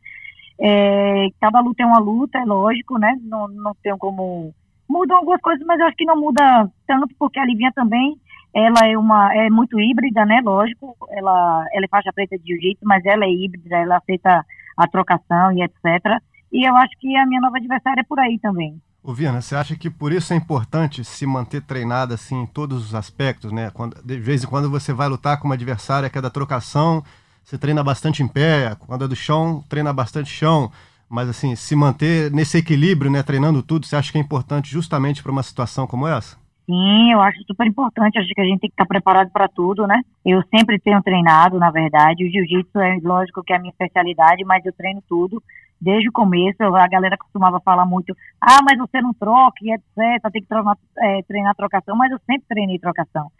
É, 0.60 1.28
cada 1.40 1.60
luta 1.60 1.82
é 1.82 1.86
uma 1.86 1.98
luta, 1.98 2.38
é 2.38 2.44
lógico, 2.44 2.98
né? 2.98 3.16
Não, 3.22 3.46
não 3.48 3.72
tenho 3.82 3.98
como. 3.98 4.54
Mudam 4.88 5.18
algumas 5.18 5.40
coisas, 5.40 5.64
mas 5.66 5.78
eu 5.80 5.86
acho 5.86 5.96
que 5.96 6.04
não 6.04 6.20
muda 6.20 6.68
tanto, 6.86 7.14
porque 7.18 7.38
a 7.38 7.46
Livinha 7.46 7.72
também 7.72 8.16
ela 8.54 8.86
é 8.86 8.96
uma 8.96 9.34
é 9.34 9.48
muito 9.50 9.80
híbrida, 9.80 10.24
né? 10.24 10.40
Lógico, 10.44 10.96
ela 11.10 11.66
ela 11.72 11.84
é 11.84 11.88
faixa 11.88 12.12
preta 12.12 12.38
de 12.38 12.44
jiu-jitsu, 12.46 12.84
mas 12.84 13.04
ela 13.04 13.24
é 13.24 13.30
híbrida, 13.30 13.76
ela 13.76 13.96
aceita 13.96 14.44
a 14.76 14.88
trocação 14.88 15.52
e 15.52 15.62
etc. 15.62 16.20
E 16.52 16.68
eu 16.68 16.76
acho 16.76 16.98
que 16.98 17.16
a 17.16 17.26
minha 17.26 17.40
nova 17.40 17.56
adversária 17.56 18.00
é 18.00 18.04
por 18.04 18.18
aí 18.18 18.38
também. 18.38 18.80
Ô 19.02 19.12
Viana, 19.12 19.40
você 19.40 19.56
acha 19.56 19.74
que 19.74 19.90
por 19.90 20.12
isso 20.12 20.32
é 20.32 20.36
importante 20.36 21.04
se 21.04 21.26
manter 21.26 21.62
treinada 21.62 22.14
assim 22.14 22.42
em 22.42 22.46
todos 22.46 22.86
os 22.86 22.94
aspectos, 22.94 23.50
né? 23.50 23.70
Quando, 23.70 24.00
de 24.04 24.16
vez 24.18 24.44
em 24.44 24.46
quando 24.46 24.70
você 24.70 24.92
vai 24.92 25.08
lutar 25.08 25.40
com 25.40 25.48
uma 25.48 25.54
adversária 25.54 26.08
que 26.08 26.18
é 26.18 26.20
da 26.20 26.30
trocação, 26.30 27.02
você 27.42 27.58
treina 27.58 27.82
bastante 27.82 28.22
em 28.22 28.28
pé, 28.28 28.76
quando 28.78 29.04
é 29.04 29.08
do 29.08 29.16
chão, 29.16 29.64
treina 29.68 29.92
bastante 29.92 30.30
chão. 30.30 30.70
Mas 31.08 31.28
assim, 31.28 31.56
se 31.56 31.74
manter 31.74 32.30
nesse 32.30 32.58
equilíbrio, 32.58 33.10
né, 33.10 33.22
treinando 33.22 33.62
tudo, 33.62 33.86
você 33.86 33.96
acha 33.96 34.12
que 34.12 34.18
é 34.18 34.20
importante 34.20 34.70
justamente 34.70 35.22
para 35.22 35.32
uma 35.32 35.42
situação 35.42 35.86
como 35.86 36.06
essa? 36.06 36.36
Sim, 36.72 37.12
eu 37.12 37.20
acho 37.20 37.38
super 37.46 37.66
importante. 37.66 38.18
Acho 38.18 38.32
que 38.34 38.40
a 38.40 38.44
gente 38.44 38.60
tem 38.60 38.70
que 38.70 38.72
estar 38.72 38.86
preparado 38.86 39.30
para 39.30 39.46
tudo, 39.46 39.86
né? 39.86 40.00
Eu 40.24 40.42
sempre 40.44 40.78
tenho 40.78 41.02
treinado, 41.02 41.58
na 41.58 41.70
verdade. 41.70 42.24
O 42.24 42.30
jiu-jitsu 42.30 42.80
é 42.80 42.98
lógico 43.02 43.44
que 43.44 43.52
é 43.52 43.56
a 43.56 43.58
minha 43.58 43.72
especialidade, 43.72 44.42
mas 44.42 44.64
eu 44.64 44.72
treino 44.72 45.02
tudo 45.06 45.42
desde 45.78 46.08
o 46.08 46.12
começo. 46.12 46.62
A 46.62 46.88
galera 46.88 47.18
costumava 47.18 47.60
falar 47.60 47.84
muito: 47.84 48.16
ah, 48.40 48.60
mas 48.64 48.78
você 48.78 49.02
não 49.02 49.12
troca 49.12 49.58
e 49.60 49.70
etc. 49.70 50.32
Tem 50.32 50.40
que 50.40 50.48
treinar, 50.48 50.78
é, 50.96 51.22
treinar 51.24 51.54
trocação, 51.54 51.94
mas 51.94 52.10
eu 52.10 52.18
sempre 52.24 52.46
treinei 52.48 52.78
trocação. 52.78 53.30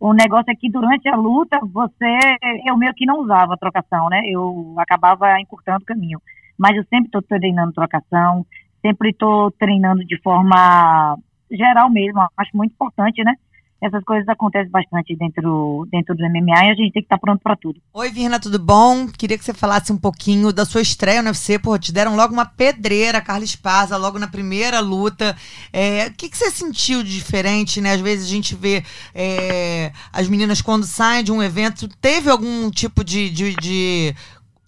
O 0.00 0.12
negócio 0.12 0.50
é 0.50 0.56
que 0.56 0.68
durante 0.68 1.08
a 1.08 1.14
luta, 1.14 1.60
você, 1.62 2.18
eu 2.66 2.76
meio 2.76 2.94
que 2.94 3.06
não 3.06 3.20
usava 3.20 3.56
trocação, 3.56 4.08
né? 4.08 4.22
Eu 4.24 4.74
acabava 4.78 5.40
encurtando 5.40 5.82
o 5.82 5.86
caminho. 5.86 6.20
Mas 6.58 6.76
eu 6.76 6.82
sempre 6.84 7.06
estou 7.06 7.22
treinando 7.22 7.72
trocação, 7.72 8.44
sempre 8.82 9.10
estou 9.10 9.52
treinando 9.52 10.04
de 10.04 10.20
forma 10.22 11.16
geral 11.50 11.90
mesmo. 11.90 12.20
Acho 12.36 12.56
muito 12.56 12.72
importante, 12.72 13.22
né? 13.24 13.34
Essas 13.82 14.04
coisas 14.04 14.28
acontecem 14.28 14.70
bastante 14.70 15.16
dentro, 15.16 15.88
dentro 15.90 16.14
do 16.14 16.22
MMA 16.22 16.66
e 16.66 16.70
a 16.70 16.74
gente 16.74 16.92
tem 16.92 17.02
que 17.02 17.06
estar 17.06 17.16
pronto 17.16 17.40
para 17.42 17.56
tudo. 17.56 17.80
Oi, 17.94 18.10
Virna, 18.10 18.38
tudo 18.38 18.58
bom? 18.58 19.08
Queria 19.08 19.38
que 19.38 19.44
você 19.44 19.54
falasse 19.54 19.90
um 19.90 19.96
pouquinho 19.96 20.52
da 20.52 20.66
sua 20.66 20.82
estreia 20.82 21.22
no 21.22 21.30
UFC. 21.30 21.58
Pô, 21.58 21.78
te 21.78 21.90
deram 21.90 22.14
logo 22.14 22.34
uma 22.34 22.44
pedreira, 22.44 23.22
Carla 23.22 23.42
Esparza, 23.42 23.96
logo 23.96 24.18
na 24.18 24.28
primeira 24.28 24.80
luta. 24.80 25.34
É, 25.72 26.08
o 26.08 26.12
que, 26.12 26.28
que 26.28 26.36
você 26.36 26.50
sentiu 26.50 27.02
de 27.02 27.14
diferente, 27.14 27.80
né? 27.80 27.94
Às 27.94 28.00
vezes 28.02 28.26
a 28.26 28.30
gente 28.30 28.54
vê 28.54 28.84
é, 29.14 29.92
as 30.12 30.28
meninas 30.28 30.60
quando 30.60 30.84
saem 30.84 31.24
de 31.24 31.32
um 31.32 31.42
evento. 31.42 31.88
Teve 32.02 32.28
algum 32.28 32.70
tipo 32.70 33.02
de, 33.02 33.30
de, 33.30 33.54
de 33.54 34.14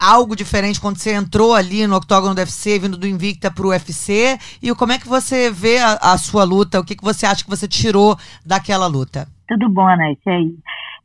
algo 0.02 0.34
diferente 0.34 0.80
quando 0.80 0.98
você 0.98 1.14
entrou 1.14 1.54
ali 1.54 1.86
no 1.86 1.96
octógono 1.96 2.34
do 2.34 2.38
UFC, 2.38 2.78
vindo 2.78 2.96
do 2.96 3.06
Invicta 3.06 3.50
para 3.50 3.66
o 3.66 3.70
UFC? 3.70 4.36
E 4.60 4.74
como 4.74 4.92
é 4.92 4.98
que 4.98 5.08
você 5.08 5.50
vê 5.50 5.78
a, 5.78 5.92
a, 5.92 6.18
sua 6.18 6.42
luta? 6.44 6.80
O 6.80 6.84
que, 6.84 6.96
que 6.96 7.04
você 7.04 7.24
acha 7.24 7.44
que 7.44 7.50
você 7.50 7.68
tirou 7.68 8.16
daquela 8.44 8.86
luta? 8.86 9.28
Tudo 9.46 9.68
bom, 9.68 9.86
né? 9.96 10.12
Isso 10.12 10.28
aí. 10.28 10.54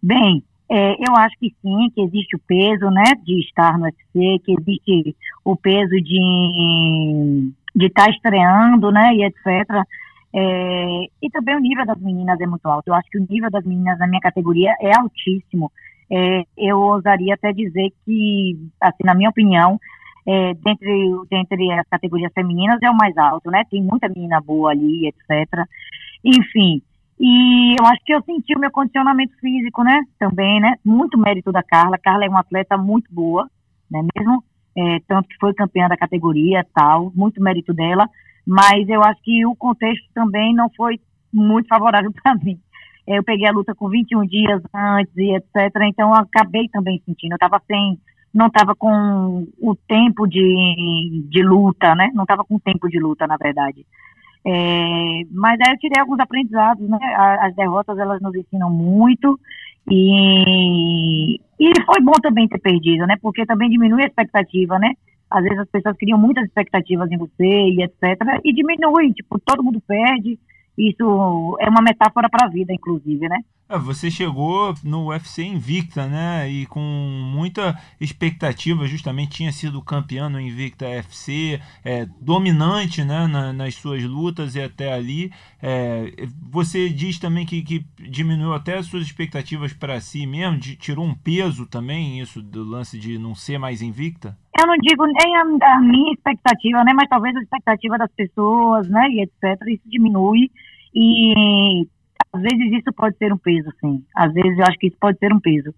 Bem, 0.02 0.44
é, 0.70 0.94
eu 1.08 1.16
acho 1.16 1.38
que 1.40 1.54
sim, 1.62 1.90
que 1.94 2.02
existe 2.02 2.36
o 2.36 2.40
peso, 2.40 2.90
né, 2.90 3.14
de 3.24 3.40
estar 3.42 3.78
no 3.78 3.86
UFC, 3.86 4.40
que 4.44 4.56
existe 4.60 5.16
o 5.46 5.56
peso 5.56 5.96
de 6.02 7.54
de 7.76 7.86
estar 7.86 8.06
tá 8.06 8.10
estreando, 8.10 8.92
né, 8.92 9.14
e 9.14 9.24
etc. 9.24 9.46
É, 10.34 11.10
e 11.22 11.30
também 11.32 11.56
o 11.56 11.60
nível 11.60 11.86
das 11.86 12.00
meninas 12.00 12.40
é 12.42 12.48
muito 12.48 12.68
alto. 12.68 12.88
Eu 12.88 12.96
acho 12.96 13.10
que 13.10 13.20
o 13.20 13.28
nível 13.30 13.52
das 13.52 13.64
meninas 13.64 14.00
na 14.00 14.08
minha 14.08 14.20
categoria 14.20 14.76
é 14.82 14.98
altíssimo. 14.98 15.72
É, 16.12 16.44
eu 16.58 16.80
ousaria 16.80 17.34
até 17.34 17.52
dizer 17.52 17.90
que, 18.06 18.58
assim, 18.82 19.04
na 19.04 19.14
minha 19.14 19.30
opinião, 19.30 19.80
é, 20.26 20.54
dentre, 20.54 21.12
dentre 21.30 21.72
as 21.72 21.88
categorias 21.88 22.32
femininas 22.34 22.80
é 22.82 22.90
o 22.90 22.96
mais 22.96 23.18
alto, 23.18 23.50
né? 23.50 23.64
Tem 23.70 23.82
muita 23.82 24.10
menina 24.10 24.42
boa 24.42 24.72
ali, 24.72 25.08
etc. 25.08 25.66
Enfim, 26.24 26.82
e 27.20 27.76
eu 27.80 27.86
acho 27.86 28.04
que 28.06 28.14
eu 28.14 28.22
senti 28.24 28.56
o 28.56 28.60
meu 28.60 28.70
condicionamento 28.70 29.34
físico, 29.40 29.84
né? 29.84 30.00
Também, 30.20 30.60
né? 30.60 30.76
Muito 30.86 31.18
mérito 31.18 31.52
da 31.52 31.64
Carla. 31.64 31.98
Carla 31.98 32.26
é 32.26 32.30
uma 32.30 32.42
atleta 32.42 32.78
muito 32.78 33.12
boa, 33.14 33.50
né? 33.90 34.02
Mesmo 34.16 34.44
é, 34.78 35.00
tanto 35.08 35.28
que 35.28 35.38
foi 35.40 35.54
campeã 35.54 35.88
da 35.88 35.98
categoria, 35.98 36.66
tal, 36.74 37.12
muito 37.16 37.42
mérito 37.42 37.74
dela. 37.74 38.08
Mas 38.46 38.88
eu 38.88 39.04
acho 39.04 39.20
que 39.24 39.46
o 39.46 39.56
contexto 39.56 40.06
também 40.14 40.54
não 40.54 40.70
foi 40.78 41.00
muito 41.34 41.68
favorável 41.68 42.12
para 42.22 42.36
mim. 42.36 42.60
Eu 43.08 43.24
peguei 43.24 43.48
a 43.48 43.52
luta 43.52 43.74
com 43.74 43.88
21 43.88 44.26
dias 44.28 44.62
antes 44.76 45.16
e 45.16 45.34
etc. 45.34 45.74
Então 45.84 46.10
eu 46.10 46.16
acabei 46.16 46.68
também 46.68 47.02
sentindo. 47.06 47.32
Eu 47.32 47.36
estava 47.36 47.62
sem, 47.66 47.98
não 48.34 48.48
estava 48.48 48.76
com 48.76 49.48
o 49.60 49.76
tempo 49.88 50.28
de, 50.28 51.24
de 51.30 51.42
luta, 51.42 51.96
né? 51.96 52.12
Não 52.14 52.24
estava 52.24 52.44
com 52.44 52.60
tempo 52.60 52.90
de 52.90 53.00
luta, 53.00 53.26
na 53.26 53.38
verdade. 53.38 53.86
É, 54.46 55.24
mas 55.32 55.58
aí 55.62 55.74
eu 55.74 55.78
tirei 55.80 56.02
alguns 56.02 56.20
aprendizados, 56.20 56.88
né? 56.90 56.98
As 57.42 57.56
derrotas 57.56 57.98
elas 57.98 58.22
nos 58.22 58.36
ensinam 58.36 58.70
muito 58.70 59.40
e, 59.90 61.36
e 61.60 61.72
foi 61.86 62.02
bom 62.02 62.14
também 62.22 62.48
ter 62.48 62.60
perdido, 62.60 63.08
né? 63.08 63.16
Porque 63.22 63.46
também 63.46 63.70
diminui 63.70 64.04
a 64.04 64.08
expectativa, 64.08 64.78
né? 64.78 64.94
Às 65.30 65.44
vezes 65.44 65.60
as 65.60 65.70
pessoas 65.70 65.98
criam 65.98 66.20
muitas 66.20 66.46
expectativas 66.46 67.10
em 67.12 67.18
você 67.18 67.46
e 67.46 67.84
etc. 67.84 68.42
E 68.44 68.54
diminui, 68.54 69.14
tipo, 69.14 69.40
todo 69.40 69.64
mundo 69.64 69.82
perde 69.88 70.38
isso 70.78 71.58
é 71.60 71.70
uma 71.70 71.82
metáfora 71.82 72.30
para 72.30 72.46
a 72.46 72.50
vida, 72.50 72.74
inclusive, 72.74 73.28
né? 73.28 73.40
É, 73.70 73.78
você 73.78 74.10
chegou 74.10 74.74
no 74.82 75.10
UFC 75.10 75.44
invicta, 75.44 76.08
né? 76.08 76.50
E 76.50 76.66
com 76.68 76.80
muita 76.80 77.78
expectativa, 78.00 78.88
justamente 78.88 79.38
tinha 79.38 79.52
sido 79.52 79.82
campeão 79.82 80.30
no 80.30 80.40
Invicta 80.40 80.86
UFC, 80.86 81.60
é, 81.84 82.08
dominante 82.22 83.04
né, 83.04 83.28
na, 83.28 83.52
nas 83.52 83.76
suas 83.76 84.02
lutas 84.04 84.56
e 84.56 84.62
até 84.62 84.94
ali. 84.94 85.32
É, 85.62 86.14
você 86.50 86.88
diz 86.88 87.20
também 87.20 87.46
que, 87.46 87.62
que, 87.62 87.86
diminuiu 88.00 88.54
até 88.54 88.78
as 88.78 88.86
suas 88.86 89.04
expectativas 89.04 89.74
para 89.74 90.00
si 90.00 90.26
mesmo, 90.26 90.58
de, 90.58 90.78
tirou 90.78 91.04
um 91.04 91.14
peso 91.14 91.66
também, 91.66 92.22
isso 92.22 92.42
do 92.42 92.64
lance 92.64 92.98
de 92.98 93.18
não 93.18 93.36
ser 93.36 93.58
mais 93.58 93.82
invicta? 93.82 94.38
Eu 94.58 94.66
não 94.66 94.78
digo 94.78 95.06
nem 95.06 95.36
a, 95.36 95.76
a 95.76 95.82
minha 95.82 96.14
expectativa, 96.14 96.84
né? 96.86 96.94
Mas 96.96 97.10
talvez 97.10 97.36
a 97.36 97.42
expectativa 97.42 97.98
das 97.98 98.12
pessoas, 98.14 98.88
né? 98.88 99.10
E 99.10 99.24
etc. 99.24 99.62
Isso 99.68 99.84
diminui. 99.86 100.50
E 101.00 101.88
às 102.34 102.42
vezes 102.42 102.80
isso 102.80 102.92
pode 102.94 103.16
ser 103.18 103.32
um 103.32 103.38
peso, 103.38 103.72
sim. 103.80 104.04
Às 104.16 104.34
vezes 104.34 104.58
eu 104.58 104.66
acho 104.66 104.80
que 104.80 104.88
isso 104.88 104.98
pode 105.00 105.20
ser 105.20 105.32
um 105.32 105.40
peso. 105.40 105.74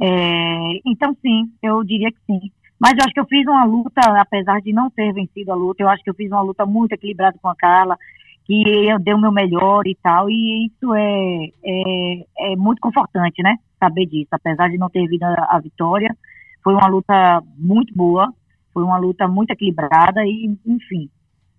É, 0.00 0.80
então, 0.86 1.14
sim, 1.20 1.50
eu 1.60 1.82
diria 1.82 2.10
que 2.12 2.18
sim. 2.24 2.52
Mas 2.78 2.92
eu 2.92 3.04
acho 3.04 3.12
que 3.12 3.20
eu 3.20 3.26
fiz 3.26 3.44
uma 3.46 3.64
luta, 3.64 4.00
apesar 4.20 4.60
de 4.60 4.72
não 4.72 4.88
ter 4.88 5.12
vencido 5.12 5.50
a 5.52 5.56
luta, 5.56 5.82
eu 5.82 5.88
acho 5.88 6.02
que 6.04 6.08
eu 6.08 6.14
fiz 6.14 6.30
uma 6.30 6.40
luta 6.40 6.64
muito 6.64 6.92
equilibrada 6.92 7.36
com 7.42 7.48
a 7.48 7.56
Carla, 7.56 7.98
que 8.46 8.62
eu 8.88 8.98
dei 9.00 9.12
o 9.12 9.18
meu 9.18 9.32
melhor 9.32 9.86
e 9.86 9.96
tal, 10.02 10.30
e 10.30 10.66
isso 10.66 10.94
é, 10.94 11.50
é, 11.64 12.52
é 12.52 12.56
muito 12.56 12.80
confortante, 12.80 13.42
né? 13.42 13.56
Saber 13.78 14.06
disso. 14.06 14.28
Apesar 14.30 14.68
de 14.70 14.78
não 14.78 14.88
ter 14.88 15.06
vindo 15.08 15.24
a, 15.24 15.56
a 15.56 15.60
vitória, 15.60 16.16
foi 16.62 16.74
uma 16.74 16.86
luta 16.86 17.42
muito 17.58 17.92
boa, 17.94 18.32
foi 18.72 18.84
uma 18.84 18.98
luta 18.98 19.26
muito 19.26 19.50
equilibrada 19.50 20.24
e, 20.24 20.56
enfim, 20.64 21.10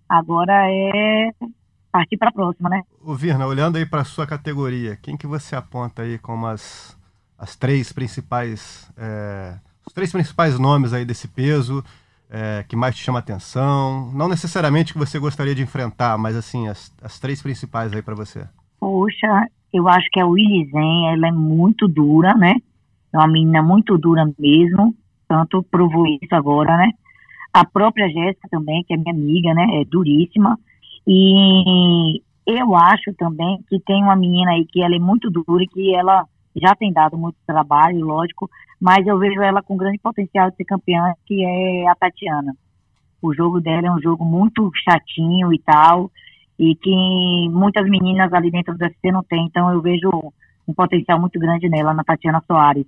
agora 0.08 0.66
é 0.68 1.30
partir 1.92 2.16
para 2.16 2.30
a 2.30 2.32
próxima, 2.32 2.70
né? 2.70 2.82
O 3.02 3.14
Virna, 3.14 3.46
olhando 3.46 3.76
aí 3.76 3.84
para 3.84 4.02
sua 4.02 4.26
categoria, 4.26 4.96
quem 4.96 5.16
que 5.16 5.26
você 5.26 5.54
aponta 5.54 6.02
aí 6.02 6.18
como 6.18 6.46
as, 6.46 6.98
as 7.38 7.54
três 7.54 7.92
principais, 7.92 8.90
é, 8.96 9.54
os 9.86 9.92
três 9.92 10.10
principais 10.10 10.58
nomes 10.58 10.92
aí 10.92 11.04
desse 11.04 11.28
peso 11.28 11.84
é, 12.30 12.64
que 12.66 12.74
mais 12.74 12.96
te 12.96 13.04
chama 13.04 13.18
atenção? 13.18 14.10
Não 14.14 14.26
necessariamente 14.26 14.94
que 14.94 14.98
você 14.98 15.18
gostaria 15.18 15.54
de 15.54 15.62
enfrentar, 15.62 16.16
mas 16.16 16.34
assim, 16.34 16.66
as, 16.66 16.90
as 17.02 17.20
três 17.20 17.42
principais 17.42 17.92
aí 17.92 18.00
para 18.00 18.14
você. 18.14 18.48
Poxa, 18.80 19.46
eu 19.72 19.86
acho 19.86 20.08
que 20.10 20.18
a 20.18 20.26
Willy 20.26 20.70
Zen, 20.70 21.12
ela 21.12 21.28
é 21.28 21.32
muito 21.32 21.86
dura, 21.86 22.34
né? 22.34 22.54
É 23.12 23.18
uma 23.18 23.28
menina 23.28 23.62
muito 23.62 23.98
dura 23.98 24.24
mesmo, 24.38 24.94
tanto 25.28 25.62
provou 25.62 26.06
isso 26.06 26.34
agora, 26.34 26.74
né? 26.78 26.90
A 27.52 27.66
própria 27.66 28.08
Jéssica 28.08 28.48
também, 28.50 28.82
que 28.84 28.94
é 28.94 28.96
minha 28.96 29.12
amiga, 29.12 29.52
né? 29.52 29.82
É 29.82 29.84
duríssima. 29.84 30.58
E 31.06 32.22
eu 32.46 32.74
acho 32.74 33.12
também 33.14 33.58
que 33.68 33.80
tem 33.80 34.02
uma 34.02 34.16
menina 34.16 34.52
aí 34.52 34.66
que 34.66 34.82
ela 34.82 34.94
é 34.94 34.98
muito 34.98 35.30
dura 35.30 35.62
e 35.62 35.68
que 35.68 35.94
ela 35.94 36.26
já 36.54 36.74
tem 36.74 36.92
dado 36.92 37.16
muito 37.16 37.36
trabalho, 37.46 38.04
lógico, 38.04 38.48
mas 38.80 39.06
eu 39.06 39.18
vejo 39.18 39.40
ela 39.40 39.62
com 39.62 39.76
grande 39.76 39.98
potencial 39.98 40.50
de 40.50 40.56
ser 40.56 40.64
campeã, 40.64 41.14
que 41.26 41.44
é 41.44 41.88
a 41.88 41.94
Tatiana. 41.94 42.54
O 43.22 43.32
jogo 43.32 43.60
dela 43.60 43.86
é 43.86 43.90
um 43.90 44.00
jogo 44.00 44.24
muito 44.24 44.70
chatinho 44.84 45.52
e 45.52 45.58
tal, 45.60 46.10
e 46.58 46.74
que 46.74 47.48
muitas 47.50 47.88
meninas 47.88 48.32
ali 48.32 48.50
dentro 48.50 48.76
do 48.76 48.82
UFC 48.82 49.10
não 49.10 49.22
tem, 49.22 49.46
então 49.46 49.70
eu 49.70 49.80
vejo 49.80 50.10
um 50.66 50.74
potencial 50.74 51.18
muito 51.18 51.38
grande 51.38 51.68
nela, 51.68 51.94
na 51.94 52.04
Tatiana 52.04 52.42
Soares. 52.46 52.86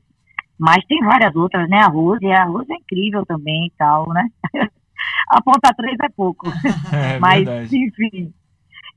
Mas 0.59 0.85
tem 0.87 1.01
várias 1.01 1.35
outras, 1.35 1.69
né? 1.69 1.79
A 1.79 1.89
Rose, 1.89 2.27
a 2.27 2.45
Rose 2.45 2.73
é 2.73 2.77
incrível 2.77 3.25
também 3.27 3.67
e 3.67 3.73
tal, 3.77 4.09
né? 4.09 4.29
a 5.29 5.43
ponta 5.43 5.75
3 5.75 5.97
é 6.03 6.09
pouco. 6.09 6.49
É, 6.93 7.19
Mas, 7.21 7.45
verdade. 7.45 7.77
enfim, 7.77 8.33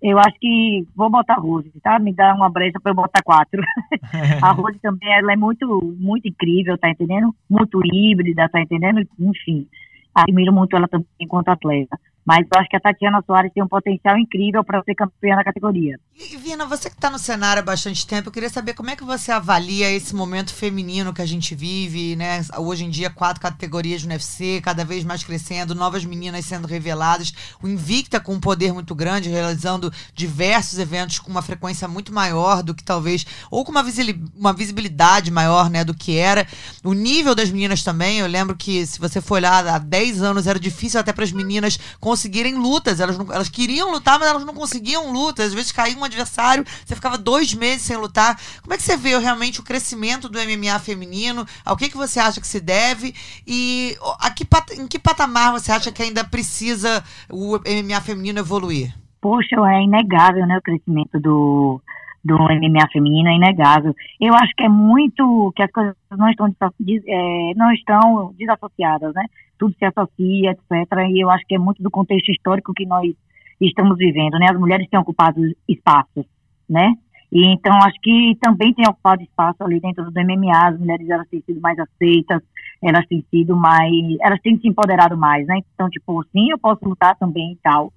eu 0.02 0.20
acho 0.20 0.38
que 0.39 0.88
vou 0.96 1.10
botar 1.10 1.36
a 1.36 1.39
Rose, 1.39 1.72
tá? 1.82 1.98
Me 2.00 2.13
dá 2.13 2.34
uma 2.34 2.50
brecha 2.50 2.80
para 2.80 2.91
eu 2.91 2.96
botar 2.96 3.22
quatro. 3.24 3.62
a 4.41 4.52
Rose 4.52 4.80
também, 4.80 5.12
ela 5.12 5.34
é 5.34 5.36
muito, 5.36 5.96
muito 6.00 6.28
incrível, 6.28 6.78
tá 6.78 6.89
entendendo? 6.89 7.34
Muito 7.50 7.80
híbrida, 7.84 8.48
tá 8.50 8.62
entendendo? 8.62 9.02
Enfim, 9.20 9.67
admiro 10.13 10.54
muito 10.54 10.76
ela 10.76 10.88
também 10.88 11.08
enquanto 11.20 11.50
atleta. 11.50 11.98
Mas 12.28 12.46
eu 12.54 12.60
acho 12.60 12.70
que 12.70 12.76
a 12.76 12.80
Tatiana 12.82 13.24
Soares 13.26 13.54
tem 13.54 13.63
um 13.63 13.70
potencial 13.70 14.18
incrível 14.18 14.62
para 14.62 14.84
ser 14.84 14.94
campeã 14.96 15.38
na 15.38 15.46
categoria. 15.46 15.98
E, 16.13 16.36
Vina, 16.36 16.66
você 16.66 16.90
que 16.90 16.98
está 16.98 17.10
no 17.10 17.18
cenário 17.18 17.62
há 17.62 17.66
bastante 17.66 18.06
tempo, 18.06 18.28
eu 18.28 18.34
queria 18.34 18.50
saber 18.50 18.74
como 18.74 18.90
é 18.90 18.98
que 18.98 19.04
você 19.06 19.32
avalia 19.32 19.90
esse 19.90 20.13
momento 20.13 20.54
feminino 20.54 21.13
que 21.13 21.22
a 21.22 21.26
gente 21.26 21.56
vive, 21.56 22.18
né? 22.18 22.42
Hoje 22.58 22.84
em 22.84 22.90
dia, 22.90 23.10
quatro 23.10 23.42
categorias 23.42 24.04
no 24.04 24.12
UFC, 24.12 24.60
cada 24.62 24.84
vez 24.84 25.06
mais 25.06 25.24
crescendo, 25.24 25.74
novas 25.74 26.04
meninas 26.04 26.44
sendo 26.44 26.68
reveladas, 26.68 27.34
o 27.63 27.68
Invicta 27.68 28.20
com 28.20 28.34
um 28.34 28.42
poder 28.42 28.74
muito 28.74 28.94
grande, 28.94 29.30
realizando 29.30 29.90
diversos 30.13 30.80
eventos 30.80 31.20
com 31.20 31.32
uma 31.32 31.42
frequência 31.42 31.88
muito 31.88 32.13
maior 32.13 32.62
do 32.62 32.76
que 32.76 32.84
talvez, 32.84 33.26
ou 33.50 33.63
com 33.63 33.72
uma, 33.72 34.54
visibilidade 34.54 35.32
maior, 35.32 35.70
né, 35.70 35.86
do 35.86 35.94
que 35.94 36.18
era. 36.18 36.46
O 36.84 36.92
nível 36.92 37.34
das 37.34 37.50
meninas 37.50 37.84
também, 37.84 38.20
eu 38.20 38.28
lembro 38.28 38.54
que 38.54 38.86
se 38.86 39.00
você 39.00 39.22
for 39.22 39.36
olhar 39.36 39.66
há 39.66 39.78
10 39.78 40.22
anos, 40.22 40.46
era 40.46 40.60
difícil 40.60 41.00
até 41.00 41.13
para 41.13 41.24
as 41.24 41.32
meninas 41.32 41.80
conseguirem 42.02 42.16
lutas. 42.58 42.99
Elas, 42.99 43.17
não, 43.17 43.32
elas 43.32 43.49
queriam 43.49 43.91
lutar, 43.91 44.19
mas 44.19 44.30
elas 44.30 44.45
não 44.45 44.53
conseguiam 44.53 45.12
lutas. 45.12 45.47
Às 45.47 45.53
vezes 45.53 45.71
caía 45.71 45.97
um 45.97 46.03
adversário, 46.03 46.65
você 46.86 46.95
ficava 46.95 47.17
dois 47.17 47.53
meses 47.53 47.84
sem 47.84 47.97
lutar. 47.97 48.39
Como 48.62 48.73
é 48.73 48.77
que 48.77 48.84
você 48.84 48.97
vê 48.97 49.17
realmente 49.17 49.60
o 49.60 49.63
crescimento 49.63 50.30
do 50.30 50.39
MMA 50.39 50.80
feminino? 50.80 51.45
Ao 51.63 51.77
que, 51.77 51.89
que 51.89 51.97
você 51.97 52.19
acha 52.19 52.41
que 52.41 52.47
se 52.47 52.60
deve? 52.60 53.13
E 53.45 53.97
a 54.19 54.32
que, 54.32 54.47
em 54.80 54.88
que 54.88 54.99
patamar 54.99 55.51
você 55.51 55.71
acha 55.71 55.91
que 55.91 56.01
ainda 56.01 56.23
precisa 56.23 57.03
o 57.30 57.58
MMA 57.58 58.01
feminino 58.01 58.39
evoluir? 58.39 58.93
Poxa, 59.21 59.56
é 59.69 59.84
inegável 59.84 60.45
né, 60.45 60.58
o 60.58 60.62
crescimento 60.62 61.19
do, 61.19 61.82
do 62.28 62.36
MMA 62.36 62.88
feminino, 62.92 63.30
é 63.30 63.36
inegável. 63.36 63.96
Eu 64.20 64.34
acho 64.36 64.54
que 64.56 64.63
é 64.63 64.70
muito 64.70 65.52
que 65.56 65.63
as 65.63 65.72
coisas 65.72 65.96
não 66.12 66.30
estão, 66.30 66.48
é, 66.48 67.54
não 67.56 67.72
estão 67.72 68.34
desassociadas, 68.38 69.13
né? 69.13 69.26
tudo 69.58 69.76
se 69.78 69.86
associa, 69.86 70.52
etc. 70.52 70.92
E 71.10 71.24
eu 71.24 71.30
acho 71.30 71.46
que 71.46 71.56
é 71.56 71.60
muito 71.60 71.82
do 71.82 71.92
contexto 71.92 72.32
histórico 72.32 72.74
que 72.74 72.86
nós 72.86 73.12
estamos 73.60 73.98
vivendo, 73.98 74.38
né? 74.40 74.48
As 74.50 74.60
mulheres 74.60 74.88
têm 74.90 75.00
ocupado 75.00 75.42
espaços, 75.68 76.26
né? 76.70 76.94
E 77.32 77.46
então 77.54 77.76
acho 77.84 78.00
que 78.02 78.38
também 78.40 78.74
tem 78.74 78.88
ocupado 78.88 79.22
espaço 79.22 79.62
ali 79.63 79.80
dentro 79.80 80.10
do 80.10 80.12
MMA, 80.12 80.68
as 80.68 80.80
mulheres 80.80 81.10
elas 81.10 81.28
têm 81.28 81.42
sido 81.42 81.60
mais 81.60 81.78
aceitas, 81.78 82.42
elas 82.82 83.06
têm 83.08 83.26
sido 83.30 83.58
mais, 83.58 83.92
elas 84.22 84.40
têm 84.42 84.58
se 84.58 84.68
empoderado 84.68 85.18
mais, 85.18 85.46
né? 85.46 85.60
Então, 85.74 85.90
tipo, 85.90 86.24
sim, 86.32 86.52
eu 86.52 86.58
posso 86.58 86.86
lutar 86.86 87.18
também 87.18 87.54
e 87.54 87.58
tal. 87.62 87.92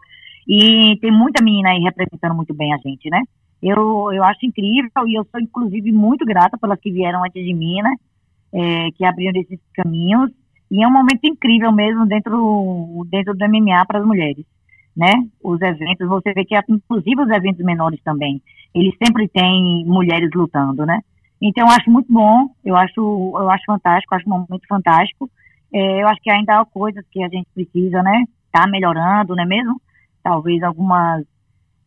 E 0.49 0.97
tem 1.01 1.13
muita 1.13 1.45
menina 1.45 1.71
aí 1.71 1.81
representando 1.81 2.35
muito 2.35 2.55
bem 2.55 2.73
a 2.75 2.79
gente, 2.79 3.09
né? 3.09 3.21
Eu, 3.63 4.13
eu 4.13 4.25
acho 4.25 4.47
incrível 4.47 5.07
e 5.07 5.19
eu 5.19 5.27
sou, 5.31 5.41
inclusive, 5.41 5.93
muito 5.93 6.25
grata 6.25 6.57
pelas 6.59 6.81
que 6.81 6.91
vieram 6.91 7.23
antes 7.25 7.45
de 7.45 7.53
mim, 7.53 7.83
né? 7.83 7.95
É, 8.53 8.91
que 8.93 9.05
abriram 9.05 9.41
esses 9.41 9.61
caminhos 9.75 10.31
e 10.71 10.83
é 10.83 10.87
um 10.87 10.93
momento 10.93 11.25
incrível 11.25 11.73
mesmo 11.73 12.07
dentro, 12.07 13.07
dentro 13.11 13.35
do 13.35 13.45
MMA 13.49 13.85
para 13.87 13.99
as 13.99 14.07
mulheres, 14.07 14.45
né? 14.97 15.13
Os 15.43 15.61
eventos, 15.61 16.09
você 16.09 16.33
vê 16.33 16.45
que 16.45 16.57
inclusive 16.69 17.23
os 17.23 17.31
eventos 17.31 17.65
menores 17.65 18.01
também, 18.05 18.41
eles 18.73 18.95
sempre 19.03 19.29
têm 19.29 19.85
mulheres 19.85 20.31
lutando, 20.33 20.87
né? 20.87 21.01
Então, 21.43 21.67
eu 21.67 21.73
acho 21.73 21.91
muito 21.91 22.13
bom, 22.13 22.51
eu 22.65 22.77
acho, 22.77 23.01
eu 23.01 23.51
acho 23.51 23.65
fantástico, 23.67 24.15
acho 24.15 24.29
um 24.29 24.33
momento 24.33 24.67
fantástico. 24.69 25.29
É, 25.73 26.03
eu 26.03 26.09
acho 26.09 26.21
que 26.21 26.31
ainda 26.31 26.61
há 26.61 26.65
coisas 26.65 27.05
que 27.11 27.23
a 27.23 27.29
gente 27.29 27.49
precisa, 27.55 28.03
né? 28.03 28.25
Tá 28.53 28.67
melhorando, 28.67 29.35
não 29.35 29.43
é 29.43 29.47
mesmo? 29.47 29.81
Talvez 30.23 30.63
algumas. 30.63 31.25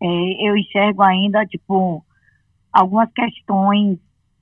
É, 0.04 0.50
eu 0.50 0.58
enxergo 0.58 1.02
ainda, 1.02 1.46
tipo, 1.46 2.04
algumas 2.72 3.10
questões 3.14 3.98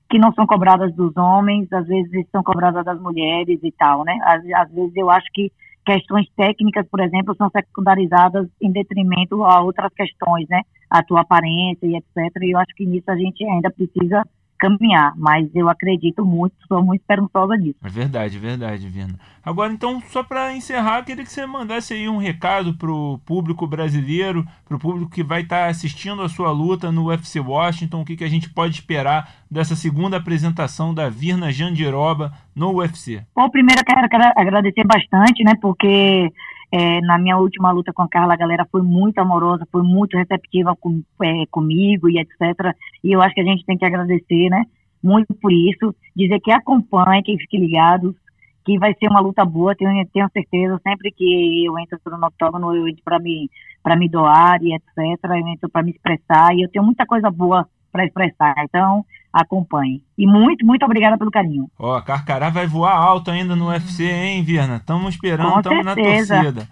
que 0.09 0.17
não 0.17 0.33
são 0.33 0.47
cobradas 0.47 0.93
dos 0.95 1.15
homens, 1.15 1.71
às 1.71 1.87
vezes 1.87 2.25
são 2.31 2.41
cobradas 2.43 2.83
das 2.83 2.99
mulheres 2.99 3.59
e 3.61 3.71
tal, 3.71 4.03
né? 4.03 4.17
Às, 4.23 4.43
às 4.53 4.71
vezes 4.71 4.95
eu 4.95 5.09
acho 5.09 5.27
que 5.31 5.51
questões 5.85 6.27
técnicas, 6.35 6.87
por 6.89 6.99
exemplo, 6.99 7.35
são 7.35 7.49
secundarizadas 7.49 8.47
em 8.59 8.71
detrimento 8.71 9.43
a 9.43 9.61
outras 9.61 9.93
questões, 9.93 10.47
né? 10.49 10.61
A 10.89 11.03
tua 11.03 11.21
aparência 11.21 11.85
e 11.85 11.95
etc. 11.95 12.35
E 12.41 12.53
eu 12.53 12.59
acho 12.59 12.73
que 12.75 12.85
nisso 12.85 13.09
a 13.09 13.15
gente 13.15 13.45
ainda 13.45 13.69
precisa 13.69 14.23
caminhar, 14.61 15.13
mas 15.17 15.49
eu 15.55 15.67
acredito 15.67 16.23
muito, 16.23 16.53
sou 16.67 16.85
muito 16.85 17.01
esperançosa 17.01 17.57
disso. 17.57 17.75
É 17.83 17.89
verdade, 17.89 18.37
verdade, 18.37 18.87
Vina. 18.87 19.15
Agora, 19.43 19.73
então, 19.73 19.99
só 20.09 20.21
para 20.21 20.55
encerrar, 20.55 21.03
queria 21.03 21.23
que 21.23 21.31
você 21.31 21.47
mandasse 21.47 21.95
aí 21.95 22.07
um 22.07 22.17
recado 22.17 22.75
pro 22.75 23.19
público 23.25 23.65
brasileiro, 23.65 24.45
pro 24.65 24.77
público 24.77 25.09
que 25.09 25.23
vai 25.23 25.41
estar 25.41 25.63
tá 25.63 25.67
assistindo 25.67 26.21
a 26.21 26.29
sua 26.29 26.51
luta 26.51 26.91
no 26.91 27.07
UFC 27.07 27.39
Washington, 27.39 28.01
o 28.01 28.05
que, 28.05 28.15
que 28.15 28.23
a 28.23 28.29
gente 28.29 28.51
pode 28.51 28.75
esperar 28.75 29.31
dessa 29.49 29.75
segunda 29.75 30.17
apresentação 30.17 30.93
da 30.93 31.09
Virna 31.09 31.51
Jandiroba 31.51 32.31
no 32.55 32.71
UFC. 32.77 33.23
Bom, 33.35 33.49
primeiro 33.49 33.81
eu 33.81 33.85
quero, 33.85 34.07
quero 34.07 34.31
agradecer 34.37 34.83
bastante, 34.85 35.43
né, 35.43 35.53
porque 35.59 36.31
é, 36.71 37.01
na 37.01 37.17
minha 37.17 37.37
última 37.37 37.71
luta 37.71 37.91
com 37.91 38.01
a 38.01 38.07
Carla, 38.07 38.33
a 38.33 38.37
galera 38.37 38.65
foi 38.71 38.81
muito 38.81 39.19
amorosa, 39.19 39.67
foi 39.71 39.83
muito 39.83 40.15
receptiva 40.15 40.75
com, 40.79 41.03
é, 41.21 41.45
comigo 41.51 42.09
e 42.09 42.17
etc. 42.17 42.73
E 43.03 43.11
eu 43.11 43.21
acho 43.21 43.35
que 43.35 43.41
a 43.41 43.45
gente 43.45 43.65
tem 43.65 43.77
que 43.77 43.85
agradecer, 43.85 44.49
né? 44.49 44.63
Muito 45.03 45.33
por 45.33 45.51
isso. 45.51 45.93
Dizer 46.15 46.39
que 46.39 46.51
acompanhe, 46.51 47.23
que 47.23 47.37
fique 47.37 47.57
ligado, 47.57 48.15
que 48.63 48.79
vai 48.79 48.93
ser 48.93 49.09
uma 49.09 49.19
luta 49.19 49.43
boa, 49.43 49.75
tenho, 49.75 50.07
tenho 50.13 50.29
certeza. 50.31 50.79
Sempre 50.81 51.11
que 51.11 51.65
eu 51.65 51.77
entro 51.77 51.99
no 52.05 52.27
octógono, 52.27 52.73
eu 52.73 52.87
entro 52.87 53.03
para 53.03 53.19
me, 53.19 53.49
me 53.97 54.09
doar 54.09 54.61
e 54.63 54.73
etc. 54.73 55.23
Eu 55.25 55.47
entro 55.47 55.69
para 55.69 55.83
me 55.83 55.91
expressar 55.91 56.55
e 56.55 56.61
eu 56.61 56.69
tenho 56.69 56.85
muita 56.85 57.05
coisa 57.05 57.29
boa 57.29 57.67
para 57.91 58.05
expressar. 58.05 58.55
Então, 58.63 59.03
acompanhe. 59.31 60.03
E 60.17 60.25
muito, 60.27 60.65
muito 60.65 60.83
obrigada 60.83 61.17
pelo 61.17 61.31
carinho. 61.31 61.69
Ó, 61.77 61.97
oh, 61.97 62.01
Carcará 62.01 62.49
vai 62.49 62.67
voar 62.67 62.95
alto 62.95 63.31
ainda 63.31 63.55
no 63.55 63.69
UFC, 63.69 64.03
hein, 64.03 64.43
Virna? 64.43 64.77
Estamos 64.77 65.15
esperando, 65.15 65.57
estamos 65.57 65.85
na 65.85 65.95
torcida. 65.95 66.67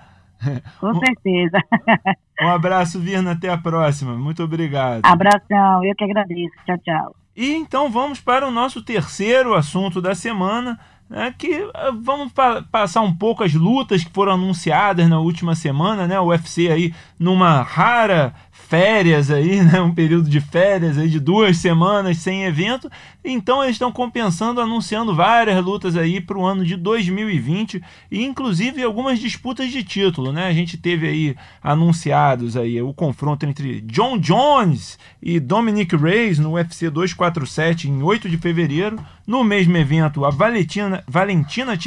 Com 0.79 0.93
certeza. 0.99 1.57
Um 2.41 2.47
abraço, 2.47 3.01
Virna. 3.01 3.33
Até 3.33 3.49
a 3.49 3.57
próxima. 3.57 4.15
Muito 4.15 4.41
obrigado. 4.41 5.01
Abração. 5.03 5.83
Eu 5.83 5.93
que 5.93 6.05
agradeço. 6.05 6.55
Tchau, 6.65 6.77
tchau. 6.77 7.15
E 7.35 7.53
então 7.53 7.89
vamos 7.89 8.21
para 8.21 8.47
o 8.47 8.51
nosso 8.51 8.81
terceiro 8.81 9.53
assunto 9.53 10.01
da 10.01 10.15
semana, 10.15 10.79
né, 11.09 11.33
que 11.35 11.47
eh, 11.53 11.91
vamos 12.01 12.31
pa 12.31 12.61
passar 12.61 13.01
um 13.01 13.13
pouco 13.13 13.43
as 13.43 13.53
lutas 13.53 14.03
que 14.03 14.11
foram 14.11 14.33
anunciadas 14.33 15.09
na 15.09 15.19
última 15.19 15.55
semana, 15.55 16.05
né? 16.05 16.19
O 16.19 16.27
UFC 16.27 16.69
aí 16.69 16.93
numa 17.17 17.63
rara 17.63 18.35
férias 18.69 19.31
aí, 19.31 19.61
né? 19.65 19.81
Um 19.81 19.93
período 19.93 20.29
de 20.29 20.39
férias 20.39 20.97
aí 20.97 21.09
de 21.09 21.19
duas 21.19 21.57
semanas 21.57 22.17
sem 22.17 22.43
evento. 22.43 22.89
Então 23.25 23.63
eles 23.63 23.75
estão 23.75 23.91
compensando, 23.91 24.61
anunciando 24.61 25.15
várias 25.15 25.63
lutas 25.63 25.97
aí 25.97 26.21
para 26.21 26.37
o 26.37 26.45
ano 26.45 26.63
de 26.63 26.75
2020 26.75 27.81
e 28.11 28.23
inclusive 28.23 28.83
algumas 28.83 29.19
disputas 29.19 29.71
de 29.71 29.83
título, 29.83 30.31
né? 30.31 30.47
A 30.47 30.53
gente 30.53 30.77
teve 30.77 31.07
aí 31.07 31.35
anunciados 31.63 32.55
aí 32.55 32.79
o 32.81 32.93
confronto 32.93 33.45
entre 33.45 33.81
John 33.81 34.19
Jones 34.19 34.99
e 35.21 35.39
Dominic 35.39 35.95
Reyes 35.95 36.37
no 36.37 36.53
UFC 36.53 36.89
247 36.89 37.89
em 37.89 38.03
8 38.03 38.29
de 38.29 38.37
fevereiro. 38.37 38.99
No 39.29 39.43
mesmo 39.43 39.77
evento, 39.77 40.25
a 40.25 40.31
Valentina, 40.31 41.03
Valentina 41.07 41.77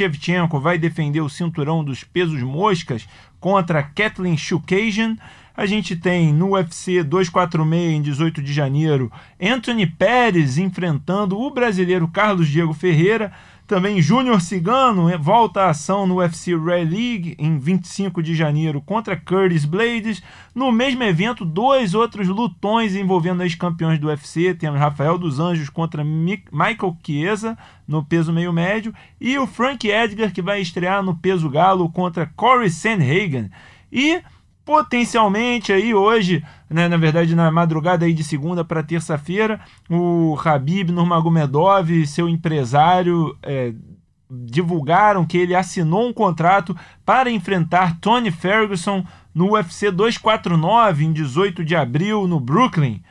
vai 0.61 0.77
defender 0.77 1.19
o 1.19 1.27
cinturão 1.27 1.83
dos 1.83 2.01
pesos 2.01 2.41
moscas 2.41 3.05
contra 3.37 3.83
Kathleen 3.83 4.37
Shukajan. 4.37 5.17
A 5.53 5.65
gente 5.65 5.93
tem 5.93 6.31
no 6.31 6.51
UFC 6.51 7.03
246 7.03 7.95
em 7.95 8.01
18 8.01 8.41
de 8.41 8.53
janeiro 8.53 9.11
Anthony 9.41 9.85
Pérez 9.85 10.57
enfrentando 10.57 11.37
o 11.37 11.51
brasileiro 11.51 12.07
Carlos 12.07 12.47
Diego 12.47 12.73
Ferreira. 12.73 13.33
Também 13.73 13.99
Júnior 13.99 14.39
Cigano 14.39 15.09
volta 15.17 15.63
à 15.63 15.69
ação 15.71 16.05
no 16.05 16.17
UFC 16.17 16.55
Red 16.55 16.85
League 16.85 17.35
em 17.39 17.57
25 17.57 18.21
de 18.21 18.35
janeiro 18.35 18.79
contra 18.79 19.17
Curtis 19.17 19.65
Blades. 19.65 20.21
No 20.53 20.71
mesmo 20.71 21.01
evento, 21.01 21.43
dois 21.43 21.95
outros 21.95 22.27
lutões 22.27 22.93
envolvendo 22.93 23.41
ex-campeões 23.41 23.97
do 23.97 24.09
UFC. 24.09 24.53
Temos 24.53 24.79
Rafael 24.79 25.17
dos 25.17 25.39
Anjos 25.39 25.69
contra 25.69 26.03
Michael 26.03 26.95
Chiesa 27.03 27.57
no 27.87 28.05
peso 28.05 28.31
meio 28.31 28.53
médio 28.53 28.93
e 29.19 29.39
o 29.39 29.47
Frank 29.47 29.89
Edgar 29.89 30.31
que 30.31 30.43
vai 30.43 30.61
estrear 30.61 31.01
no 31.01 31.17
peso 31.17 31.49
galo 31.49 31.89
contra 31.89 32.31
Corey 32.35 32.69
Sandhagen. 32.69 33.49
E 33.91 34.21
potencialmente 34.63 35.73
aí 35.73 35.95
hoje, 35.95 36.43
né, 36.73 36.87
na 36.87 36.97
verdade 36.97 37.35
na 37.35 37.51
madrugada 37.51 38.05
aí 38.05 38.13
de 38.13 38.23
segunda 38.23 38.65
para 38.65 38.83
terça-feira, 38.83 39.59
o 39.89 40.37
Habib 40.43 40.89
Nurmagomedov 40.89 41.91
e 41.91 42.07
seu 42.07 42.27
empresário 42.27 43.37
é, 43.43 43.73
divulgaram 44.29 45.25
que 45.25 45.37
ele 45.37 45.55
assinou 45.55 46.07
um 46.07 46.13
contrato 46.13 46.75
para 47.05 47.29
enfrentar 47.29 47.99
Tony 47.99 48.31
Ferguson 48.31 49.05
no 49.33 49.51
UFC 49.53 49.91
249 49.91 51.05
em 51.05 51.13
18 51.13 51.63
de 51.63 51.75
abril 51.75 52.27
no 52.27 52.39
Brooklyn. 52.39 53.01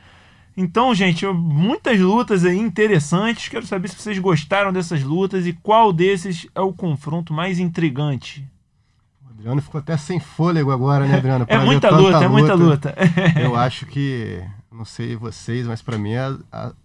Então, 0.55 0.93
gente, 0.93 1.25
muitas 1.25 1.99
lutas 1.99 2.45
aí 2.45 2.57
interessantes. 2.57 3.47
Quero 3.47 3.65
saber 3.65 3.87
se 3.87 3.95
vocês 3.95 4.19
gostaram 4.19 4.71
dessas 4.71 5.01
lutas 5.01 5.47
e 5.47 5.53
qual 5.53 5.91
desses 5.91 6.47
é 6.53 6.61
o 6.61 6.73
confronto 6.73 7.33
mais 7.33 7.57
intrigante. 7.57 8.47
Adriano 9.43 9.61
ficou 9.61 9.79
até 9.79 9.97
sem 9.97 10.21
fôlego 10.21 10.71
agora, 10.71 11.05
né, 11.05 11.17
Adriano? 11.17 11.45
é 11.49 11.57
muita 11.57 11.89
luta, 11.89 12.01
luta, 12.01 12.23
é 12.23 12.27
muita 12.29 12.53
luta. 12.53 12.95
eu 13.41 13.57
acho 13.57 13.85
que, 13.85 14.41
não 14.71 14.85
sei 14.85 15.17
vocês, 15.17 15.67
mas 15.67 15.81
para 15.81 15.97
mim 15.97 16.13
é 16.13 16.33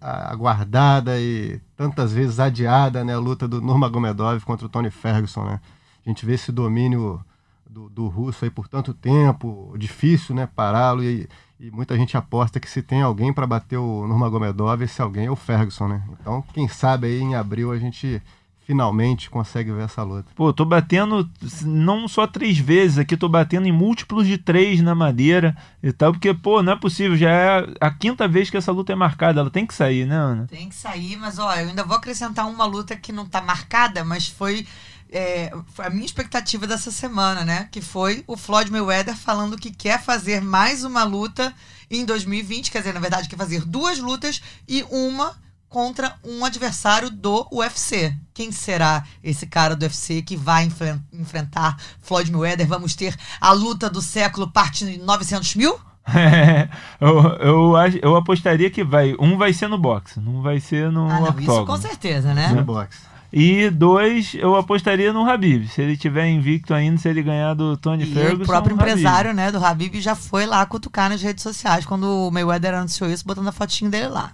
aguardada 0.01 1.21
e 1.21 1.61
tantas 1.77 2.13
vezes 2.13 2.41
adiada, 2.41 3.05
né, 3.05 3.15
a 3.15 3.19
luta 3.19 3.47
do 3.47 3.61
Nurmagomedov 3.61 4.45
contra 4.45 4.67
o 4.67 4.69
Tony 4.69 4.91
Ferguson, 4.91 5.45
né? 5.45 5.61
A 6.05 6.09
gente 6.09 6.27
vê 6.27 6.35
esse 6.35 6.51
domínio 6.51 7.25
do, 7.71 7.89
do 7.89 8.09
russo 8.09 8.45
aí 8.45 8.51
por 8.51 8.67
tanto 8.67 8.93
tempo, 8.93 9.73
difícil, 9.79 10.35
né, 10.35 10.49
pará-lo 10.53 11.05
e, 11.05 11.29
e 11.61 11.71
muita 11.71 11.97
gente 11.97 12.17
aposta 12.17 12.59
que 12.59 12.69
se 12.69 12.83
tem 12.83 13.03
alguém 13.03 13.33
para 13.33 13.47
bater 13.47 13.77
o 13.77 14.05
Nurmagomedov, 14.09 14.83
esse 14.83 15.01
alguém 15.01 15.27
é 15.27 15.31
o 15.31 15.37
Ferguson, 15.37 15.87
né? 15.87 16.03
Então, 16.21 16.43
quem 16.53 16.67
sabe 16.67 17.07
aí 17.07 17.21
em 17.21 17.37
abril 17.37 17.71
a 17.71 17.79
gente 17.79 18.21
finalmente 18.69 19.31
consegue 19.31 19.73
ver 19.73 19.85
essa 19.85 20.03
luta. 20.03 20.31
Pô, 20.37 20.53
tô 20.53 20.63
batendo 20.63 21.27
não 21.63 22.07
só 22.07 22.27
três 22.27 22.59
vezes 22.59 22.99
aqui, 22.99 23.17
tô 23.17 23.27
batendo 23.27 23.67
em 23.67 23.73
múltiplos 23.73 24.27
de 24.27 24.37
três 24.37 24.83
na 24.83 24.95
madeira 24.95 25.57
e 25.83 25.91
tal, 25.91 26.13
porque, 26.13 26.35
pô, 26.35 26.63
não 26.63 26.75
é 26.75 26.77
possível, 26.77 27.17
já 27.17 27.31
é 27.31 27.67
a 27.81 27.91
quinta 27.91 28.29
vez 28.29 28.51
que 28.51 28.59
essa 28.59 28.71
luta 28.71 28.93
é 28.93 28.95
marcada, 28.95 29.41
ela 29.41 29.49
tem 29.49 29.67
que 29.67 29.73
sair, 29.73 30.07
né, 30.07 30.17
Ana? 30.17 30.47
Tem 30.49 30.69
que 30.69 30.75
sair, 30.75 31.17
mas 31.17 31.39
ó, 31.39 31.51
eu 31.55 31.69
ainda 31.71 31.83
vou 31.83 31.97
acrescentar 31.97 32.47
uma 32.47 32.67
luta 32.67 32.95
que 32.95 33.11
não 33.11 33.25
tá 33.25 33.41
marcada, 33.41 34.05
mas 34.05 34.29
foi, 34.29 34.67
é, 35.11 35.51
foi 35.73 35.87
a 35.87 35.91
minha 35.91 36.05
expectativa 36.05 36.67
dessa 36.67 36.91
semana, 36.91 37.47
né? 37.47 37.71
Que 37.73 37.81
foi 37.81 38.23
o 38.27 38.37
Floyd 38.37 38.71
Mayweather 38.71 39.17
falando 39.17 39.57
que 39.57 39.71
quer 39.71 39.99
fazer 39.99 40.43
mais 40.43 40.85
uma 40.85 41.05
luta 41.05 41.55
em 41.91 42.05
2020, 42.05 42.71
quer 42.71 42.81
dizer, 42.81 42.93
na 42.93 43.01
verdade, 43.01 43.31
quer 43.31 43.37
fazer 43.37 43.65
duas 43.65 43.99
lutas 43.99 44.43
e 44.69 44.85
uma 44.91 45.35
contra 45.69 46.15
um 46.25 46.45
adversário 46.45 47.11
do 47.11 47.47
UFC. 47.53 48.15
Quem 48.33 48.51
será 48.51 49.05
esse 49.23 49.47
cara 49.47 49.77
do 49.77 49.83
UFC 49.83 50.23
que 50.23 50.37
vai 50.37 50.69
enfrentar 51.13 51.77
Floyd 52.01 52.31
Mayweather? 52.33 52.67
Vamos 52.67 52.95
ter 52.95 53.15
a 53.41 53.53
luta 53.53 53.91
do 53.91 54.01
século 54.01 54.51
parte 54.51 54.85
900 54.99 55.55
mil? 55.57 55.79
É, 56.15 56.69
eu, 57.01 57.19
eu, 57.39 57.73
eu 58.03 58.17
apostaria 58.17 58.71
que 58.71 58.83
vai. 58.83 59.15
Um 59.19 59.37
vai 59.37 59.53
ser 59.53 59.69
no 59.69 59.79
boxe, 59.79 60.19
não 60.19 60.41
vai 60.41 60.59
ser 60.59 60.91
no 60.91 61.09
ah, 61.09 61.21
não, 61.21 61.39
Isso 61.39 61.67
com 61.67 61.77
certeza, 61.77 62.33
né? 62.33 62.49
No 62.49 62.65
boxe. 62.65 62.99
E 63.31 63.69
dois, 63.69 64.35
eu 64.35 64.57
apostaria 64.57 65.13
no 65.13 65.29
Habib. 65.29 65.69
Se 65.69 65.83
ele 65.83 65.99
tiver 65.99 66.27
invicto 66.29 66.73
ainda, 66.73 66.97
se 66.97 67.09
ele 67.09 67.23
ganhar 67.23 67.53
do 67.53 67.77
Tony 67.77 68.05
e 68.05 68.15
Ferguson. 68.15 68.45
O 68.45 68.47
próprio 68.47 68.75
empresário 68.75 69.35
né, 69.35 69.53
do 69.53 69.63
Habib 69.63 70.01
já 70.01 70.15
foi 70.15 70.47
lá 70.47 70.65
cutucar 70.65 71.11
nas 71.11 71.21
redes 71.21 71.43
sociais 71.43 71.85
quando 71.85 72.05
o 72.05 72.31
Mayweather 72.31 72.75
anunciou 72.75 73.11
isso, 73.11 73.27
botando 73.27 73.49
a 73.49 73.53
fotinho 73.53 73.91
dele 73.91 74.09
lá. 74.09 74.33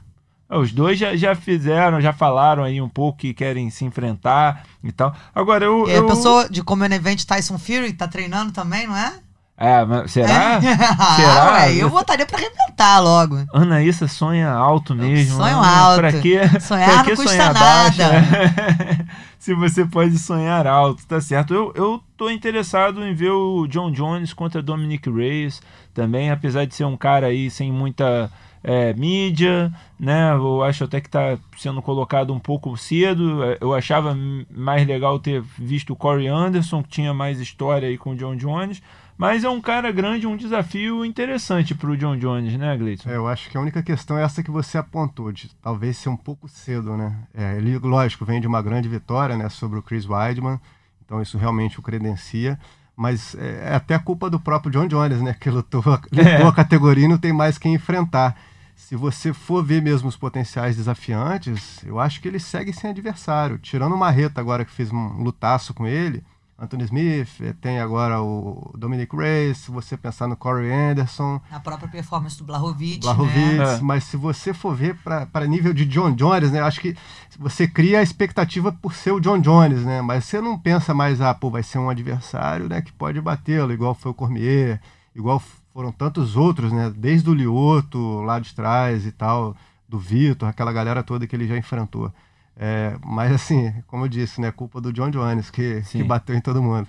Os 0.58 0.72
dois 0.72 0.98
já, 0.98 1.16
já 1.16 1.34
fizeram, 1.34 2.00
já 2.00 2.12
falaram 2.12 2.62
aí 2.62 2.80
um 2.80 2.88
pouco 2.88 3.18
que 3.18 3.34
querem 3.34 3.70
se 3.70 3.84
enfrentar 3.84 4.64
e 4.82 4.92
tal. 4.92 5.14
Agora 5.34 5.64
eu. 5.64 5.88
E 5.88 5.92
eu... 5.92 6.06
pensou 6.06 6.48
de 6.48 6.62
como 6.62 6.84
é 6.84 6.94
evento 6.94 7.26
Tyson 7.26 7.58
Fury 7.58 7.92
tá 7.92 8.06
treinando 8.06 8.52
também, 8.52 8.86
não 8.86 8.96
é? 8.96 9.14
É, 9.56 9.84
mas 9.84 10.10
será? 10.10 10.56
É. 10.56 10.60
será? 11.16 11.52
Ué, 11.52 11.76
eu 11.76 11.88
votaria 11.88 12.26
pra 12.26 12.38
arrebentar 12.38 13.00
logo. 13.00 13.36
Anaísa 13.52 14.08
sonha 14.08 14.50
alto 14.50 14.94
mesmo. 14.94 15.36
Sonho 15.36 15.60
né? 15.60 15.68
alto. 15.68 16.00
Pra 16.00 16.12
quê? 16.12 16.40
Sonhar 16.60 16.90
pra 16.90 17.04
que 17.04 17.10
não 17.10 17.16
custa 17.16 17.52
nada. 17.52 18.04
Se 19.38 19.54
você 19.54 19.84
pode 19.84 20.18
sonhar 20.18 20.66
alto, 20.66 21.06
tá 21.06 21.20
certo. 21.20 21.54
Eu, 21.54 21.72
eu 21.76 22.02
tô 22.16 22.30
interessado 22.30 23.04
em 23.04 23.14
ver 23.14 23.30
o 23.30 23.66
John 23.68 23.92
Jones 23.92 24.32
contra 24.32 24.62
Dominic 24.62 25.08
Reyes 25.10 25.60
também, 25.92 26.30
apesar 26.30 26.64
de 26.64 26.74
ser 26.74 26.84
um 26.84 26.96
cara 26.96 27.26
aí 27.26 27.50
sem 27.50 27.70
muita 27.70 28.30
é, 28.64 28.94
mídia, 28.94 29.70
né? 30.00 30.32
Eu 30.32 30.64
acho 30.64 30.84
até 30.84 30.98
que 30.98 31.06
está 31.06 31.36
sendo 31.58 31.82
colocado 31.82 32.32
um 32.32 32.40
pouco 32.40 32.74
cedo. 32.78 33.44
É, 33.44 33.58
eu 33.60 33.74
achava 33.74 34.16
mais 34.50 34.86
legal 34.86 35.18
ter 35.18 35.42
visto 35.58 35.92
o 35.92 35.96
Corey 35.96 36.26
Anderson, 36.26 36.82
que 36.82 36.88
tinha 36.88 37.12
mais 37.12 37.38
história 37.38 37.86
aí 37.86 37.98
com 37.98 38.12
o 38.12 38.16
John 38.16 38.34
Jones. 38.34 38.82
Mas 39.16 39.44
é 39.44 39.48
um 39.48 39.60
cara 39.60 39.92
grande, 39.92 40.26
um 40.26 40.36
desafio 40.36 41.04
interessante 41.04 41.72
para 41.72 41.88
o 41.88 41.96
John 41.96 42.16
Jones, 42.16 42.56
né, 42.58 42.76
Gleison? 42.76 43.08
É, 43.08 43.14
eu 43.14 43.28
acho 43.28 43.48
que 43.48 43.56
a 43.56 43.60
única 43.60 43.80
questão 43.80 44.18
é 44.18 44.24
essa 44.24 44.42
que 44.42 44.50
você 44.50 44.76
apontou, 44.76 45.30
de 45.30 45.54
talvez 45.62 45.96
ser 45.98 46.08
um 46.08 46.16
pouco 46.16 46.48
cedo, 46.48 46.96
né? 46.96 47.16
É, 47.32 47.56
ele, 47.56 47.78
lógico, 47.78 48.24
vem 48.24 48.40
de 48.40 48.46
uma 48.48 48.60
grande 48.60 48.88
vitória 48.88 49.36
né, 49.36 49.48
sobre 49.48 49.78
o 49.78 49.82
Chris 49.82 50.08
Weidman, 50.08 50.58
então 51.04 51.22
isso 51.22 51.38
realmente 51.38 51.78
o 51.78 51.82
credencia. 51.82 52.58
Mas 52.96 53.36
é, 53.36 53.72
é 53.72 53.74
até 53.74 53.94
a 53.94 54.00
culpa 54.00 54.28
do 54.28 54.40
próprio 54.40 54.72
John 54.72 54.88
Jones, 54.88 55.20
né? 55.20 55.36
Que 55.38 55.50
lutou, 55.50 55.82
lutou 56.10 56.24
é. 56.24 56.42
a 56.42 56.52
categoria 56.52 57.04
e 57.04 57.08
não 57.08 57.18
tem 57.18 57.32
mais 57.32 57.58
quem 57.58 57.74
enfrentar. 57.74 58.36
Se 58.74 58.96
você 58.96 59.32
for 59.32 59.64
ver 59.64 59.80
mesmo 59.80 60.08
os 60.08 60.16
potenciais 60.16 60.76
desafiantes, 60.76 61.82
eu 61.84 61.98
acho 61.98 62.20
que 62.20 62.28
ele 62.28 62.40
segue 62.40 62.72
sem 62.72 62.90
adversário. 62.90 63.58
Tirando 63.58 63.94
o 63.94 63.98
Marreta 63.98 64.40
agora 64.40 64.64
que 64.64 64.72
fez 64.72 64.92
um 64.92 65.22
lutaço 65.22 65.72
com 65.72 65.86
ele, 65.86 66.24
Anthony 66.58 66.84
Smith, 66.84 67.40
eh, 67.40 67.52
tem 67.60 67.80
agora 67.80 68.20
o 68.22 68.72
Dominic 68.76 69.14
Reyes, 69.14 69.58
se 69.58 69.70
você 69.70 69.96
pensar 69.96 70.28
no 70.28 70.36
Corey 70.36 70.72
Anderson. 70.72 71.40
A 71.50 71.58
própria 71.58 71.88
performance 71.88 72.38
do 72.38 72.44
Blahovic. 72.44 73.00
Blahovic, 73.00 73.58
né? 73.58 73.80
mas 73.82 74.04
se 74.04 74.16
você 74.16 74.54
for 74.54 74.74
ver 74.74 74.96
para 75.02 75.46
nível 75.46 75.74
de 75.74 75.84
John 75.84 76.12
Jones, 76.12 76.52
né? 76.52 76.60
Acho 76.60 76.80
que 76.80 76.96
você 77.38 77.66
cria 77.66 77.98
a 77.98 78.02
expectativa 78.02 78.70
por 78.70 78.94
ser 78.94 79.12
o 79.12 79.20
John 79.20 79.40
Jones, 79.40 79.84
né? 79.84 80.00
Mas 80.00 80.24
você 80.24 80.40
não 80.40 80.56
pensa 80.56 80.94
mais, 80.94 81.20
ah, 81.20 81.34
pô, 81.34 81.50
vai 81.50 81.62
ser 81.62 81.78
um 81.78 81.90
adversário 81.90 82.68
né, 82.68 82.80
que 82.80 82.92
pode 82.92 83.20
batê-lo, 83.20 83.72
igual 83.72 83.94
foi 83.94 84.12
o 84.12 84.14
Cormier, 84.14 84.80
igual 85.14 85.42
foram 85.74 85.90
tantos 85.90 86.36
outros, 86.36 86.72
né? 86.72 86.90
Desde 86.96 87.28
o 87.28 87.34
Lioto, 87.34 88.20
lá 88.20 88.38
de 88.38 88.54
trás 88.54 89.04
e 89.04 89.10
tal, 89.10 89.56
do 89.88 89.98
Vitor, 89.98 90.48
aquela 90.48 90.72
galera 90.72 91.02
toda 91.02 91.26
que 91.26 91.34
ele 91.34 91.48
já 91.48 91.58
enfrentou. 91.58 92.12
É, 92.56 92.96
mas 93.04 93.32
assim, 93.32 93.74
como 93.88 94.04
eu 94.04 94.08
disse, 94.08 94.40
né, 94.40 94.52
culpa 94.52 94.80
do 94.80 94.92
John 94.92 95.10
Jones 95.10 95.50
que, 95.50 95.82
que 95.82 96.04
bateu 96.04 96.36
em 96.36 96.40
todo 96.40 96.62
mundo. 96.62 96.86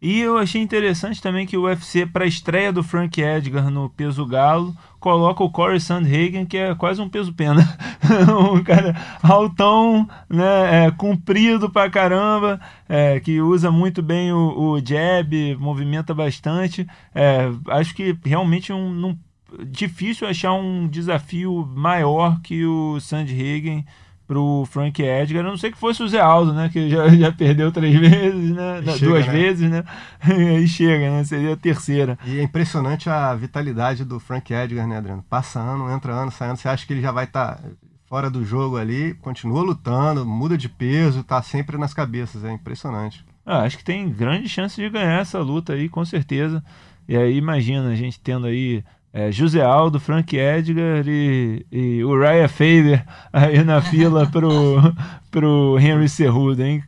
E 0.00 0.20
eu 0.20 0.38
achei 0.38 0.62
interessante 0.62 1.20
também 1.20 1.44
que 1.44 1.56
o 1.56 1.62
UFC, 1.62 2.06
para 2.06 2.24
a 2.24 2.28
estreia 2.28 2.72
do 2.72 2.84
Frank 2.84 3.20
Edgar 3.20 3.68
no 3.68 3.90
peso 3.90 4.24
galo, 4.24 4.72
coloca 5.00 5.42
o 5.42 5.50
Corey 5.50 5.80
Sandhagen, 5.80 6.46
que 6.46 6.56
é 6.56 6.72
quase 6.74 7.00
um 7.00 7.08
peso 7.08 7.32
pena. 7.32 7.62
um 8.52 8.62
cara 8.62 8.94
altão, 9.20 10.08
né, 10.30 10.86
é, 10.86 10.90
comprido 10.92 11.68
pra 11.68 11.90
caramba, 11.90 12.60
é, 12.88 13.18
que 13.18 13.40
usa 13.40 13.72
muito 13.72 14.00
bem 14.00 14.32
o, 14.32 14.74
o 14.74 14.80
jab, 14.80 15.56
movimenta 15.56 16.14
bastante. 16.14 16.86
É, 17.12 17.50
acho 17.68 17.92
que 17.92 18.16
realmente 18.24 18.72
um, 18.72 19.08
um, 19.08 19.18
difícil 19.66 20.28
achar 20.28 20.52
um 20.52 20.86
desafio 20.86 21.68
maior 21.74 22.40
que 22.40 22.64
o 22.64 23.00
Sandhagen 23.00 23.84
pro 24.28 24.66
Frank 24.70 25.02
Edgar, 25.02 25.42
a 25.42 25.48
não 25.48 25.56
sei 25.56 25.72
que 25.72 25.78
fosse 25.78 26.02
o 26.02 26.08
Zé 26.08 26.20
Aldo, 26.20 26.52
né? 26.52 26.68
Que 26.70 26.90
já, 26.90 27.08
já 27.08 27.32
perdeu 27.32 27.72
três 27.72 27.96
vezes, 27.98 28.54
né? 28.54 28.82
Chega, 28.82 28.98
Duas 28.98 29.26
né? 29.26 29.32
vezes, 29.32 29.70
né? 29.70 29.84
E 30.28 30.56
aí 30.56 30.68
chega, 30.68 31.10
né? 31.10 31.24
Seria 31.24 31.54
a 31.54 31.56
terceira. 31.56 32.18
E 32.26 32.38
é 32.38 32.42
impressionante 32.42 33.08
a 33.08 33.34
vitalidade 33.34 34.04
do 34.04 34.20
Frank 34.20 34.52
Edgar, 34.52 34.86
né, 34.86 34.98
Adriano? 34.98 35.24
Passa 35.30 35.58
ano, 35.58 35.90
entra 35.90 36.12
ano, 36.12 36.30
sai 36.30 36.48
ano. 36.48 36.58
Você 36.58 36.68
acha 36.68 36.86
que 36.86 36.92
ele 36.92 37.00
já 37.00 37.10
vai 37.10 37.24
estar 37.24 37.56
tá 37.56 37.62
fora 38.06 38.28
do 38.28 38.44
jogo 38.44 38.76
ali, 38.76 39.14
continua 39.14 39.62
lutando, 39.62 40.26
muda 40.26 40.58
de 40.58 40.68
peso, 40.68 41.24
tá 41.24 41.42
sempre 41.42 41.78
nas 41.78 41.94
cabeças. 41.94 42.44
É 42.44 42.52
impressionante. 42.52 43.24
Ah, 43.46 43.62
acho 43.62 43.78
que 43.78 43.84
tem 43.84 44.10
grande 44.10 44.46
chance 44.46 44.76
de 44.76 44.90
ganhar 44.90 45.22
essa 45.22 45.38
luta 45.38 45.72
aí, 45.72 45.88
com 45.88 46.04
certeza. 46.04 46.62
E 47.08 47.16
aí, 47.16 47.34
imagina 47.38 47.88
a 47.88 47.96
gente 47.96 48.20
tendo 48.20 48.46
aí 48.46 48.84
é, 49.12 49.32
José 49.32 49.62
Aldo, 49.62 49.98
Frank 49.98 50.36
Edgar 50.36 51.04
e, 51.06 51.66
e 51.72 52.04
Uriah 52.04 52.48
Faber 52.48 53.04
aí 53.32 53.64
na 53.64 53.80
fila 53.80 54.26
pro, 54.30 54.94
pro 55.30 55.78
Henry 55.78 56.08
Cerrudo, 56.08 56.62
hein? 56.62 56.82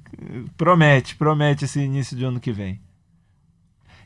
Promete, 0.56 1.16
promete 1.16 1.64
esse 1.64 1.80
início 1.80 2.16
de 2.16 2.24
ano 2.24 2.40
que 2.40 2.52
vem. 2.52 2.80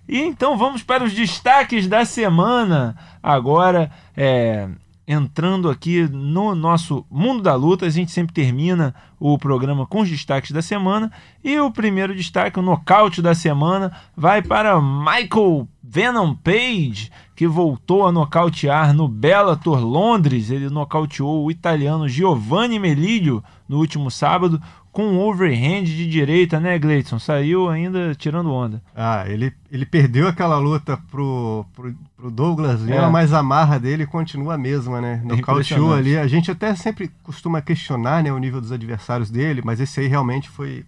E 0.09 0.20
então 0.20 0.57
vamos 0.57 0.83
para 0.83 1.03
os 1.03 1.12
destaques 1.12 1.88
da 1.88 2.05
semana. 2.05 2.96
Agora, 3.22 3.90
é, 4.16 4.68
entrando 5.06 5.68
aqui 5.68 6.08
no 6.08 6.54
nosso 6.54 7.04
Mundo 7.10 7.42
da 7.42 7.54
Luta, 7.54 7.86
a 7.86 7.90
gente 7.90 8.10
sempre 8.10 8.34
termina 8.34 8.94
o 9.20 9.38
programa 9.38 9.86
com 9.86 10.00
os 10.00 10.08
destaques 10.08 10.50
da 10.50 10.62
semana. 10.62 11.12
E 11.42 11.58
o 11.58 11.70
primeiro 11.70 12.14
destaque, 12.14 12.58
o 12.58 12.62
nocaute 12.62 13.20
da 13.20 13.34
semana, 13.34 13.92
vai 14.16 14.42
para 14.42 14.80
Michael 14.80 15.68
Venom 15.82 16.34
Page, 16.34 17.10
que 17.36 17.46
voltou 17.46 18.06
a 18.06 18.12
nocautear 18.12 18.94
no 18.94 19.06
Bellator 19.06 19.78
Londres. 19.84 20.50
Ele 20.50 20.70
nocauteou 20.70 21.44
o 21.44 21.50
italiano 21.50 22.08
Giovanni 22.08 22.78
Melilho 22.78 23.44
no 23.68 23.78
último 23.78 24.10
sábado 24.10 24.60
com 24.94 25.09
um 25.09 25.18
overhand 25.18 25.83
de 25.83 26.09
direita, 26.09 26.61
né, 26.61 26.78
Gleidson? 26.78 27.18
Saiu 27.18 27.68
ainda 27.68 28.14
tirando 28.14 28.52
onda. 28.52 28.80
Ah, 28.94 29.24
ele, 29.26 29.52
ele 29.68 29.85
perdeu 29.85 30.28
aquela 30.28 30.57
luta 30.57 30.96
pro, 31.11 31.66
pro, 31.74 31.92
pro 32.16 32.30
Douglas 32.30 32.80
Lima, 32.80 33.07
é. 33.07 33.11
mas 33.11 33.33
a 33.33 33.42
marra 33.42 33.76
dele 33.76 34.07
continua 34.07 34.54
a 34.54 34.59
mesma, 34.59 35.00
né? 35.00 35.20
É 35.24 35.26
nocauteou 35.26 35.92
ali. 35.92 36.16
A 36.16 36.28
gente 36.28 36.48
até 36.48 36.72
sempre 36.76 37.11
costuma 37.24 37.61
questionar 37.61 38.22
né, 38.22 38.33
o 38.33 38.38
nível 38.38 38.61
dos 38.61 38.70
adversários 38.70 39.30
dele, 39.30 39.62
mas 39.64 39.80
esse 39.80 39.98
aí 39.98 40.07
realmente 40.07 40.48
foi 40.48 40.87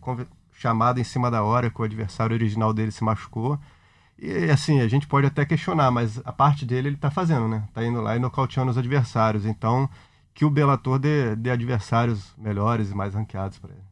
chamado 0.53 1.01
em 1.01 1.05
cima 1.05 1.29
da 1.29 1.43
hora 1.43 1.69
que 1.69 1.81
o 1.81 1.85
adversário 1.85 2.33
original 2.33 2.73
dele 2.73 2.93
se 2.93 3.03
machucou. 3.03 3.59
E 4.17 4.49
assim, 4.51 4.81
a 4.81 4.87
gente 4.87 5.09
pode 5.09 5.27
até 5.27 5.45
questionar, 5.45 5.91
mas 5.91 6.23
a 6.25 6.33
parte 6.33 6.65
dele 6.65 6.91
ele 6.91 6.97
tá 6.97 7.11
fazendo, 7.11 7.49
né? 7.49 7.65
Tá 7.75 7.85
indo 7.85 8.01
lá 8.01 8.15
e 8.15 8.21
nocauteando 8.21 8.71
os 8.71 8.79
adversários. 8.79 9.45
Então, 9.45 9.91
que 10.33 10.45
o 10.45 10.51
Bellator 10.51 10.97
dê, 11.01 11.35
dê 11.35 11.51
adversários 11.51 12.33
melhores 12.39 12.93
e 12.93 12.95
mais 12.95 13.13
ranqueados 13.13 13.59
para 13.59 13.71
ele. 13.73 13.86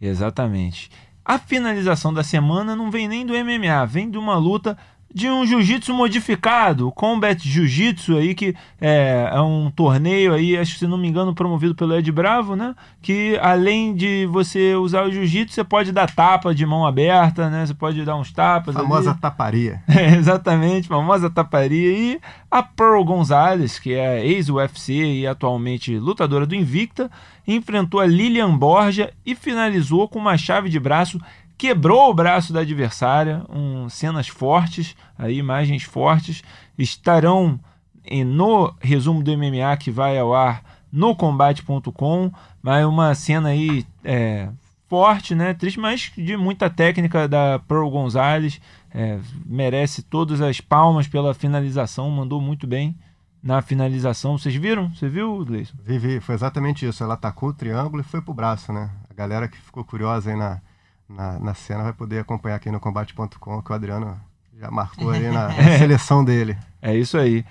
Exatamente. 0.00 0.90
A 1.24 1.38
finalização 1.38 2.12
da 2.12 2.22
semana 2.22 2.74
não 2.74 2.90
vem 2.90 3.06
nem 3.06 3.26
do 3.26 3.34
MMA, 3.34 3.84
vem 3.86 4.10
de 4.10 4.16
uma 4.16 4.36
luta 4.36 4.78
de 5.12 5.28
um 5.28 5.46
jiu-jitsu 5.46 5.94
modificado, 5.94 6.92
Combat 6.92 7.36
Jiu-Jitsu 7.36 8.16
aí, 8.16 8.34
que 8.34 8.54
é, 8.80 9.30
é, 9.32 9.40
um 9.40 9.70
torneio 9.70 10.34
aí, 10.34 10.56
acho 10.56 10.74
que 10.74 10.78
se 10.80 10.86
não 10.86 10.98
me 10.98 11.08
engano, 11.08 11.34
promovido 11.34 11.74
pelo 11.74 11.96
Ed 11.96 12.12
Bravo, 12.12 12.54
né? 12.54 12.74
Que 13.00 13.38
além 13.40 13.94
de 13.94 14.26
você 14.26 14.74
usar 14.74 15.04
o 15.04 15.10
jiu-jitsu, 15.10 15.54
você 15.54 15.64
pode 15.64 15.92
dar 15.92 16.10
tapa 16.10 16.54
de 16.54 16.66
mão 16.66 16.86
aberta, 16.86 17.48
né? 17.48 17.64
Você 17.66 17.72
pode 17.72 18.04
dar 18.04 18.16
uns 18.16 18.32
tapas. 18.32 18.74
Famosa 18.74 19.10
ali. 19.10 19.20
taparia. 19.20 19.82
É, 19.98 20.14
exatamente, 20.14 20.86
famosa 20.86 21.28
taparia. 21.28 21.90
E 21.90 22.20
a 22.50 22.62
Pearl 22.62 23.02
Gonzalez, 23.02 23.78
que 23.78 23.94
é 23.94 24.24
ex-UFC 24.24 24.92
e 24.92 25.26
atualmente 25.26 25.98
lutadora 25.98 26.46
do 26.46 26.54
Invicta, 26.54 27.10
enfrentou 27.46 27.98
a 27.98 28.06
Lilian 28.06 28.56
Borja 28.56 29.12
e 29.26 29.34
finalizou 29.34 30.06
com 30.06 30.20
uma 30.20 30.36
chave 30.36 30.68
de 30.68 30.78
braço 30.78 31.18
quebrou 31.58 32.08
o 32.08 32.14
braço 32.14 32.52
da 32.52 32.60
adversária, 32.60 33.44
um, 33.50 33.88
cenas 33.88 34.28
fortes, 34.28 34.96
aí, 35.18 35.36
imagens 35.36 35.82
fortes, 35.82 36.42
estarão 36.78 37.58
no 38.24 38.72
resumo 38.80 39.22
do 39.22 39.36
MMA 39.36 39.76
que 39.76 39.90
vai 39.90 40.16
ao 40.16 40.32
ar 40.32 40.62
no 40.90 41.14
combate.com, 41.14 42.32
mas 42.62 42.86
uma 42.86 43.14
cena 43.14 43.50
aí 43.50 43.84
é, 44.04 44.48
forte, 44.88 45.34
né? 45.34 45.52
Triste, 45.52 45.78
mas 45.78 46.12
de 46.16 46.36
muita 46.36 46.70
técnica 46.70 47.28
da 47.28 47.58
Pearl 47.58 47.90
Gonzalez, 47.90 48.60
é, 48.94 49.18
merece 49.44 50.02
todas 50.02 50.40
as 50.40 50.60
palmas 50.60 51.06
pela 51.06 51.34
finalização, 51.34 52.08
mandou 52.08 52.40
muito 52.40 52.66
bem 52.66 52.96
na 53.42 53.60
finalização. 53.60 54.38
Vocês 54.38 54.54
viram? 54.54 54.88
Você 54.94 55.08
viu, 55.08 55.44
Gleison? 55.44 55.74
Vi, 55.84 55.98
vi, 55.98 56.20
foi 56.20 56.34
exatamente 56.34 56.86
isso. 56.86 57.02
Ela 57.02 57.14
atacou 57.14 57.50
o 57.50 57.54
triângulo 57.54 58.00
e 58.00 58.04
foi 58.04 58.22
pro 58.22 58.32
braço, 58.32 58.72
né? 58.72 58.90
A 59.10 59.14
galera 59.14 59.48
que 59.48 59.58
ficou 59.58 59.84
curiosa 59.84 60.30
aí 60.30 60.36
na, 60.36 60.60
na, 61.08 61.38
na 61.38 61.54
cena 61.54 61.84
vai 61.84 61.92
poder 61.92 62.20
acompanhar 62.20 62.56
aqui 62.56 62.70
no 62.70 62.80
combate.com, 62.80 63.62
que 63.62 63.72
o 63.72 63.74
Adriano 63.74 64.20
já 64.58 64.70
marcou 64.70 65.10
aí 65.10 65.28
na, 65.32 65.50
seleção 65.78 66.24
dele. 66.24 66.56
É 66.82 66.94
isso 66.94 67.16
aí. 67.16 67.44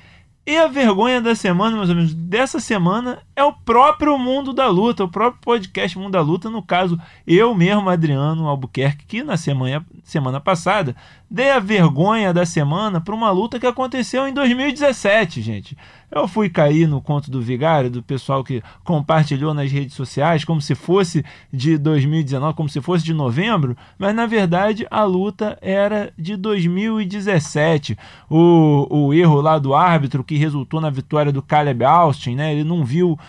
E 0.46 0.56
a 0.56 0.68
vergonha 0.68 1.20
da 1.20 1.36
semana, 1.36 1.78
ou 1.78 1.86
menos, 1.86 2.14
dessa 2.14 2.62
semana 2.62 3.20
é 3.36 3.44
o 3.44 3.52
próprio 3.52 4.18
Mundo 4.18 4.54
da 4.54 4.68
Luta, 4.68 5.04
o 5.04 5.10
próprio 5.10 5.42
podcast 5.42 5.98
Mundo 6.00 6.14
da 6.14 6.22
Luta, 6.22 6.50
no 6.50 6.64
caso, 6.64 6.98
eu 7.26 7.54
mesmo, 7.54 7.90
Adriano 7.90 8.48
Albuquerque, 8.48 9.06
que 9.06 9.24
na 9.24 9.36
semana, 9.36 9.86
semana 10.06 10.40
passada 10.40 10.96
dei 11.30 11.52
a 11.52 11.60
vergonha 11.60 12.34
da 12.34 12.46
semana 12.46 13.02
para 13.02 13.14
uma 13.14 13.30
luta 13.32 13.60
que 13.60 13.68
aconteceu 13.68 14.28
em 14.28 14.34
2017, 14.34 15.42
gente. 15.42 15.78
Eu 16.10 16.26
fui 16.26 16.50
cair 16.50 16.88
no 16.88 17.02
conto 17.02 17.30
do 17.30 17.42
Vigário, 17.42 17.90
do 17.90 18.02
pessoal 18.02 18.42
que 18.42 18.64
compartilhou 18.86 19.54
nas 19.54 19.70
redes 19.70 19.94
sociais, 19.94 20.46
como 20.46 20.62
se 20.62 20.74
fosse 20.74 21.24
de 21.52 21.78
2019, 21.78 22.56
como 22.56 22.70
se 22.70 22.80
fosse 22.80 23.04
de 23.04 23.14
novembro, 23.14 23.76
mas 24.00 24.16
na 24.16 24.26
verdade 24.26 24.88
a 24.90 25.04
luta 25.04 25.58
era 25.62 26.14
de 26.18 26.38
2017. 26.38 27.98
O, 28.30 28.88
o 28.90 29.14
erro 29.14 29.42
lá 29.42 29.60
do 29.60 29.76
árbitro 29.76 30.24
que 30.24 30.38
resultou 30.38 30.80
na 30.80 30.90
vitória 30.90 31.32
do 31.32 31.42
Caleb 31.42 31.84
Austin, 31.84 32.36
né? 32.36 32.54
Ele 32.54 32.64
não 32.64 32.86
viu. 32.86 33.20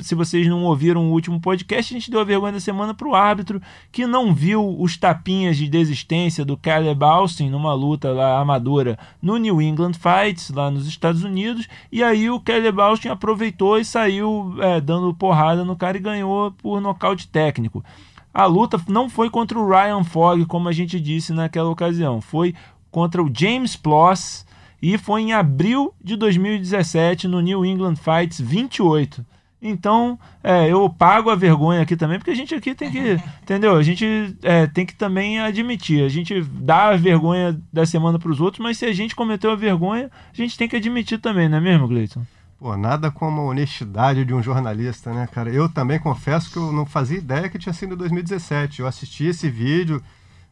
Se 0.00 0.14
vocês 0.14 0.46
não 0.46 0.64
ouviram 0.64 1.08
o 1.08 1.12
último 1.12 1.40
podcast, 1.40 1.94
a 1.94 1.98
gente 1.98 2.10
deu 2.10 2.20
a 2.20 2.24
vergonha 2.24 2.52
da 2.52 2.60
semana 2.60 2.92
para 2.92 3.08
o 3.08 3.14
árbitro 3.14 3.62
que 3.90 4.06
não 4.06 4.34
viu 4.34 4.78
os 4.78 4.98
tapinhas 4.98 5.56
de 5.56 5.68
desistência 5.68 6.44
do 6.44 6.56
Caleb 6.56 7.02
Austin 7.02 7.45
numa 7.50 7.74
luta 7.74 8.10
lá 8.12 8.38
amadora 8.38 8.98
no 9.20 9.36
New 9.36 9.60
England 9.60 9.94
Fights, 9.94 10.50
lá 10.50 10.70
nos 10.70 10.86
Estados 10.86 11.24
Unidos, 11.24 11.68
e 11.90 12.02
aí 12.02 12.30
o 12.30 12.40
Caleb 12.40 12.80
Austin 12.80 13.08
aproveitou 13.08 13.78
e 13.78 13.84
saiu 13.84 14.54
é, 14.60 14.80
dando 14.80 15.14
porrada 15.14 15.64
no 15.64 15.76
cara 15.76 15.96
e 15.96 16.00
ganhou 16.00 16.52
por 16.52 16.80
nocaute 16.80 17.28
técnico. 17.28 17.84
A 18.32 18.44
luta 18.44 18.80
não 18.86 19.08
foi 19.08 19.30
contra 19.30 19.58
o 19.58 19.68
Ryan 19.68 20.04
Fogg, 20.04 20.44
como 20.46 20.68
a 20.68 20.72
gente 20.72 21.00
disse 21.00 21.32
naquela 21.32 21.70
ocasião, 21.70 22.20
foi 22.20 22.54
contra 22.90 23.22
o 23.22 23.30
James 23.32 23.76
Ploss 23.76 24.46
e 24.80 24.98
foi 24.98 25.22
em 25.22 25.32
abril 25.32 25.94
de 26.02 26.16
2017 26.16 27.26
no 27.26 27.40
New 27.40 27.64
England 27.64 27.96
Fights 27.96 28.40
28. 28.40 29.24
Então, 29.68 30.18
é, 30.42 30.70
eu 30.70 30.88
pago 30.88 31.30
a 31.30 31.34
vergonha 31.34 31.82
aqui 31.82 31.96
também, 31.96 32.18
porque 32.18 32.30
a 32.30 32.34
gente 32.34 32.54
aqui 32.54 32.74
tem 32.74 32.90
que, 32.90 33.20
entendeu? 33.42 33.74
A 33.76 33.82
gente 33.82 34.36
é, 34.42 34.66
tem 34.66 34.86
que 34.86 34.94
também 34.94 35.40
admitir. 35.40 36.04
A 36.04 36.08
gente 36.08 36.40
dá 36.42 36.90
a 36.90 36.96
vergonha 36.96 37.60
da 37.72 37.84
semana 37.84 38.18
para 38.18 38.30
os 38.30 38.40
outros, 38.40 38.62
mas 38.62 38.78
se 38.78 38.86
a 38.86 38.92
gente 38.92 39.14
cometeu 39.14 39.50
a 39.50 39.56
vergonha, 39.56 40.10
a 40.32 40.36
gente 40.36 40.56
tem 40.56 40.68
que 40.68 40.76
admitir 40.76 41.18
também, 41.18 41.48
não 41.48 41.58
é 41.58 41.60
mesmo, 41.60 41.88
Gleiton? 41.88 42.24
Pô, 42.58 42.74
nada 42.76 43.10
como 43.10 43.42
a 43.42 43.44
honestidade 43.44 44.24
de 44.24 44.32
um 44.32 44.42
jornalista, 44.42 45.12
né, 45.12 45.26
cara? 45.26 45.50
Eu 45.50 45.68
também 45.68 45.98
confesso 45.98 46.50
que 46.50 46.56
eu 46.56 46.72
não 46.72 46.86
fazia 46.86 47.18
ideia 47.18 47.48
que 47.50 47.58
tinha 47.58 47.72
sido 47.72 47.94
em 47.94 47.98
2017. 47.98 48.80
Eu 48.80 48.86
assisti 48.86 49.24
esse 49.26 49.50
vídeo, 49.50 50.02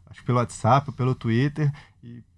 acho 0.09 0.19
que 0.19 0.25
pelo 0.25 0.37
WhatsApp, 0.37 0.91
pelo 0.91 1.15
Twitter, 1.15 1.71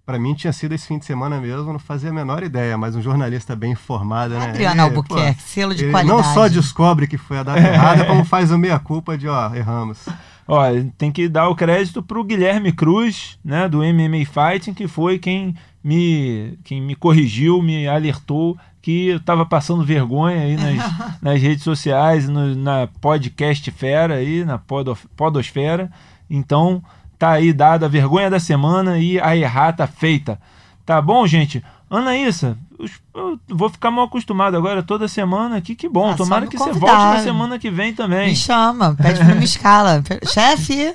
para 0.08 0.18
mim 0.18 0.32
tinha 0.32 0.54
sido 0.54 0.74
esse 0.74 0.86
fim 0.86 0.98
de 0.98 1.04
semana 1.04 1.38
mesmo, 1.38 1.70
não 1.70 1.78
fazia 1.78 2.08
a 2.08 2.12
menor 2.14 2.42
ideia, 2.42 2.78
mas 2.78 2.96
um 2.96 3.02
jornalista 3.02 3.54
bem 3.54 3.72
informado, 3.72 4.38
né? 4.38 4.48
Adriano 4.48 4.80
Albuquerque, 4.80 5.42
selo 5.42 5.74
de 5.74 5.90
qualidade. 5.90 6.08
Não 6.08 6.24
só 6.32 6.48
descobre 6.48 7.06
que 7.06 7.18
foi 7.18 7.36
a 7.36 7.42
data 7.42 7.60
errada, 7.60 8.06
como 8.06 8.24
faz 8.24 8.50
o 8.50 8.56
meia-culpa 8.56 9.18
de, 9.18 9.28
ó, 9.28 9.54
erramos. 9.54 9.98
Ó, 10.46 10.62
tem 10.96 11.12
que 11.12 11.28
dar 11.28 11.50
o 11.50 11.54
crédito 11.54 12.02
pro 12.02 12.24
Guilherme 12.24 12.72
Cruz, 12.72 13.38
né, 13.44 13.68
do 13.68 13.80
MMA 13.80 14.24
Fighting, 14.24 14.72
que 14.72 14.88
foi 14.88 15.18
quem 15.18 15.54
me, 15.84 16.58
quem 16.64 16.80
me 16.80 16.94
corrigiu, 16.94 17.60
me 17.60 17.86
alertou 17.86 18.56
que 18.80 19.08
eu 19.08 19.18
estava 19.18 19.44
passando 19.44 19.84
vergonha 19.84 20.40
aí 20.40 20.56
nas, 20.56 20.92
nas 21.20 21.42
redes 21.42 21.62
sociais, 21.62 22.26
no, 22.30 22.54
na 22.54 22.88
podcast 22.98 23.70
fera 23.72 24.14
aí, 24.14 24.42
na 24.42 24.58
podosfera. 24.58 25.90
Então, 26.30 26.82
tá 27.18 27.32
aí 27.32 27.52
dada 27.52 27.86
a 27.86 27.88
vergonha 27.88 28.30
da 28.30 28.38
semana 28.38 28.98
e 28.98 29.20
a 29.20 29.36
errata 29.36 29.86
feita. 29.86 30.40
Tá 30.86 31.02
bom, 31.02 31.26
gente? 31.26 31.62
Anaísa, 31.90 32.56
eu 33.14 33.38
vou 33.48 33.68
ficar 33.68 33.90
mal 33.90 34.04
acostumado 34.04 34.56
agora 34.56 34.82
toda 34.82 35.08
semana 35.08 35.56
aqui. 35.56 35.74
Que 35.74 35.88
bom. 35.88 36.10
Ah, 36.10 36.16
Tomara 36.16 36.46
que 36.46 36.56
você 36.56 36.72
volte 36.72 36.96
na 36.96 37.18
semana 37.20 37.58
que 37.58 37.70
vem 37.70 37.94
também. 37.94 38.28
Me 38.28 38.36
chama, 38.36 38.94
pede 38.94 39.24
pra 39.24 39.34
me 39.34 39.44
escala. 39.44 40.02
Chefe! 40.26 40.94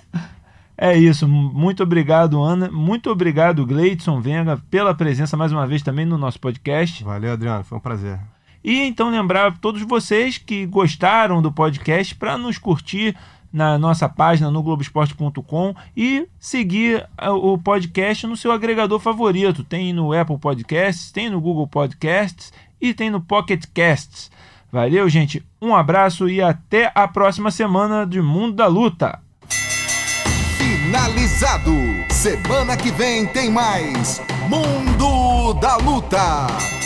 É 0.77 0.97
isso. 0.97 1.27
Muito 1.27 1.83
obrigado, 1.83 2.41
Ana. 2.41 2.69
Muito 2.71 3.09
obrigado, 3.09 3.65
Gleidson 3.65 4.19
Venga, 4.21 4.61
pela 4.69 4.93
presença 4.93 5.37
mais 5.37 5.51
uma 5.51 5.67
vez 5.67 5.81
também 5.81 6.05
no 6.05 6.17
nosso 6.17 6.39
podcast. 6.39 7.03
Valeu, 7.03 7.33
Adriano. 7.33 7.63
Foi 7.63 7.77
um 7.77 7.81
prazer. 7.81 8.19
E 8.63 8.81
então 8.81 9.09
lembrar 9.09 9.57
todos 9.57 9.81
vocês 9.81 10.37
que 10.37 10.65
gostaram 10.65 11.41
do 11.41 11.51
podcast 11.51 12.15
para 12.15 12.37
nos 12.37 12.57
curtir 12.57 13.15
na 13.53 13.77
nossa 13.77 14.09
página 14.09 14.49
no 14.49 14.63
Globoesporte.com 14.63 15.75
e 15.95 16.27
seguir 16.39 17.07
o 17.21 17.57
podcast 17.57 18.25
no 18.25 18.35
seu 18.35 18.51
agregador 18.51 18.99
favorito. 18.99 19.63
Tem 19.63 19.93
no 19.93 20.11
Apple 20.11 20.39
Podcasts, 20.39 21.11
tem 21.11 21.29
no 21.29 21.39
Google 21.39 21.67
Podcasts 21.67 22.51
e 22.81 22.93
tem 22.93 23.09
no 23.11 23.21
Pocket 23.21 23.63
Casts. 23.73 24.31
Valeu, 24.71 25.07
gente. 25.07 25.45
Um 25.61 25.75
abraço 25.75 26.27
e 26.27 26.41
até 26.41 26.91
a 26.95 27.07
próxima 27.07 27.51
semana 27.51 28.05
de 28.05 28.19
Mundo 28.19 28.55
da 28.55 28.65
Luta 28.65 29.21
finalizado. 30.93 31.71
Semana 32.11 32.77
que 32.77 32.91
vem 32.91 33.25
tem 33.25 33.49
mais 33.49 34.21
Mundo 34.47 35.53
da 35.55 35.77
Luta. 35.77 36.82